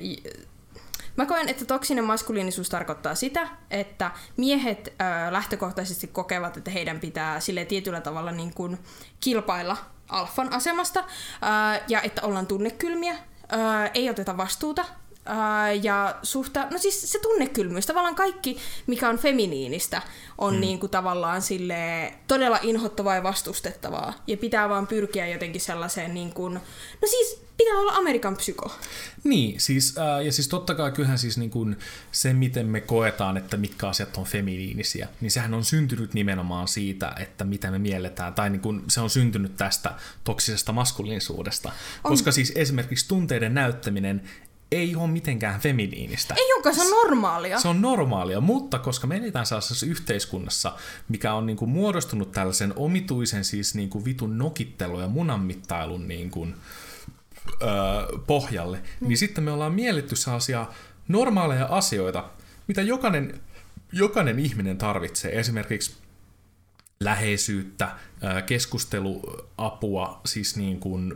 [1.16, 7.40] Mä koen, että toksinen maskuliinisuus tarkoittaa sitä, että miehet ö, lähtökohtaisesti kokevat, että heidän pitää
[7.40, 8.78] sille tietyllä tavalla niin kuin
[9.20, 9.78] kilpailla
[10.10, 13.18] alfan asemasta ö, ja että ollaan tunnekylmiä, ö,
[13.94, 14.86] ei oteta vastuuta
[15.30, 16.68] ö, ja suhta...
[16.72, 18.58] No siis se tunnekylmyys, tavallaan kaikki,
[18.88, 20.02] mikä on feminiinistä,
[20.38, 20.60] on mm.
[20.60, 24.14] niin kuin tavallaan sille todella inhottavaa ja vastustettavaa.
[24.28, 26.54] Ja pitää vaan pyrkiä jotenkin sellaiseen niin kuin...
[26.54, 28.72] No siis pitää olla Amerikan psyko.
[29.24, 31.78] Niin, siis, ää, ja siis totta kai kyllähän siis niin kuin
[32.12, 37.16] se, miten me koetaan, että mitkä asiat on feminiinisiä, niin sehän on syntynyt nimenomaan siitä,
[37.20, 41.70] että mitä me mielletään, tai niin kuin se on syntynyt tästä toksisesta maskuliinisuudesta.
[42.04, 42.12] On.
[42.12, 44.30] Koska siis esimerkiksi tunteiden näyttäminen
[44.72, 46.34] ei ole mitenkään feminiinistä.
[46.38, 47.60] Ei onkaan, se on normaalia.
[47.60, 50.76] Se on normaalia, mutta koska me eletään sellaisessa yhteiskunnassa,
[51.10, 56.32] mikä on niin kuin muodostunut tällaisen omituisen siis niin kuin vitun nokittelu ja munanmittailun niin
[56.32, 56.56] kuin,
[57.62, 57.70] öö,
[58.28, 59.08] pohjalle, mm.
[59.08, 60.66] niin sitten me ollaan mielletty sellaisia
[61.08, 62.30] normaaleja asioita,
[62.68, 63.42] mitä jokainen,
[63.92, 65.40] jokainen ihminen tarvitsee.
[65.40, 65.98] Esimerkiksi
[67.00, 67.92] läheisyyttä,
[68.46, 71.14] keskusteluapua, siis niin kuin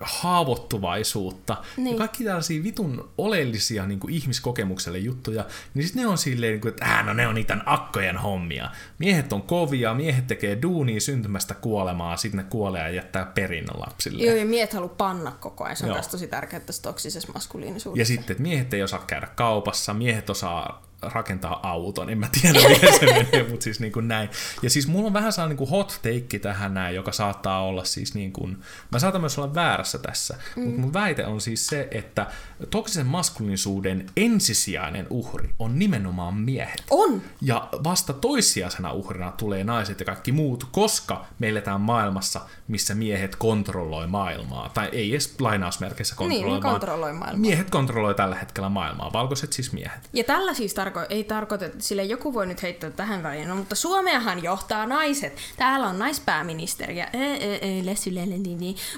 [0.00, 1.94] haavoittuvaisuutta niin.
[1.94, 5.44] Ja kaikki tällaisia vitun oleellisia niin kuin ihmiskokemukselle juttuja,
[5.74, 8.70] niin sitten ne on silleen, niin kuin, että äh, no ne on niitä akkojen hommia.
[8.98, 14.24] Miehet on kovia, miehet tekee duunia syntymästä kuolemaa, sitten ne kuolee ja jättää perinnön lapsille.
[14.24, 15.76] Joo, ja miehet haluaa panna koko ajan.
[15.76, 18.00] Se on tosi tärkeää tässä toksisessa maskuliinisuudessa.
[18.00, 22.68] Ja sitten, että miehet ei osaa käydä kaupassa, miehet osaa rakentaa auton, en mä tiedä
[22.68, 24.28] miten se menee, mutta siis niin kuin näin.
[24.62, 27.84] Ja siis mulla on vähän sellainen niin kuin hot take tähän näin, joka saattaa olla
[27.84, 28.58] siis niin kuin,
[28.92, 30.62] mä saatan myös olla väärässä tässä, mm.
[30.62, 32.26] mutta mun väite on siis se, että
[32.70, 36.84] toksisen maskuliinisuuden ensisijainen uhri on nimenomaan miehet.
[36.90, 37.22] On!
[37.42, 43.36] Ja vasta toissijaisena uhrina tulee naiset ja kaikki muut, koska me eletään maailmassa, missä miehet
[43.36, 44.68] kontrolloi maailmaa.
[44.68, 47.40] Tai ei edes lainausmerkeissä kontrolloi Niin, ne maa- kontrolloi maailmaa.
[47.40, 50.10] Miehet kontrolloi tällä hetkellä maailmaa, valkoiset siis miehet.
[50.12, 53.56] Ja tällä siis tarko- ei tarkoita, että sille joku voi nyt heittää tähän väliin, no,
[53.56, 55.36] mutta Suomeahan johtaa naiset.
[55.56, 57.06] Täällä on naispääministeri ja.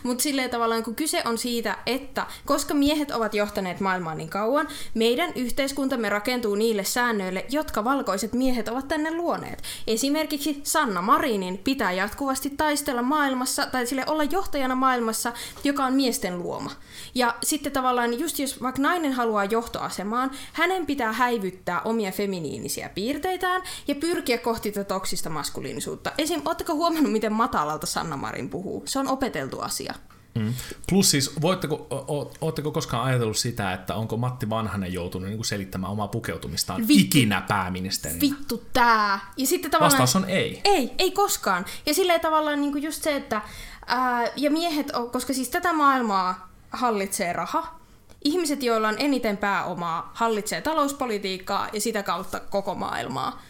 [0.02, 4.68] Mutta silleen tavallaan, kun kyse on siitä, että koska miehet ovat johtaneet maailmaa niin kauan,
[4.94, 9.62] meidän yhteiskuntamme rakentuu niille säännöille, jotka valkoiset miehet ovat tänne luoneet.
[9.86, 15.32] Esimerkiksi Sanna Marinin pitää jatkuvasti taistella maailmassa, tai sille olla johtajana maailmassa,
[15.64, 16.70] joka on miesten luoma.
[17.14, 23.62] Ja sitten tavallaan, just jos vaikka nainen haluaa johtoasemaan, hänen pitää häivyttää omia feminiinisiä piirteitään
[23.88, 26.12] ja pyrkiä kohti tätä toksista maskuliinisuutta.
[26.18, 26.42] Esim.
[26.44, 28.82] Oletteko huomannut, miten matalalta Sanna Marin puhuu?
[28.86, 29.94] Se on opeteltu asia.
[30.38, 30.54] Mm.
[30.88, 35.38] Plus siis, voitteko, o, o, ootteko koskaan ajatellut sitä, että onko Matti Vanhanen joutunut niin
[35.38, 37.18] kuin selittämään omaa pukeutumistaan Vittu.
[37.18, 38.20] ikinä pääministerinä?
[38.20, 39.32] Vittu tää!
[39.36, 40.00] Ja sitten tavallaan...
[40.00, 40.60] Vastaus on ei.
[40.64, 41.64] Ei, ei koskaan.
[41.86, 43.42] Ja silleen tavallaan niin just se, että...
[43.86, 47.77] Ää, ja miehet, on, koska siis tätä maailmaa hallitsee raha,
[48.24, 53.42] ihmiset, joilla on eniten pääomaa, hallitsee talouspolitiikkaa ja sitä kautta koko maailmaa.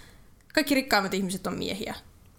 [0.54, 1.94] Kaikki rikkaimmat ihmiset on miehiä.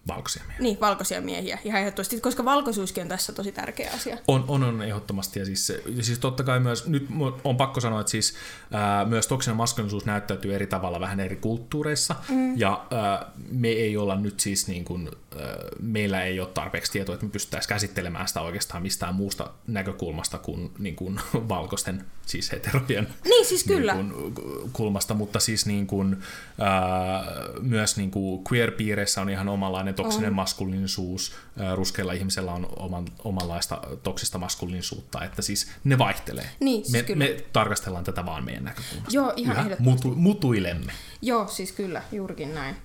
[0.08, 0.62] Valkoisia miehiä.
[0.62, 1.58] Niin, valkoisia miehiä.
[1.64, 4.18] Ihan ehdottomasti, koska valkoisuuskin on tässä tosi tärkeä asia.
[4.28, 5.38] On, on, on ehdottomasti.
[5.38, 7.08] Ja siis, ja siis totta kai myös, nyt
[7.44, 8.34] on pakko sanoa, että siis
[8.72, 12.14] ää, myös toksinen maskuliinisuus näyttäytyy eri tavalla vähän eri kulttuureissa.
[12.28, 12.58] Mm.
[12.58, 17.14] Ja ää, me ei olla nyt siis niin kuin, ää, meillä ei ole tarpeeksi tietoa,
[17.14, 23.08] että me pystyttäisiin käsittelemään sitä oikeastaan mistään muusta näkökulmasta kuin, niin kuin valkoisten, siis heterojen
[23.24, 23.94] Niin, siis kyllä.
[23.94, 26.22] Niin kuin, kulmasta, mutta siis niin kuin,
[26.58, 27.24] ää,
[27.60, 30.34] myös niin kuin queer-piireissä on ihan omanlainen toksinen on.
[30.34, 36.50] maskuliinisuus, ää, ruskeilla ihmisellä on oman, omanlaista toksista maskuliinisuutta, että siis ne vaihtelee.
[36.60, 37.24] Niin, siis me, kyllä.
[37.24, 39.14] me tarkastellaan tätä vaan meidän näkökulmasta.
[39.14, 40.92] Joo, ihan Yhä mutu, mutuilemme.
[41.22, 42.76] Joo, siis kyllä, juurikin näin.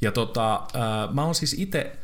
[0.00, 1.96] Ja tota, äh, mä oon siis itse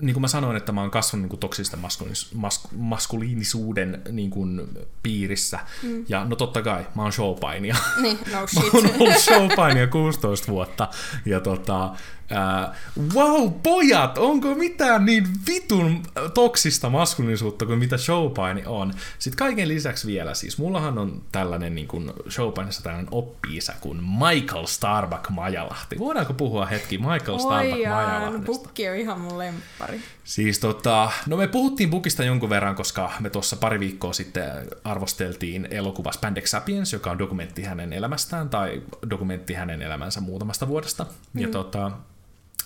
[0.00, 4.30] niin kuin mä sanoin, että mä oon kasvanut niin kuin toksista maskuliinis- mas- maskuliinisuuden niin
[4.30, 4.68] kuin,
[5.02, 5.58] piirissä.
[5.82, 6.04] Mm.
[6.08, 7.76] Ja no totta kai, mä oon showpainia.
[8.02, 8.74] Niin, no mä shit.
[8.74, 10.88] oon ollut showpainia 16 vuotta.
[11.26, 11.94] Ja tota,
[12.30, 12.74] ää,
[13.14, 16.02] wow, pojat, onko mitään niin vitun
[16.34, 18.92] toksista maskuliinisuutta kuin mitä showpaini on?
[19.18, 23.50] Sitten kaiken lisäksi vielä siis, mullahan on tällainen niin kuin showpainissa tällainen oppi
[23.80, 25.98] kuin Michael Starbuck Majalahti.
[25.98, 28.46] Voidaanko puhua hetki Michael Starbuck Oi Majalahdesta?
[28.46, 30.00] Bukki on ihan mun lemppari.
[30.24, 34.50] Siis tota, no me puhuttiin Bukista jonkun verran, koska me tuossa pari viikkoa sitten
[34.84, 41.06] arvosteltiin elokuva Spandex Sapiens, joka on dokumentti hänen elämästään tai dokumentti hänen elämänsä muutamasta vuodesta.
[41.32, 41.40] Mm.
[41.40, 41.90] Ja tota,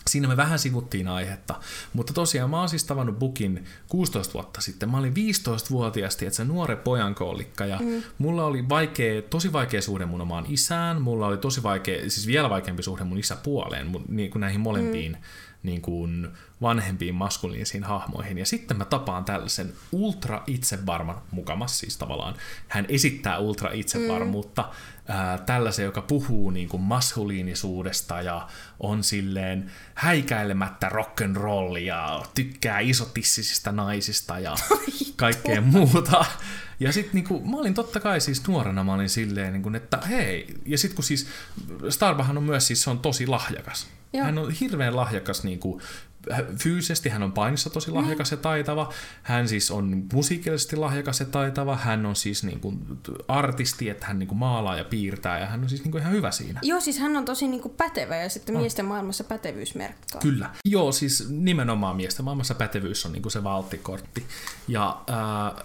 [0.09, 1.55] siinä me vähän sivuttiin aihetta.
[1.93, 4.90] Mutta tosiaan mä oon siis tavannut Bukin 16 vuotta sitten.
[4.90, 8.02] Mä olin 15-vuotias, että se nuore pojankoolikka ja mm.
[8.18, 11.02] mulla oli vaikea, tosi vaikea suhde mun omaan isään.
[11.02, 15.12] Mulla oli tosi vaikea, siis vielä vaikeampi suhde mun isäpuoleen, mun, niin kuin näihin molempiin
[15.12, 15.18] mm.
[15.65, 16.28] Niin kuin
[16.62, 18.39] vanhempiin maskuliinisiin hahmoihin.
[18.39, 22.35] Ja sitten mä tapaan tällaisen ultra itsevarman, mukamas siis tavallaan,
[22.69, 25.15] hän esittää ultra itsevarmuutta, mm.
[25.15, 28.49] ää, tällaisen, joka puhuu niin kuin maskuliinisuudesta ja
[28.81, 34.55] on silleen häikäilemättä rock'n'roll ja tykkää isotissisistä naisista ja
[35.16, 36.24] kaikkea muuta.
[36.81, 40.55] Ja sitten niinku, mä olin totta kai siis nuorena, mä olin silleen, niinku, että hei,
[40.66, 41.27] ja sitten kun siis
[41.89, 43.86] Starbahan on myös siis, se on tosi lahjakas.
[44.15, 44.24] Joo.
[44.24, 45.81] Hän on hirveän lahjakas niinku,
[46.59, 48.93] fyysisesti hän on painissa tosi lahjakas ja taitava,
[49.23, 52.81] hän siis on musiikillisesti lahjakas ja taitava, hän on siis niin kuin
[53.28, 56.12] artisti, että hän niin kuin maalaa ja piirtää ja hän on siis niin kuin ihan
[56.12, 56.61] hyvä siinä.
[56.62, 60.20] Joo, siis hän on tosi niinku pätevä ja sitten miesten maailmassa pätevyysmerkkaa.
[60.20, 60.51] Kyllä.
[60.65, 64.27] Joo, siis nimenomaan miesten maailmassa pätevyys on niin kuin se valttikortti.
[64.69, 65.65] Ja äh,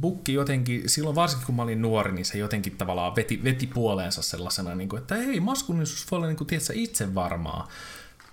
[0.00, 4.22] Bukki jotenkin, silloin varsinkin kun mä olin nuori, niin se jotenkin tavallaan veti, veti puoleensa
[4.22, 7.68] sellaisena, niin kuin, että hei, maskuliinisuus voi olla niin kuin, tiedätkö, itse varmaa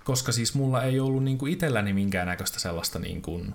[0.04, 3.54] koska siis mulla ei ollut niin kuin itselläni minkäännäköistä sellaista niin kuin,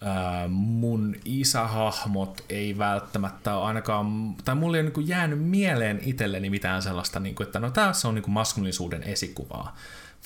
[0.00, 6.00] ää, mun isähahmot ei välttämättä ole ainakaan, tai mulla ei ole niin kuin jäänyt mieleen
[6.04, 9.76] itselleni mitään sellaista, niin kuin, että no tässä on niin kuin maskuliinisuuden esikuvaa.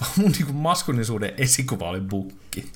[0.01, 2.73] Vaan mun niin kuin maskuliinisuuden esikuva oli bukki.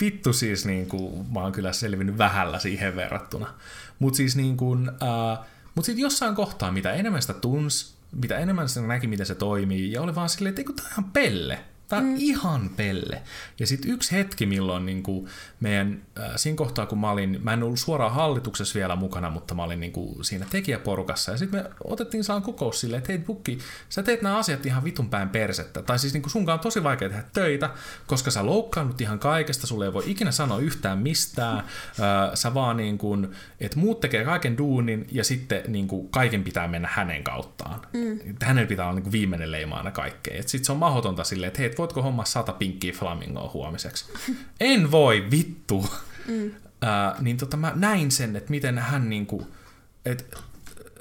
[0.00, 3.54] Vittu siis, niin kuin, mä oon kyllä selvinnyt vähällä siihen verrattuna.
[3.98, 5.44] Mutta siis niin kuin, ää,
[5.74, 9.92] mut sitten jossain kohtaa, mitä enemmän sitä tunsi, mitä enemmän se näki, miten se toimii,
[9.92, 11.58] ja oli vaan silleen, että eikö ihan pelle.
[11.90, 12.14] Tämä on mm.
[12.18, 13.22] ihan pelle.
[13.58, 15.26] Ja sitten yksi hetki, milloin niin kuin
[15.60, 19.54] meidän, äh, siinä kohtaa, kun mä olin, mä en ollut suoraan hallituksessa vielä mukana, mutta
[19.54, 21.32] mä olin niin kuin siinä tekijäporukassa.
[21.32, 23.58] Ja sitten me otettiin saan kokous silleen, että hei Bukki,
[23.88, 25.82] sä teet nämä asiat ihan vitun päin persettä.
[25.82, 27.70] Tai siis niin kuin sunkaan on tosi vaikea tehdä töitä,
[28.06, 31.58] koska sä loukkaannut ihan kaikesta, sulle ei voi ikinä sanoa yhtään mistään.
[31.58, 31.64] Äh,
[32.34, 33.30] sä vaan niin kuin,
[33.60, 37.80] että muut tekee kaiken duunin ja sitten niin kuin kaiken pitää mennä hänen kauttaan.
[37.92, 38.18] Mm.
[38.42, 40.48] Hänen pitää olla niin kuin viimeinen leima aina kaikkeen.
[40.48, 44.04] Sitten se on mahdotonta silleen, että hei, voitko hommaa sata pinkkiä flamingoa huomiseksi?
[44.60, 45.86] en voi, vittu.
[46.26, 46.50] Mm.
[46.84, 49.46] Äh, niin tota, mä näin sen, että miten hän niinku,
[50.04, 50.36] että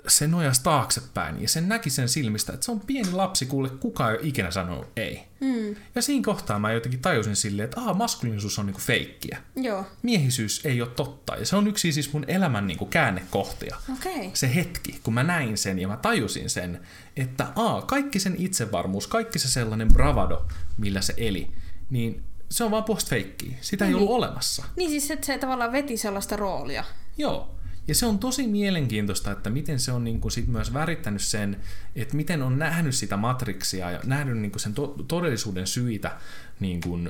[0.09, 4.11] se nojasi taaksepäin ja sen näki sen silmistä, että se on pieni lapsi, kuule kukaan
[4.11, 5.23] ei ole ikinä sanonut ei.
[5.41, 5.75] Mm.
[5.95, 9.37] Ja siinä kohtaa mä jotenkin tajusin silleen, että aha, maskuliinisuus on niinku feikkiä.
[9.55, 9.85] Joo.
[10.01, 11.35] Miehisyys ei ole totta.
[11.35, 13.77] Ja se on yksi siis mun elämän niinku käännekohtia.
[13.93, 14.31] Okei.
[14.33, 16.79] Se hetki, kun mä näin sen ja mä tajusin sen,
[17.17, 20.45] että aa, kaikki sen itsevarmuus, kaikki se sellainen bravado,
[20.77, 21.51] millä se eli,
[21.89, 23.57] niin se on vaan puolesta feikkiä.
[23.61, 23.97] Sitä ei Niin.
[23.97, 24.65] ollut olemassa.
[24.75, 26.83] Niin siis, että se tavallaan veti sellaista roolia.
[27.17, 27.55] Joo.
[27.89, 31.57] Ja se on tosi mielenkiintoista, että miten se on niin kuin sit myös värittänyt sen,
[31.95, 36.17] että miten on nähnyt sitä matriksia ja nähnyt niin kuin sen to- todellisuuden syitä,
[36.59, 37.09] niin kuin,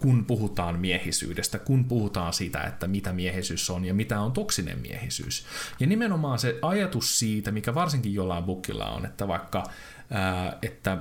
[0.00, 5.46] kun puhutaan miehisyydestä, kun puhutaan siitä, että mitä miehisyys on ja mitä on toksinen miehisyys.
[5.80, 9.64] Ja nimenomaan se ajatus siitä, mikä varsinkin jollain bukilla on, että vaikka
[10.10, 10.98] ää, että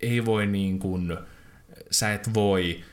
[0.00, 1.16] ei voi niin kuin,
[1.90, 2.84] sä et voi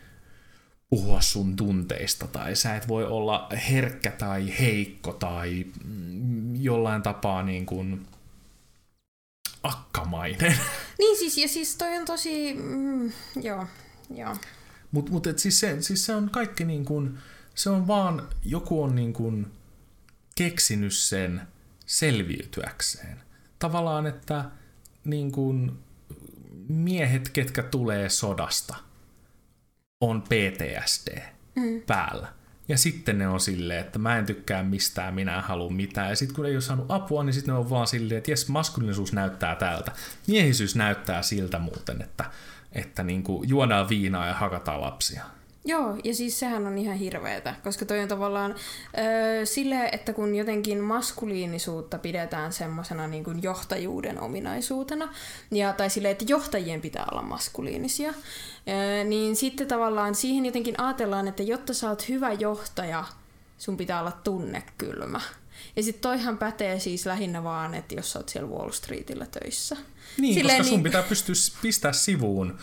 [0.90, 7.44] puhua sun tunteista tai sä et voi olla herkkä tai heikko tai mm, jollain tapaa
[7.44, 8.08] niin kuin
[9.64, 10.58] akkamainen.
[10.98, 13.68] Niin siis, ja siis toi on tosi, mm, joo,
[14.16, 14.36] joo.
[14.92, 17.18] Mutta mut, et siis, se, siis se on kaikki niin kuin,
[17.56, 19.48] se on vaan, joku on niin kuin
[20.36, 21.42] keksinyt sen
[21.86, 23.22] selviytyäkseen.
[23.60, 24.46] Tavallaan, että
[25.04, 25.80] niin kuin
[26.68, 28.76] miehet, ketkä tulee sodasta,
[30.02, 31.20] on PTSD
[31.56, 31.82] mm.
[31.88, 32.28] päällä.
[32.68, 36.10] Ja sitten ne on silleen, että mä en tykkää mistään, minä en halua mitään.
[36.10, 38.50] Ja sitten kun ei ole saanut apua, niin sitten ne on vaan silleen, että jes,
[38.50, 39.92] maskuliinisuus näyttää tältä.
[40.28, 42.26] Miehisyys näyttää siltä muuten, että,
[42.72, 45.24] että niin kuin juodaan viinaa ja hakataan lapsia.
[45.68, 48.56] Joo, ja siis sehän on ihan hirveetä, koska toi on tavallaan
[48.98, 55.14] öö, sille, että kun jotenkin maskuliinisuutta pidetään semmoisena niin kuin johtajuuden ominaisuutena,
[55.52, 58.14] ja, tai sille, että johtajien pitää olla maskuliinisia,
[58.68, 63.04] öö, niin sitten tavallaan siihen jotenkin ajatellaan, että jotta sä oot hyvä johtaja,
[63.58, 65.22] sun pitää olla tunnekylmä.
[65.76, 69.78] Ja sitten toihan pätee siis lähinnä vaan, että jos sä oot siellä Wall Streetillä töissä.
[70.18, 70.84] Niin, Silleen koska sun niin...
[70.84, 72.58] pitää pystyä pistää sivuun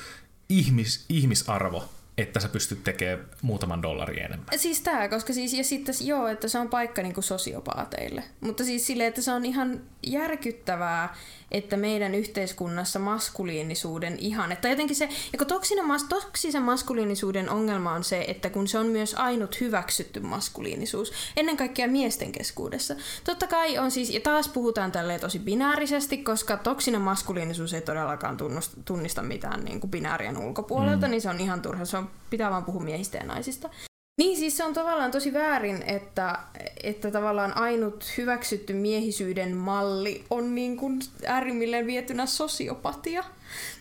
[0.48, 1.84] ihmis, ihmisarvo
[2.18, 4.46] että sä pystyt tekemään muutaman dollarin enemmän.
[4.56, 8.24] Siis tää, koska siis, ja sitten joo, että se on paikka niinku sosiopaateille.
[8.40, 11.14] Mutta siis silleen, että se on ihan järkyttävää,
[11.52, 18.04] että meidän yhteiskunnassa maskuliinisuuden ihan, että jotenkin se, ja kun toksinen, toksisen maskuliinisuuden ongelma on
[18.04, 22.94] se, että kun se on myös ainut hyväksytty maskuliinisuus, ennen kaikkea miesten keskuudessa.
[23.24, 28.36] Totta kai on siis, ja taas puhutaan tälleen tosi binäärisesti, koska toksinen maskuliinisuus ei todellakaan
[28.84, 31.10] tunnista mitään niin kuin binäärien ulkopuolelta, mm.
[31.10, 33.70] niin se on ihan turha, se on, pitää vaan puhua miehistä ja naisista.
[34.18, 36.38] Niin, siis se on tavallaan tosi väärin, että,
[36.82, 43.24] että tavallaan ainut hyväksytty miehisyyden malli on niin kuin äärimmilleen vietynä sosiopatia.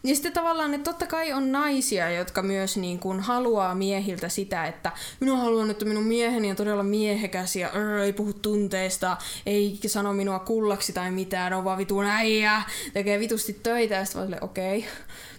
[0.04, 4.66] Ja sitten tavallaan, että totta kai on naisia, jotka myös niin kuin haluaa miehiltä sitä,
[4.66, 9.80] että minä haluan, että minun mieheni on todella miehekäs ja ör, ei puhu tunteista, ei
[9.88, 12.62] sano minua kullaksi tai mitään, on vaan vitun äijä,
[12.94, 14.78] tekee vitusti töitä ja sitten okei.
[14.78, 14.90] Okay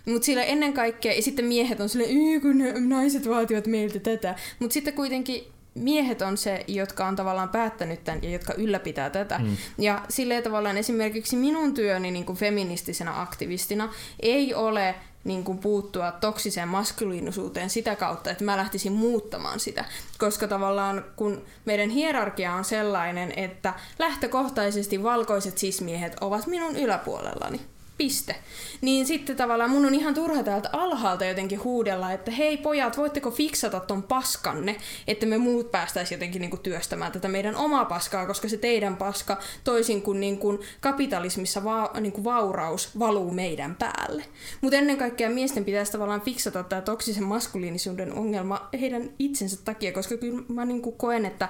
[0.04, 4.34] mutta sillä ennen kaikkea, ja sitten miehet on silleen, kun naiset vaativat meiltä tätä.
[4.58, 5.44] Mutta sitten kuitenkin
[5.74, 9.38] miehet on se, jotka on tavallaan päättänyt tämän ja jotka ylläpitää tätä.
[9.38, 9.56] Mm.
[9.78, 13.88] Ja sillä tavallaan esimerkiksi minun työni niin kuin feministisenä aktivistina
[14.20, 14.94] ei ole
[15.24, 19.84] niin kuin puuttua toksiseen maskuliinisuuteen sitä kautta, että mä lähtisin muuttamaan sitä.
[20.18, 27.60] Koska tavallaan kun meidän hierarkia on sellainen, että lähtökohtaisesti valkoiset sismiehet ovat minun yläpuolellani
[28.02, 28.36] piste.
[28.80, 33.30] Niin sitten tavallaan mun on ihan turha täältä alhaalta jotenkin huudella, että hei pojat, voitteko
[33.30, 34.76] fiksata ton paskanne,
[35.06, 39.38] että me muut päästäisiin jotenkin niinku työstämään tätä meidän omaa paskaa, koska se teidän paska,
[39.64, 44.24] toisin kuin niinku kapitalismissa va- niinku vauraus, valuu meidän päälle.
[44.60, 50.16] Mutta ennen kaikkea miesten pitäisi tavallaan fiksata tämä toksisen maskuliinisuuden ongelma heidän itsensä takia, koska
[50.16, 51.48] kyllä mä niinku koen, että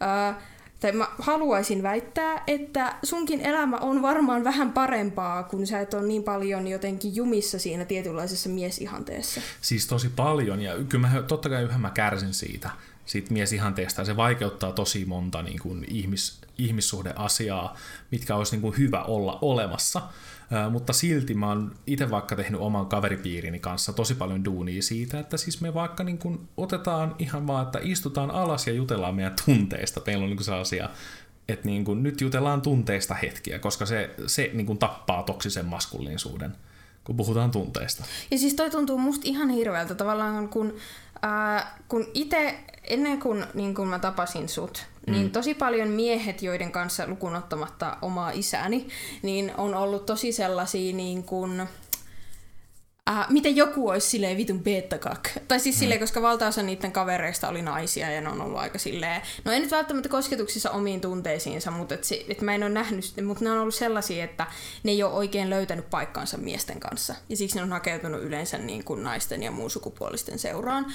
[0.00, 0.40] ää,
[0.84, 6.06] tai mä haluaisin väittää, että sunkin elämä on varmaan vähän parempaa, kun sä et ole
[6.06, 9.40] niin paljon jotenkin jumissa siinä tietynlaisessa miesihanteessa.
[9.60, 12.70] Siis tosi paljon, ja kyllä mä totta kai yhä mä kärsin siitä,
[13.06, 17.76] siitä miesihanteesta, ja se vaikeuttaa tosi monta niin kuin ihmis, ihmissuhdeasiaa,
[18.10, 20.02] mitkä olisi niin kuin hyvä olla olemassa
[20.70, 25.36] mutta silti mä oon itse vaikka tehnyt oman kaveripiirini kanssa tosi paljon duunia siitä, että
[25.36, 30.00] siis me vaikka niin kun otetaan ihan vaan, että istutaan alas ja jutellaan meidän tunteista.
[30.06, 30.90] Meillä on niin sellaisia
[31.48, 36.56] että niin kun nyt jutellaan tunteista hetkiä, koska se, se niin kun tappaa toksisen maskuliinisuuden,
[37.04, 38.04] kun puhutaan tunteista.
[38.30, 40.74] Ja siis toi tuntuu musta ihan hirveältä tavallaan, kun,
[41.22, 45.12] ää, kun itse ennen kuin, niin kun mä tapasin sut, mm.
[45.12, 48.88] niin tosi paljon miehet, joiden kanssa lukunottamatta omaa isäni,
[49.22, 51.68] niin on ollut tosi sellaisia niin kuin,
[53.10, 55.28] Äh, miten joku olisi silleen vitun beettakak.
[55.48, 55.78] Tai siis mm.
[55.78, 59.60] silleen, koska valtaosa niiden kavereista oli naisia ja ne on ollut aika silleen, no ei
[59.60, 63.58] nyt välttämättä kosketuksissa omiin tunteisiinsa, mutta et, et mä en ole nähnyt, mutta ne on
[63.58, 64.46] ollut sellaisia, että
[64.82, 67.14] ne ei ole oikein löytänyt paikkaansa miesten kanssa.
[67.28, 70.86] Ja siksi ne on hakeutunut yleensä niin kuin naisten ja muun sukupuolisten seuraan.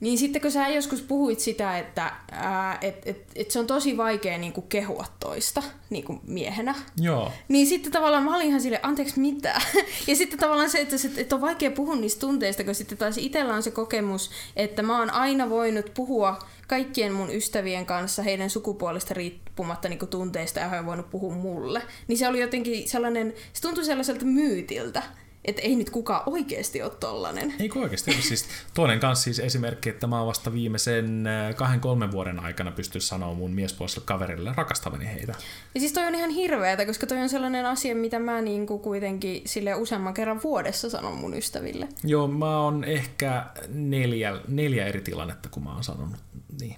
[0.00, 3.96] Niin sitten kun sä joskus puhuit sitä, että ää, et, et, et se on tosi
[3.96, 7.32] vaikea niinku kehua toista niinku miehenä, Joo.
[7.48, 9.60] niin sitten tavallaan mä olin ihan sille anteeksi mitä?
[10.08, 13.54] ja sitten tavallaan se, että, että on vaikea puhua niistä tunteista, kun sitten taas itsellä
[13.54, 19.14] on se kokemus, että mä oon aina voinut puhua kaikkien mun ystävien kanssa heidän sukupuolesta
[19.14, 21.82] riippumatta niin tunteista ja he on voinut puhua mulle.
[22.08, 25.02] Niin se oli jotenkin sellainen, se tuntui sellaiselta myytiltä,
[25.46, 27.54] että ei nyt kukaan oikeasti ole tollanen.
[27.60, 28.20] Ei oikeasti ole.
[28.20, 32.70] Siis toinen kanssa siis esimerkki, että mä oon vasta viimeisen äh, kahden kolmen vuoden aikana
[32.70, 35.34] pysty sanoa mun miespuoliselle kaverille rakastavani heitä.
[35.74, 39.42] Ja siis toi on ihan hirveätä, koska toi on sellainen asia, mitä mä niinku kuitenkin
[39.46, 41.88] sille useamman kerran vuodessa sanon mun ystäville.
[42.04, 46.16] Joo, mä oon ehkä neljä, neljä eri tilannetta, kun mä oon sanonut
[46.60, 46.76] niin.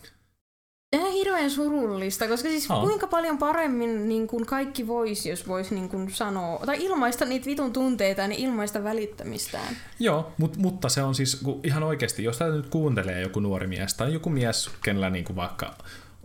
[0.91, 2.81] Tämä hirveän surullista, koska siis oh.
[2.81, 7.47] kuinka paljon paremmin niin kuin kaikki voisi, jos voisi niin kuin sanoa, tai ilmaista niitä
[7.47, 9.77] vitun tunteita ja niin ilmaista välittämistään.
[9.99, 13.67] Joo, mut, mutta se on siis kun ihan oikeasti, jos tätä nyt kuuntelee joku nuori
[13.67, 15.75] mies tai joku mies, kenellä niin kuin vaikka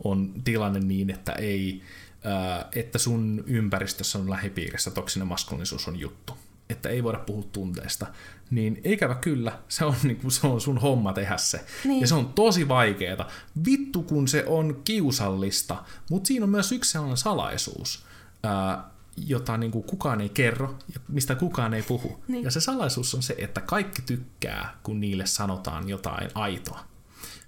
[0.04, 1.82] on tilanne niin, että ei,
[2.24, 6.34] ää, että sun ympäristössä on lähipiirissä toksinen maskuliinisuus on juttu,
[6.70, 8.08] että ei voida puhua tunteista,
[8.56, 11.66] niin ikävä kyllä, se on, niin kuin, se on sun homma tehdä se.
[11.84, 12.02] Niin.
[12.02, 13.26] Ja se on tosi vaikeeta.
[13.66, 18.06] Vittu kun se on kiusallista, mutta siinä on myös yksi sellainen salaisuus,
[18.44, 22.24] ää, jota niin kuin kukaan ei kerro ja mistä kukaan ei puhu.
[22.28, 22.44] Niin.
[22.44, 26.86] Ja se salaisuus on se, että kaikki tykkää, kun niille sanotaan jotain aitoa.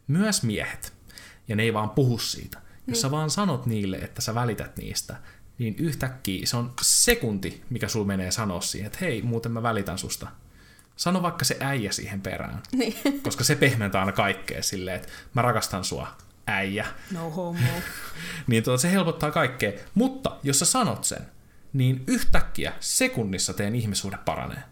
[0.08, 0.94] myös miehet,
[1.48, 2.58] ja ne ei vaan puhu siitä.
[2.58, 2.96] Jos niin.
[2.96, 5.16] sä vaan sanot niille, että sä välität niistä,
[5.58, 9.98] niin yhtäkkiä se on sekunti, mikä sul menee sanoa siihen, että hei, muuten mä välitän
[9.98, 10.28] susta.
[10.96, 12.64] Sano vaikka se äijä siihen perään.
[12.72, 13.22] Niin.
[13.22, 16.08] Koska se pehmentää aina kaikkea silleen, että mä rakastan sua,
[16.48, 16.86] äijä.
[17.12, 17.68] No homo.
[18.48, 19.72] niin tuota, se helpottaa kaikkea.
[19.94, 21.22] Mutta jos sä sanot sen,
[21.74, 24.64] niin yhtäkkiä sekunnissa teen ihmissuhde paranee.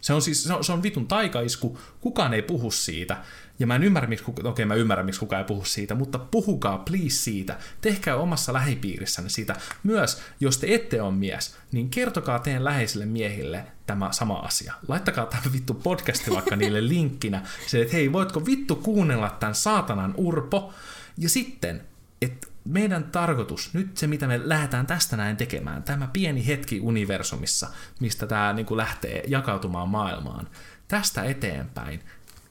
[0.00, 3.16] Se on siis, se on, se on vitun taikaisku, kukaan ei puhu siitä.
[3.58, 6.18] Ja mä en ymmärrä, miksi, okei okay, mä ymmärrän, miksi kukaan ei puhu siitä, mutta
[6.18, 7.58] puhukaa please siitä.
[7.80, 9.56] Tehkää omassa lähipiirissänne siitä.
[9.82, 14.74] Myös, jos te ette ole mies, niin kertokaa teidän läheisille miehille tämä sama asia.
[14.88, 17.46] Laittakaa tämä vittu podcasti vaikka niille linkkinä.
[17.66, 20.72] Se, että hei, voitko vittu kuunnella tämän saatanan urpo?
[21.18, 21.82] Ja sitten,
[22.22, 27.68] että meidän tarkoitus, nyt se mitä me lähdetään tästä näin tekemään, tämä pieni hetki universumissa,
[28.00, 30.48] mistä tämä niin kuin lähtee jakautumaan maailmaan,
[30.88, 32.00] tästä eteenpäin,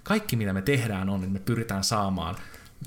[0.03, 2.35] kaikki mitä me tehdään on, että me pyritään saamaan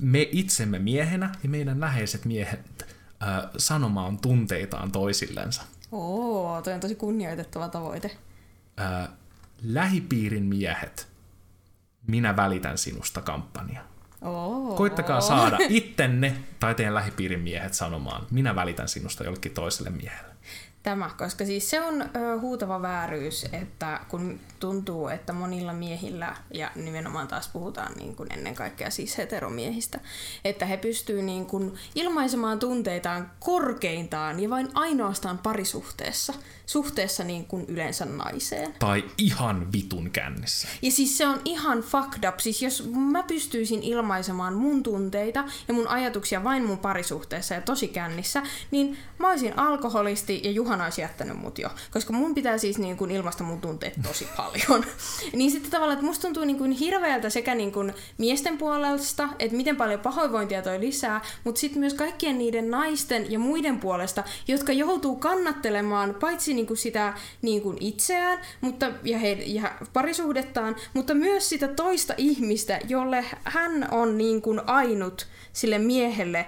[0.00, 5.62] me itsemme miehenä ja meidän läheiset miehet äh, sanomaan tunteitaan toisillensa.
[5.92, 8.16] Oo, toi on tosi kunnioitettava tavoite.
[8.80, 9.08] Äh,
[9.62, 11.08] lähipiirin miehet,
[12.06, 13.84] minä välitän sinusta kampanja.
[14.22, 14.76] Oo.
[14.76, 20.32] Koittakaa saada ittenne tai teidän lähipiirin miehet sanomaan, minä välitän sinusta jollekin toiselle miehelle.
[20.82, 22.08] Tämä, koska siis se on ö,
[22.40, 28.54] huutava vääryys, että kun tuntuu, että monilla miehillä, ja nimenomaan taas puhutaan niin kuin ennen
[28.54, 30.00] kaikkea siis heteromiehistä,
[30.44, 36.34] että he pystyvät niin kuin ilmaisemaan tunteitaan korkeintaan ja vain ainoastaan parisuhteessa,
[36.72, 38.74] suhteessa niin kuin yleensä naiseen.
[38.78, 40.68] Tai ihan vitun kännissä.
[40.82, 42.38] Ja siis se on ihan fucked up.
[42.38, 47.88] Siis jos mä pystyisin ilmaisemaan mun tunteita ja mun ajatuksia vain mun parisuhteessa ja tosi
[47.88, 51.68] kännissä, niin mä olisin alkoholisti ja Juhana olisi jättänyt mut jo.
[51.90, 54.84] Koska mun pitää siis niin kuin ilmaista mun tunteet tosi paljon.
[55.32, 59.56] niin sitten tavallaan, että musta tuntuu niin kuin hirveältä sekä niin kuin miesten puolesta, että
[59.56, 64.72] miten paljon pahoinvointia toi lisää, mutta sitten myös kaikkien niiden naisten ja muiden puolesta, jotka
[64.72, 71.14] joutuu kannattelemaan paitsi niin kuin sitä niin kuin itseään mutta, ja, he, ja parisuhdettaan, mutta
[71.14, 76.46] myös sitä toista ihmistä, jolle hän on niin kuin ainut sille miehelle,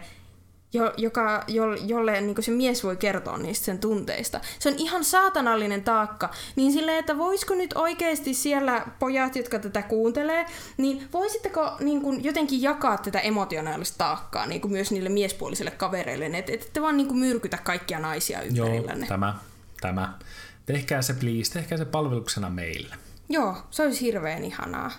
[0.75, 4.41] jo, joka, jo, jolle niin se mies voi kertoa niistä sen tunteista.
[4.59, 6.31] Se on ihan saatanallinen taakka.
[6.57, 10.47] Niin silleen, että voisiko nyt oikeasti siellä pojat, jotka tätä kuuntelee,
[10.77, 16.27] niin voisitteko niin kuin, jotenkin jakaa tätä emotionaalista taakkaa niin kuin myös niille miespuolisille kavereille,
[16.27, 19.07] että et, ette vaan niin kuin, myrkytä kaikkia naisia ympärillänne.
[19.07, 19.35] Joo, tämä,
[19.85, 20.19] tämä.
[20.67, 22.97] Tehkää se please, tehkää se palveluksena meille.
[23.29, 24.91] Joo, se olisi hirveän ihanaa.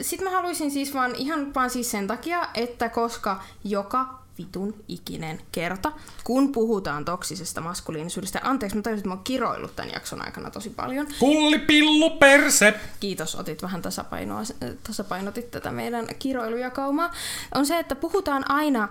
[0.00, 5.40] Sitten mä haluaisin siis vaan ihan vaan siis sen takia, että koska joka vitun ikinen
[5.52, 5.92] kerta,
[6.24, 8.40] kun puhutaan toksisesta maskuliinisuudesta.
[8.42, 11.08] Anteeksi, mä tajusin, että mä oon kiroillut tämän jakson aikana tosi paljon.
[11.18, 12.74] Kullipillu perse!
[13.00, 14.42] Kiitos, otit vähän tasapainoa,
[14.82, 17.12] tasapainotit tätä meidän kiroilujakaumaa.
[17.54, 18.88] On se, että puhutaan aina,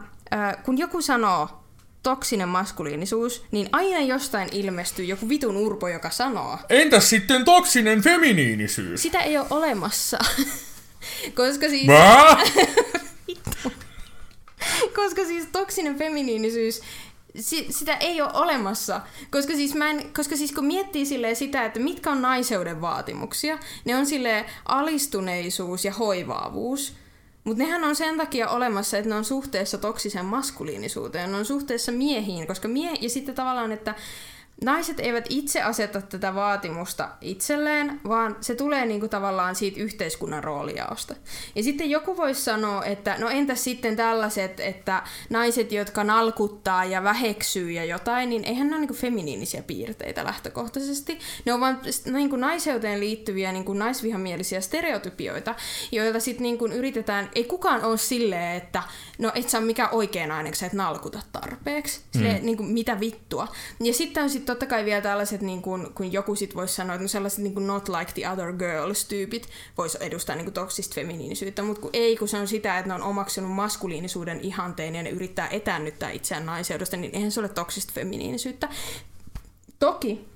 [0.64, 1.59] kun joku sanoo
[2.04, 6.58] toksinen maskuliinisuus, niin aina jostain ilmestyy joku vitun urpo, joka sanoo.
[6.70, 9.02] Entäs sitten toksinen feminiinisyys?
[9.02, 10.20] Sitä ei ole olemassa.
[11.38, 11.88] Koska siis...
[14.96, 16.82] Koska siis toksinen feminiinisyys
[17.36, 19.02] si- sitä ei ole olemassa.
[19.32, 23.96] Koska siis, mä en, koska siis kun miettii sitä, että mitkä on naiseuden vaatimuksia, ne
[23.96, 26.94] on sille alistuneisuus ja hoivaavuus.
[27.44, 31.92] Mutta nehän on sen takia olemassa, että ne on suhteessa toksisen maskuliinisuuteen, ne on suhteessa
[31.92, 33.96] miehiin, koska mie- ja sitten tavallaan, että
[34.64, 41.16] naiset eivät itse aseta tätä vaatimusta itselleen, vaan se tulee niinku tavallaan siitä yhteiskunnan roolijaosta.
[41.56, 47.04] Ja sitten joku voisi sanoa, että no entäs sitten tällaiset, että naiset, jotka nalkuttaa ja
[47.04, 51.20] väheksyy ja jotain, niin eihän ne ole niinku feminiinisiä piirteitä lähtökohtaisesti.
[51.46, 51.82] Ne on vaan
[52.12, 55.56] niinku naiseuteen liittyviä niinku naisvihamielisiä stereotypioita,
[55.92, 58.84] joita sitten niinku yritetään, ei kukaan ole silleen, että
[59.20, 62.02] no et sä ole mikään oikea nainen, sä et nalkuta tarpeeksi.
[62.12, 62.46] Silleen, mm.
[62.46, 63.48] niinku, mitä vittua.
[63.84, 66.96] Ja sitten on sitten totta kai vielä tällaiset, niin kuin, kun joku sit voisi sanoa,
[66.96, 70.96] että no sellaiset niin kuin not like the other girls-tyypit voisi edustaa niin kuin toksista
[70.96, 75.04] feminiinisyyttä, mutta kun ei, kun se on sitä, että ne on omaksunut maskuliinisuuden ihanteen ja
[75.04, 78.70] ne yrittää etännyttää itseään naiseudesta, niin eihän se ole toksista feminiinisyyttä.
[79.80, 80.29] Toki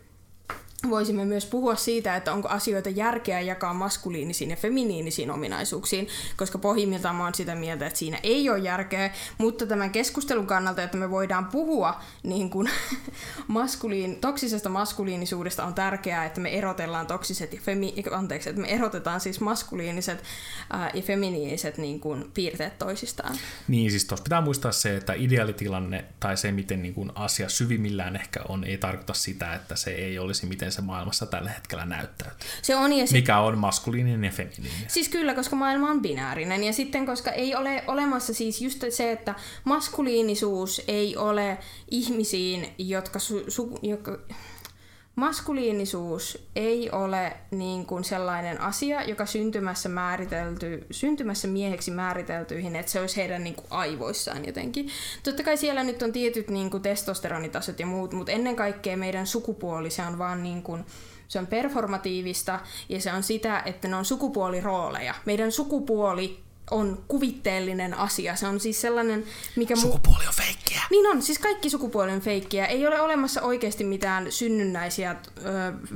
[0.90, 6.08] voisimme myös puhua siitä, että onko asioita järkeä jakaa maskuliinisiin ja feminiinisiin ominaisuuksiin,
[6.38, 10.84] koska pohjimmiltaan mä oon sitä mieltä, että siinä ei ole järkeä, mutta tämän keskustelun kannalta,
[10.84, 12.70] että me voidaan puhua niin kuin
[13.48, 19.20] maskuliin, toksisesta maskuliinisuudesta on tärkeää, että me erotellaan toksiset ja femi, anteeksi, että me erotetaan
[19.20, 20.24] siis maskuliiniset
[20.70, 23.36] ää, ja feminiiniset niin kuin, piirteet toisistaan.
[23.68, 28.16] Niin, siis tuossa pitää muistaa se, että ideaalitilanne tai se, miten niin kuin asia syvimmillään
[28.16, 32.50] ehkä on, ei tarkoita sitä, että se ei olisi miten se maailmassa tällä hetkellä näyttäytyy.
[32.62, 34.90] Se on ja sit, Mikä on maskuliininen ja feminiininen.
[34.90, 39.12] Siis kyllä, koska maailma on binäärinen ja sitten koska ei ole olemassa siis just se,
[39.12, 41.58] että maskuliinisuus ei ole
[41.92, 44.20] ihmisiin, jotka, su, su, jotka
[45.16, 53.00] maskuliinisuus ei ole niin kuin sellainen asia, joka syntymässä, määritelty, syntymässä mieheksi määriteltyihin, että se
[53.02, 54.90] olisi heidän niin kuin aivoissaan jotenkin.
[55.24, 59.28] Totta kai siellä nyt on tietyt niin kuin testosteronitasot ja muut, mutta ennen kaikkea meidän
[59.28, 60.86] sukupuoli, se on vaan niin kuin,
[61.28, 62.60] se on performatiivista
[62.90, 65.16] ja se on sitä, että ne on sukupuolirooleja.
[65.26, 68.36] Meidän sukupuoli on kuvitteellinen asia.
[68.36, 69.24] Se on siis sellainen,
[69.56, 69.76] mikä...
[69.76, 70.82] Sukupuoli on feikkiä.
[70.90, 72.66] Niin on, siis kaikki sukupuoli on feikkiä.
[72.66, 75.44] Ei ole olemassa oikeasti mitään synnynnäisiä ö,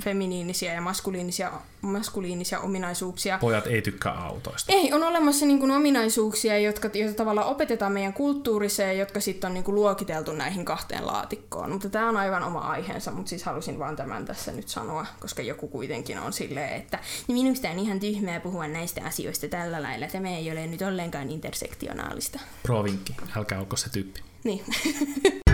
[0.01, 3.37] feminiinisiä ja maskuliinisia, maskuliinisia ominaisuuksia.
[3.37, 4.73] Pojat ei tykkää autoista.
[4.73, 9.47] Ei, on olemassa niin kuin, ominaisuuksia, jotka, joita tavallaan opetetaan meidän kulttuurissa ja jotka sitten
[9.47, 11.71] on niin kuin, luokiteltu näihin kahteen laatikkoon.
[11.71, 15.41] Mutta tämä on aivan oma aiheensa, mutta siis halusin vaan tämän tässä nyt sanoa, koska
[15.41, 20.07] joku kuitenkin on silleen, että niin minusta on ihan tyhmää puhua näistä asioista tällä lailla.
[20.07, 22.39] Tämä ei ole nyt ollenkaan intersektionaalista.
[22.63, 24.21] Pro-vinkki, älkää olko se tyyppi.
[24.43, 24.63] Niin.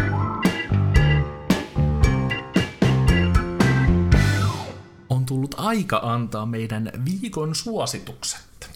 [5.33, 8.69] tullut aika antaa meidän viikon suositukset.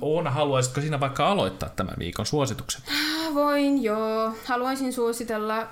[0.00, 2.82] Oona, haluaisitko sinä vaikka aloittaa tämän viikon suositukset?
[3.34, 4.32] Voin, joo.
[4.44, 5.68] Haluaisin suositella, äh,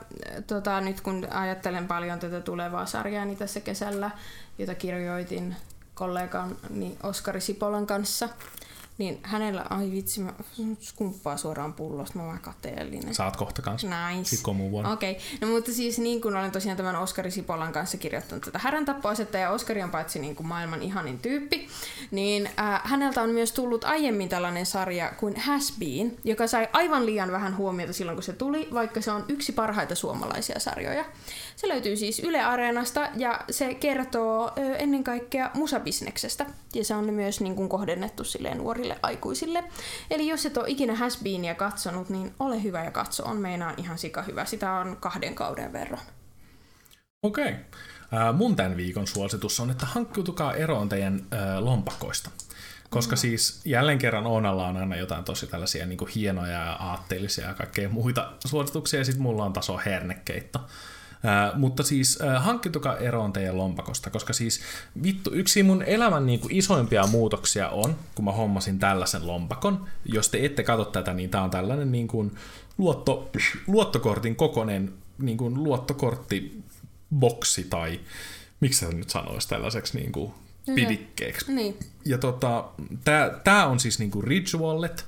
[0.46, 4.10] tota, nyt kun ajattelen paljon tätä tulevaa sarjaani tässä kesällä,
[4.58, 5.56] jota kirjoitin
[5.94, 8.28] kollegani Oskari Sipolan kanssa,
[8.98, 10.34] niin hänellä, ai vitsi, mä
[10.80, 13.14] skumppaa suoraan pullosta, mä oon kateellinen.
[13.14, 13.88] Saat kohta kanssa.
[13.88, 14.36] Nice.
[14.36, 14.92] Sitten on muu vuoro.
[14.92, 15.22] Okei, okay.
[15.40, 19.50] no mutta siis niin kuin olen tosiaan tämän Oskari Sipolan kanssa kirjoittanut tätä häräntappasetta ja
[19.50, 21.68] Oskari on paitsi niin kuin maailman ihanin tyyppi,
[22.10, 27.06] niin äh, häneltä on myös tullut aiemmin tällainen sarja kuin Has Been, joka sai aivan
[27.06, 31.04] liian vähän huomiota silloin kun se tuli, vaikka se on yksi parhaita suomalaisia sarjoja.
[31.56, 37.14] Se löytyy siis Yle Areenasta ja se kertoo ö, ennen kaikkea musabisneksestä ja se on
[37.14, 39.64] myös niin kuin kohdennettu silleen nuorille aikuisille.
[40.10, 43.24] Eli jos et ole ikinä Has Beenia katsonut, niin ole hyvä ja katso.
[43.24, 44.44] On meinaan ihan sika hyvä.
[44.44, 46.00] Sitä on kahden kauden verran.
[47.22, 47.48] Okei.
[47.48, 48.32] Okay.
[48.32, 52.30] Mun tämän viikon suositus on, että hankkiutukaa eroon teidän äh, lompakoista.
[52.90, 53.18] Koska mm.
[53.18, 57.88] siis jälleen kerran Oonalla on aina jotain tosi tällaisia niin hienoja ja aatteellisia ja kaikkea
[57.88, 60.60] muita suosituksia, ja sitten mulla on taso hernekeitto.
[61.54, 64.60] Mutta siis uh, hankkitukaa eroon teidän lompakosta, koska siis
[65.02, 69.86] vittu, yksi mun elämän niin kuin, isoimpia muutoksia on, kun mä hommasin tällaisen lompakon.
[70.04, 72.34] Jos te ette katso tätä, niin tää on tällainen niin kuin,
[72.78, 73.30] luotto,
[73.66, 78.00] luottokortin kokoinen niin kuin, luottokorttiboksi tai
[78.60, 80.32] miksi se nyt sanoisi tällaiseksi niin kuin,
[80.74, 81.52] pidikkeeksi.
[81.52, 81.76] Niin.
[82.04, 82.64] Ja tota,
[83.04, 85.06] tää, tää on siis niinku Ridge Wallet,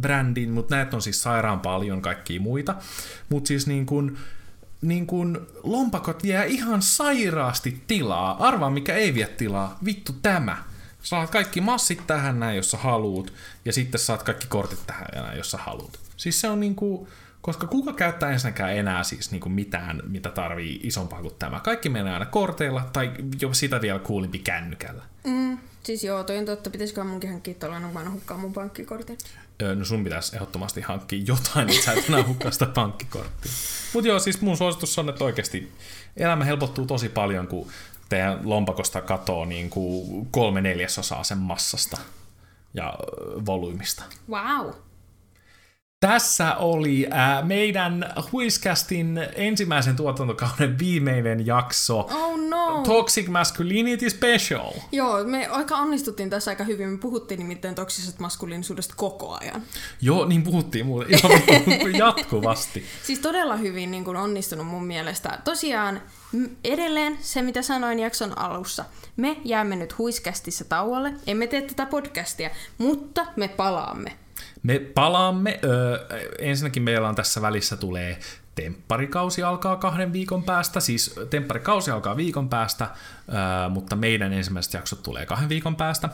[0.00, 2.74] brändin, mutta näitä on siis sairaan paljon kaikkia muita.
[3.28, 4.18] Mutta siis niin kuin,
[4.82, 8.46] niin kuin lompakot jää ihan sairaasti tilaa.
[8.46, 9.78] Arvaa mikä ei vie tilaa.
[9.84, 10.64] Vittu tämä.
[11.02, 13.32] Saat kaikki massit tähän näin, jos sä haluut.
[13.64, 16.00] Ja sitten saat kaikki kortit tähän näin, jos sä haluut.
[16.16, 17.08] Siis se on niinku,
[17.40, 21.60] koska kuka käyttää ensinnäkään enää siis niinku mitään, mitä tarvii isompaa kuin tämä.
[21.60, 25.02] Kaikki menee aina korteilla tai jo sitä vielä kuulimpi kännykällä.
[25.24, 26.70] Mm, siis joo, toi on totta.
[26.70, 29.18] Pitäisikö munkin hankkia tuollainen, kun mä hukkaa mun pankkikortin?
[29.64, 33.52] No sun pitäisi ehdottomasti hankkia jotain, että sä et enää hukkaa sitä pankkikorttia.
[33.94, 35.72] Mutta joo, siis mun suositus on, että oikeasti
[36.16, 37.68] elämä helpottuu tosi paljon, kun
[38.08, 41.98] teidän lompakosta katoo niin kuin kolme neljäsosaa sen massasta
[42.74, 42.94] ja
[43.46, 44.02] volyymista.
[44.30, 44.70] Wow.
[46.00, 51.98] Tässä oli äh, meidän Huiscastin ensimmäisen tuotantokauden viimeinen jakso.
[51.98, 52.49] Oh no!
[52.86, 54.72] Toxic Masculinity Special.
[54.92, 56.88] Joo, me aika onnistuttiin tässä aika hyvin.
[56.88, 59.62] Me puhuttiin nimittäin toksisesta maskuliinisuudesta koko ajan.
[60.00, 62.84] Joo, niin puhuttiin muuten ihan jatkuvasti.
[63.06, 65.38] siis todella hyvin niin kuin onnistunut mun mielestä.
[65.44, 66.02] Tosiaan
[66.64, 68.84] edelleen se, mitä sanoin jakson alussa.
[69.16, 71.12] Me jäämme nyt Huiscastissa tauolle.
[71.26, 74.16] Emme tee tätä podcastia, mutta me palaamme.
[74.62, 75.60] Me palaamme.
[75.64, 76.06] Öö,
[76.38, 78.18] ensinnäkin meillä on tässä välissä tulee
[78.54, 82.90] tempparikausi alkaa kahden viikon päästä, siis tempparikausi alkaa viikon päästä,
[83.70, 86.08] mutta meidän ensimmäiset jaksot tulee kahden viikon päästä.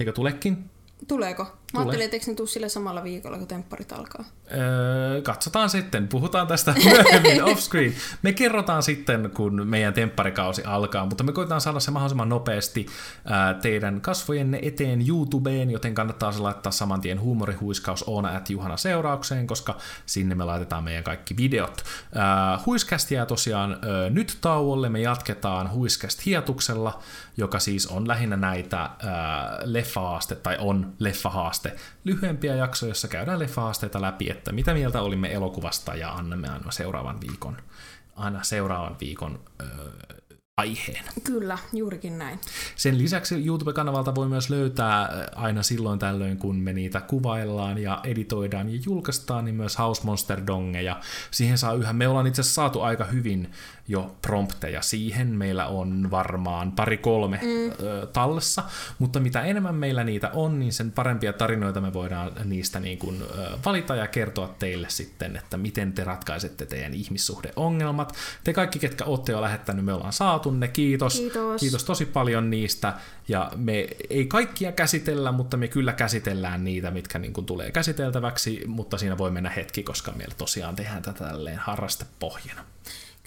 [0.00, 0.70] Eikö tulekin?
[1.08, 1.56] Tuleeko?
[1.72, 4.24] Mä ajattelin, että ne tule sille samalla viikolla, kun tempparit alkaa.
[4.52, 6.08] Öö, katsotaan sitten.
[6.08, 7.94] Puhutaan tästä myöhemmin off-screen.
[8.22, 12.86] Me kerrotaan sitten, kun meidän tempparikausi alkaa, mutta me koitetaan saada se mahdollisimman nopeasti
[13.24, 18.76] ää, teidän kasvojenne eteen YouTubeen, joten kannattaa se laittaa saman tien huumorihuiskaus Oona at Juhana
[18.76, 19.76] seuraukseen, koska
[20.06, 21.84] sinne me laitetaan meidän kaikki videot.
[22.14, 24.88] Ää, huiskäst jää tosiaan ää, nyt tauolle.
[24.88, 26.98] Me jatketaan huiskäst hiatuksella,
[27.36, 30.00] joka siis on lähinnä näitä ää, leffa
[30.42, 31.59] tai on leffahaaste.
[32.04, 37.20] Lyhyempiä jaksoja, joissa käydään leffahaasteita läpi, että mitä mieltä olimme elokuvasta ja annamme aina seuraavan
[37.20, 37.56] viikon,
[38.16, 39.64] aina seuraavan viikon ö,
[40.60, 41.04] aiheen.
[41.24, 42.40] Kyllä, juurikin näin.
[42.76, 48.68] Sen lisäksi YouTube-kanavalta voi myös löytää aina silloin tällöin, kun me niitä kuvaillaan ja editoidaan
[48.68, 51.00] ja julkaistaan, niin myös House Monster Dongeja.
[51.30, 53.50] Siihen saa yhä, me ollaan itse saatu aika hyvin
[53.90, 55.28] jo prompteja siihen.
[55.28, 57.72] Meillä on varmaan pari-kolme mm.
[58.12, 58.64] tallessa,
[58.98, 63.22] mutta mitä enemmän meillä niitä on, niin sen parempia tarinoita me voidaan niistä niin kuin,
[63.64, 68.14] valita ja kertoa teille sitten, että miten te ratkaisette teidän ihmissuhdeongelmat.
[68.44, 70.68] Te kaikki, ketkä olette jo lähettänyt, me ollaan saatu ne.
[70.68, 71.16] Kiitos.
[71.16, 71.60] Kiitos.
[71.60, 72.94] Kiitos tosi paljon niistä.
[73.28, 78.62] Ja me ei kaikkia käsitellä, mutta me kyllä käsitellään niitä, mitkä niin kuin tulee käsiteltäväksi,
[78.66, 82.64] mutta siinä voi mennä hetki, koska meillä tosiaan tehdään tätä tälleen harrastepohjana.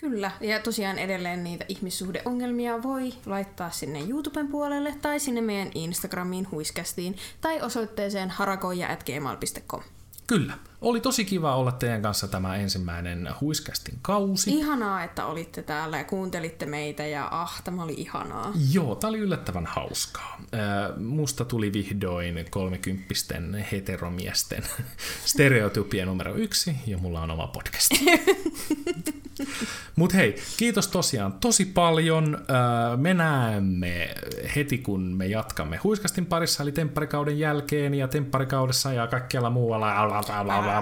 [0.04, 6.52] Kyllä, ja tosiaan edelleen niitä ihmissuhdeongelmia voi laittaa sinne YouTuben puolelle tai sinne meidän Instagramiin
[6.52, 9.82] huiskästiin tai osoitteeseen harakoija.gmail.com.
[10.28, 10.54] Kyllä.
[10.84, 14.58] Oli tosi kiva olla teidän kanssa tämä ensimmäinen Huiskästin kausi.
[14.58, 18.54] Ihanaa, että olitte täällä ja kuuntelitte meitä ja ah, tämä oli ihanaa.
[18.72, 20.42] Joo, tämä oli yllättävän hauskaa.
[20.98, 24.64] Musta tuli vihdoin kolmekymppisten heteromiesten
[25.26, 27.92] stereotypia numero yksi ja mulla on oma podcast.
[29.96, 32.46] Mut hei, kiitos tosiaan tosi paljon.
[32.98, 34.16] Me näemme
[34.56, 39.94] heti, kun me jatkamme Huiskastin parissa, eli tempparikauden jälkeen ja tempparikaudessa ja kaikkialla muualla.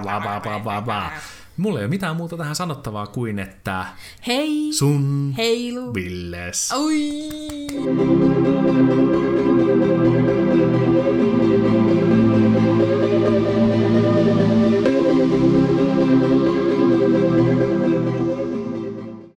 [0.00, 1.10] bla, bla, bla, bla, bla.
[1.56, 3.86] Mulla ei ole mitään muuta tähän sanottavaa kuin, että
[4.26, 4.72] Hei!
[4.72, 5.94] sun Heilu!
[5.94, 6.72] Villes.
[6.72, 7.02] Oi!